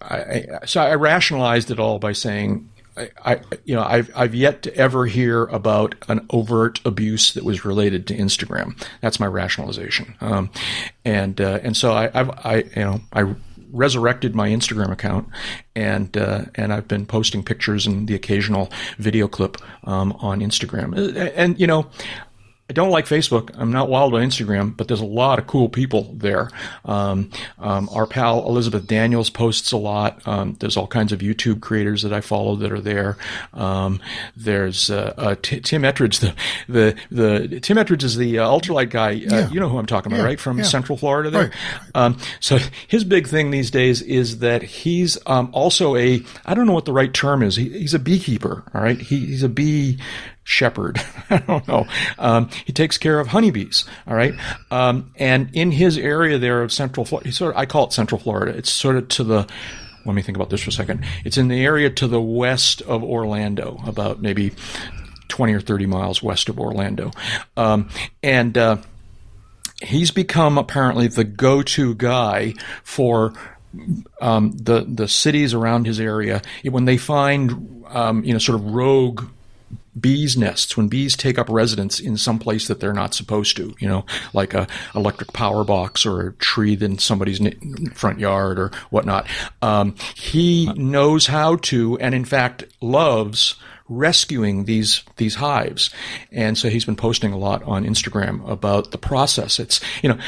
I, 0.00 0.16
I, 0.16 0.58
so 0.66 0.80
I 0.80 0.94
rationalized 0.94 1.70
it 1.70 1.78
all 1.78 1.98
by 1.98 2.12
saying, 2.12 2.68
I, 2.96 3.10
I, 3.24 3.40
you 3.64 3.74
know, 3.74 3.82
I've 3.82 4.10
I've 4.14 4.34
yet 4.34 4.62
to 4.62 4.76
ever 4.76 5.06
hear 5.06 5.44
about 5.46 5.94
an 6.08 6.26
overt 6.30 6.80
abuse 6.84 7.34
that 7.34 7.44
was 7.44 7.64
related 7.64 8.06
to 8.08 8.16
Instagram. 8.16 8.80
That's 9.00 9.18
my 9.18 9.26
rationalization, 9.26 10.14
um, 10.20 10.50
and 11.04 11.40
uh, 11.40 11.58
and 11.62 11.76
so 11.76 11.92
I, 11.92 12.10
I've, 12.14 12.30
I 12.30 12.56
you 12.76 12.82
know 12.82 13.00
I 13.12 13.34
resurrected 13.72 14.36
my 14.36 14.48
Instagram 14.48 14.92
account, 14.92 15.28
and 15.74 16.16
uh, 16.16 16.44
and 16.54 16.72
I've 16.72 16.86
been 16.86 17.04
posting 17.04 17.42
pictures 17.42 17.86
and 17.86 18.06
the 18.06 18.14
occasional 18.14 18.70
video 18.98 19.26
clip 19.26 19.56
um, 19.84 20.12
on 20.20 20.40
Instagram, 20.40 20.96
and, 20.96 21.16
and 21.16 21.60
you 21.60 21.66
know. 21.66 21.86
I 22.68 22.72
don't 22.72 22.88
like 22.88 23.04
Facebook. 23.04 23.50
I'm 23.58 23.72
not 23.72 23.90
wild 23.90 24.14
on 24.14 24.22
Instagram, 24.22 24.74
but 24.74 24.88
there's 24.88 25.02
a 25.02 25.04
lot 25.04 25.38
of 25.38 25.46
cool 25.46 25.68
people 25.68 26.14
there. 26.14 26.48
Um, 26.86 27.30
um, 27.58 27.90
our 27.92 28.06
pal 28.06 28.48
Elizabeth 28.48 28.86
Daniels 28.86 29.28
posts 29.28 29.70
a 29.72 29.76
lot. 29.76 30.26
Um, 30.26 30.56
there's 30.60 30.78
all 30.78 30.86
kinds 30.86 31.12
of 31.12 31.18
YouTube 31.18 31.60
creators 31.60 32.00
that 32.02 32.14
I 32.14 32.22
follow 32.22 32.56
that 32.56 32.72
are 32.72 32.80
there. 32.80 33.18
Um, 33.52 34.00
there's 34.34 34.88
uh, 34.88 35.12
uh, 35.18 35.34
T- 35.42 35.60
Tim 35.60 35.82
Ettridge. 35.82 36.20
The, 36.20 36.34
the 36.66 36.96
the 37.10 37.60
Tim 37.60 37.76
Ettridge 37.76 38.02
is 38.02 38.16
the 38.16 38.38
uh, 38.38 38.48
ultralight 38.48 38.88
guy. 38.88 39.10
Uh, 39.10 39.40
yeah. 39.40 39.50
You 39.50 39.60
know 39.60 39.68
who 39.68 39.76
I'm 39.76 39.84
talking 39.84 40.10
about, 40.10 40.22
yeah. 40.22 40.28
right? 40.28 40.40
From 40.40 40.56
yeah. 40.56 40.64
Central 40.64 40.96
Florida. 40.96 41.28
There. 41.28 41.42
Right. 41.42 41.52
Um, 41.94 42.16
so 42.40 42.58
his 42.88 43.04
big 43.04 43.28
thing 43.28 43.50
these 43.50 43.70
days 43.70 44.00
is 44.00 44.38
that 44.38 44.62
he's 44.62 45.18
um, 45.26 45.50
also 45.52 45.96
a 45.96 46.22
I 46.46 46.54
don't 46.54 46.66
know 46.66 46.72
what 46.72 46.86
the 46.86 46.94
right 46.94 47.12
term 47.12 47.42
is. 47.42 47.56
He, 47.56 47.68
he's 47.68 47.92
a 47.92 47.98
beekeeper. 47.98 48.64
All 48.72 48.80
right. 48.80 48.98
He, 48.98 49.18
he's 49.26 49.42
a 49.42 49.50
bee 49.50 49.98
shepherd. 50.44 51.00
I 51.30 51.38
don't 51.38 51.66
know. 51.66 51.86
Um, 52.18 52.50
he 52.64 52.72
takes 52.72 52.98
care 52.98 53.18
of 53.18 53.28
honeybees. 53.28 53.84
All 54.06 54.14
right. 54.14 54.34
Um, 54.70 55.10
and 55.16 55.50
in 55.52 55.72
his 55.72 55.98
area 55.98 56.38
there 56.38 56.62
of 56.62 56.72
Central 56.72 57.04
Florida, 57.04 57.32
sort 57.32 57.54
of, 57.54 57.58
I 57.58 57.66
call 57.66 57.86
it 57.86 57.92
Central 57.92 58.20
Florida. 58.20 58.56
It's 58.56 58.70
sort 58.70 58.96
of 58.96 59.08
to 59.08 59.24
the, 59.24 59.46
let 60.04 60.14
me 60.14 60.22
think 60.22 60.36
about 60.36 60.50
this 60.50 60.62
for 60.62 60.70
a 60.70 60.72
second. 60.72 61.04
It's 61.24 61.38
in 61.38 61.48
the 61.48 61.64
area 61.64 61.90
to 61.90 62.06
the 62.06 62.20
west 62.20 62.82
of 62.82 63.02
Orlando, 63.02 63.80
about 63.86 64.20
maybe 64.20 64.52
20 65.28 65.54
or 65.54 65.60
30 65.60 65.86
miles 65.86 66.22
west 66.22 66.48
of 66.48 66.60
Orlando. 66.60 67.10
Um, 67.56 67.88
and, 68.22 68.56
uh, 68.56 68.76
he's 69.82 70.10
become 70.10 70.56
apparently 70.56 71.08
the 71.08 71.24
go-to 71.24 71.94
guy 71.94 72.54
for 72.84 73.34
um, 74.20 74.52
the 74.52 74.86
the 74.88 75.08
cities 75.08 75.52
around 75.52 75.84
his 75.84 75.98
area 75.98 76.42
when 76.62 76.84
they 76.84 76.96
find 76.96 77.84
um, 77.88 78.22
you 78.24 78.32
know 78.32 78.38
sort 78.38 78.60
of 78.60 78.66
rogue 78.66 79.24
bees 79.98 80.36
nests 80.36 80.76
when 80.76 80.88
bees 80.88 81.16
take 81.16 81.38
up 81.38 81.48
residence 81.48 82.00
in 82.00 82.16
some 82.16 82.38
place 82.38 82.68
that 82.68 82.80
they're 82.80 82.92
not 82.92 83.14
supposed 83.14 83.56
to 83.56 83.74
you 83.78 83.88
know 83.88 84.04
like 84.32 84.54
a 84.54 84.66
electric 84.94 85.32
power 85.32 85.64
box 85.64 86.04
or 86.04 86.28
a 86.28 86.32
tree 86.34 86.74
in 86.80 86.98
somebody's 86.98 87.40
front 87.94 88.18
yard 88.18 88.58
or 88.58 88.70
whatnot. 88.90 89.26
Um, 89.62 89.94
he 90.14 90.72
knows 90.74 91.26
how 91.26 91.56
to 91.56 91.98
and 91.98 92.14
in 92.14 92.24
fact 92.24 92.64
loves 92.80 93.56
rescuing 93.88 94.64
these 94.64 95.02
these 95.16 95.34
hives. 95.34 95.90
And 96.32 96.56
so 96.56 96.68
he's 96.70 96.84
been 96.84 96.96
posting 96.96 97.32
a 97.32 97.38
lot 97.38 97.62
on 97.64 97.84
Instagram 97.84 98.48
about 98.48 98.90
the 98.90 98.98
process. 98.98 99.58
It's 99.58 99.80
you 100.02 100.08
know 100.08 100.18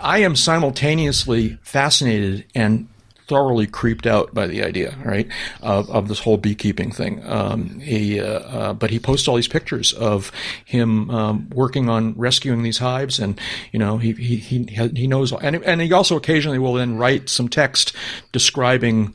I 0.00 0.18
am 0.18 0.36
simultaneously 0.36 1.58
fascinated 1.62 2.44
and 2.54 2.88
thoroughly 3.28 3.66
creeped 3.66 4.06
out 4.06 4.34
by 4.34 4.46
the 4.46 4.64
idea, 4.64 4.96
right, 5.04 5.28
of, 5.60 5.88
of 5.90 6.08
this 6.08 6.20
whole 6.20 6.38
beekeeping 6.38 6.90
thing. 6.90 7.22
Um, 7.26 7.78
he, 7.80 8.20
uh, 8.20 8.40
uh, 8.40 8.72
but 8.72 8.90
he 8.90 8.98
posts 8.98 9.28
all 9.28 9.36
these 9.36 9.48
pictures 9.48 9.92
of 9.92 10.32
him 10.64 11.10
um, 11.10 11.48
working 11.50 11.88
on 11.88 12.14
rescuing 12.14 12.62
these 12.62 12.78
hives, 12.78 13.18
and 13.18 13.38
you 13.70 13.78
know, 13.78 13.98
he 13.98 14.12
he 14.12 14.36
he, 14.36 14.64
he 14.88 15.06
knows, 15.06 15.32
and 15.32 15.56
and 15.64 15.80
he 15.80 15.92
also 15.92 16.16
occasionally 16.16 16.58
will 16.58 16.74
then 16.74 16.96
write 16.96 17.28
some 17.28 17.48
text 17.48 17.94
describing 18.32 19.14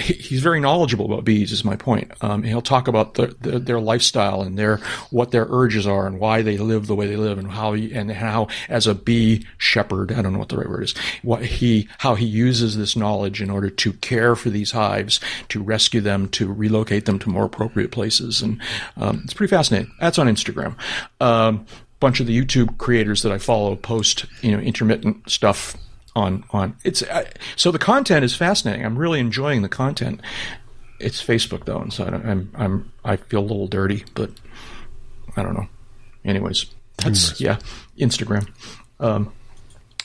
he's 0.00 0.42
very 0.42 0.60
knowledgeable 0.60 1.06
about 1.06 1.24
bees. 1.24 1.52
Is 1.52 1.64
my 1.64 1.76
point. 1.76 2.12
Um, 2.22 2.42
he'll 2.42 2.62
talk 2.62 2.88
about 2.88 3.14
the, 3.14 3.34
the, 3.40 3.58
their 3.58 3.80
lifestyle 3.80 4.42
and 4.42 4.58
their 4.58 4.78
what 5.10 5.30
their 5.30 5.46
urges 5.48 5.86
are 5.86 6.06
and 6.06 6.18
why 6.18 6.42
they 6.42 6.58
live 6.58 6.86
the 6.86 6.94
way 6.94 7.06
they 7.06 7.16
live 7.16 7.38
and 7.38 7.50
how 7.50 7.72
he, 7.72 7.92
and 7.92 8.10
how 8.10 8.48
as 8.68 8.86
a 8.86 8.94
bee 8.94 9.46
shepherd, 9.58 10.12
I 10.12 10.22
don't 10.22 10.32
know 10.32 10.38
what 10.38 10.48
the 10.48 10.58
right 10.58 10.68
word 10.68 10.84
is, 10.84 10.94
what 11.22 11.44
he 11.44 11.88
how 11.98 12.14
he 12.14 12.26
uses 12.26 12.76
this 12.76 12.96
knowledge 12.96 13.40
in 13.40 13.50
order 13.50 13.70
to 13.70 13.92
care 13.94 14.36
for 14.36 14.50
these 14.50 14.72
hives, 14.72 15.20
to 15.48 15.62
rescue 15.62 16.00
them, 16.00 16.28
to 16.30 16.52
relocate 16.52 17.04
them 17.04 17.18
to 17.20 17.28
more 17.28 17.44
appropriate 17.44 17.90
places, 17.90 18.42
and 18.42 18.60
um, 18.96 19.20
it's 19.24 19.34
pretty 19.34 19.50
fascinating. 19.50 19.92
That's 20.00 20.18
on 20.18 20.26
Instagram. 20.26 20.76
Um, 21.20 21.66
bunch 22.00 22.18
of 22.18 22.26
the 22.26 22.40
YouTube 22.40 22.78
creators 22.78 23.22
that 23.22 23.30
I 23.30 23.38
follow 23.38 23.76
post 23.76 24.24
you 24.40 24.52
know 24.52 24.58
intermittent 24.58 25.28
stuff 25.30 25.76
on 26.16 26.44
on 26.50 26.76
it's 26.84 27.02
uh, 27.02 27.24
so 27.56 27.70
the 27.70 27.78
content 27.78 28.24
is 28.24 28.34
fascinating. 28.34 28.84
I'm 28.84 28.98
really 28.98 29.20
enjoying 29.20 29.62
the 29.62 29.68
content. 29.68 30.20
It's 30.98 31.24
Facebook 31.24 31.64
though, 31.64 31.78
and 31.78 31.92
so 31.92 32.04
I 32.04 32.30
am 32.30 32.50
I'm 32.54 32.92
I 33.04 33.16
feel 33.16 33.40
a 33.40 33.42
little 33.42 33.68
dirty, 33.68 34.04
but 34.14 34.30
I 35.36 35.42
don't 35.42 35.54
know. 35.54 35.68
Anyways, 36.24 36.66
that's 36.98 37.40
yeah, 37.40 37.58
Instagram. 37.98 38.48
Um, 38.98 39.32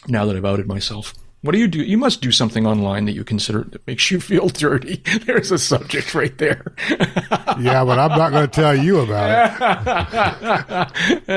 now 0.08 0.26
that 0.26 0.36
I've 0.36 0.46
outed 0.46 0.68
myself. 0.68 1.14
What 1.46 1.54
do 1.54 1.60
you 1.60 1.68
do? 1.68 1.84
You 1.84 2.00
must 2.00 2.22
do 2.22 2.32
something 2.32 2.66
online 2.66 3.06
that 3.06 3.12
you 3.12 3.24
consider 3.24 3.66
that 3.66 3.86
makes 3.86 4.10
you 4.10 4.20
feel 4.20 4.50
dirty. 4.50 4.96
There's 5.26 5.52
a 5.52 5.60
subject 5.60 6.16
right 6.16 6.36
there. 6.40 6.74
yeah, 6.90 7.86
but 7.86 8.00
I'm 8.00 8.18
not 8.18 8.32
going 8.32 8.50
to 8.50 8.52
tell 8.52 8.76
you 8.76 9.02
about 9.02 9.30
it. 9.30 9.60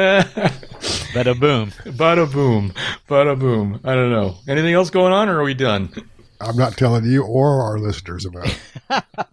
Bada 1.13 1.39
boom. 1.39 1.73
Bada 1.93 2.33
boom. 2.33 2.73
Bada 3.07 3.39
boom. 3.39 3.81
I 3.85 3.95
don't 3.95 4.11
know. 4.11 4.37
Anything 4.49 4.73
else 4.73 4.89
going 4.89 5.13
on, 5.13 5.29
or 5.29 5.41
are 5.41 5.45
we 5.45 5.53
done? 5.53 5.91
I'm 6.41 6.57
not 6.57 6.79
telling 6.79 7.05
you 7.05 7.23
or 7.23 7.61
our 7.61 7.79
listeners 7.79 8.25
about 8.25 8.47
it. 8.49 9.27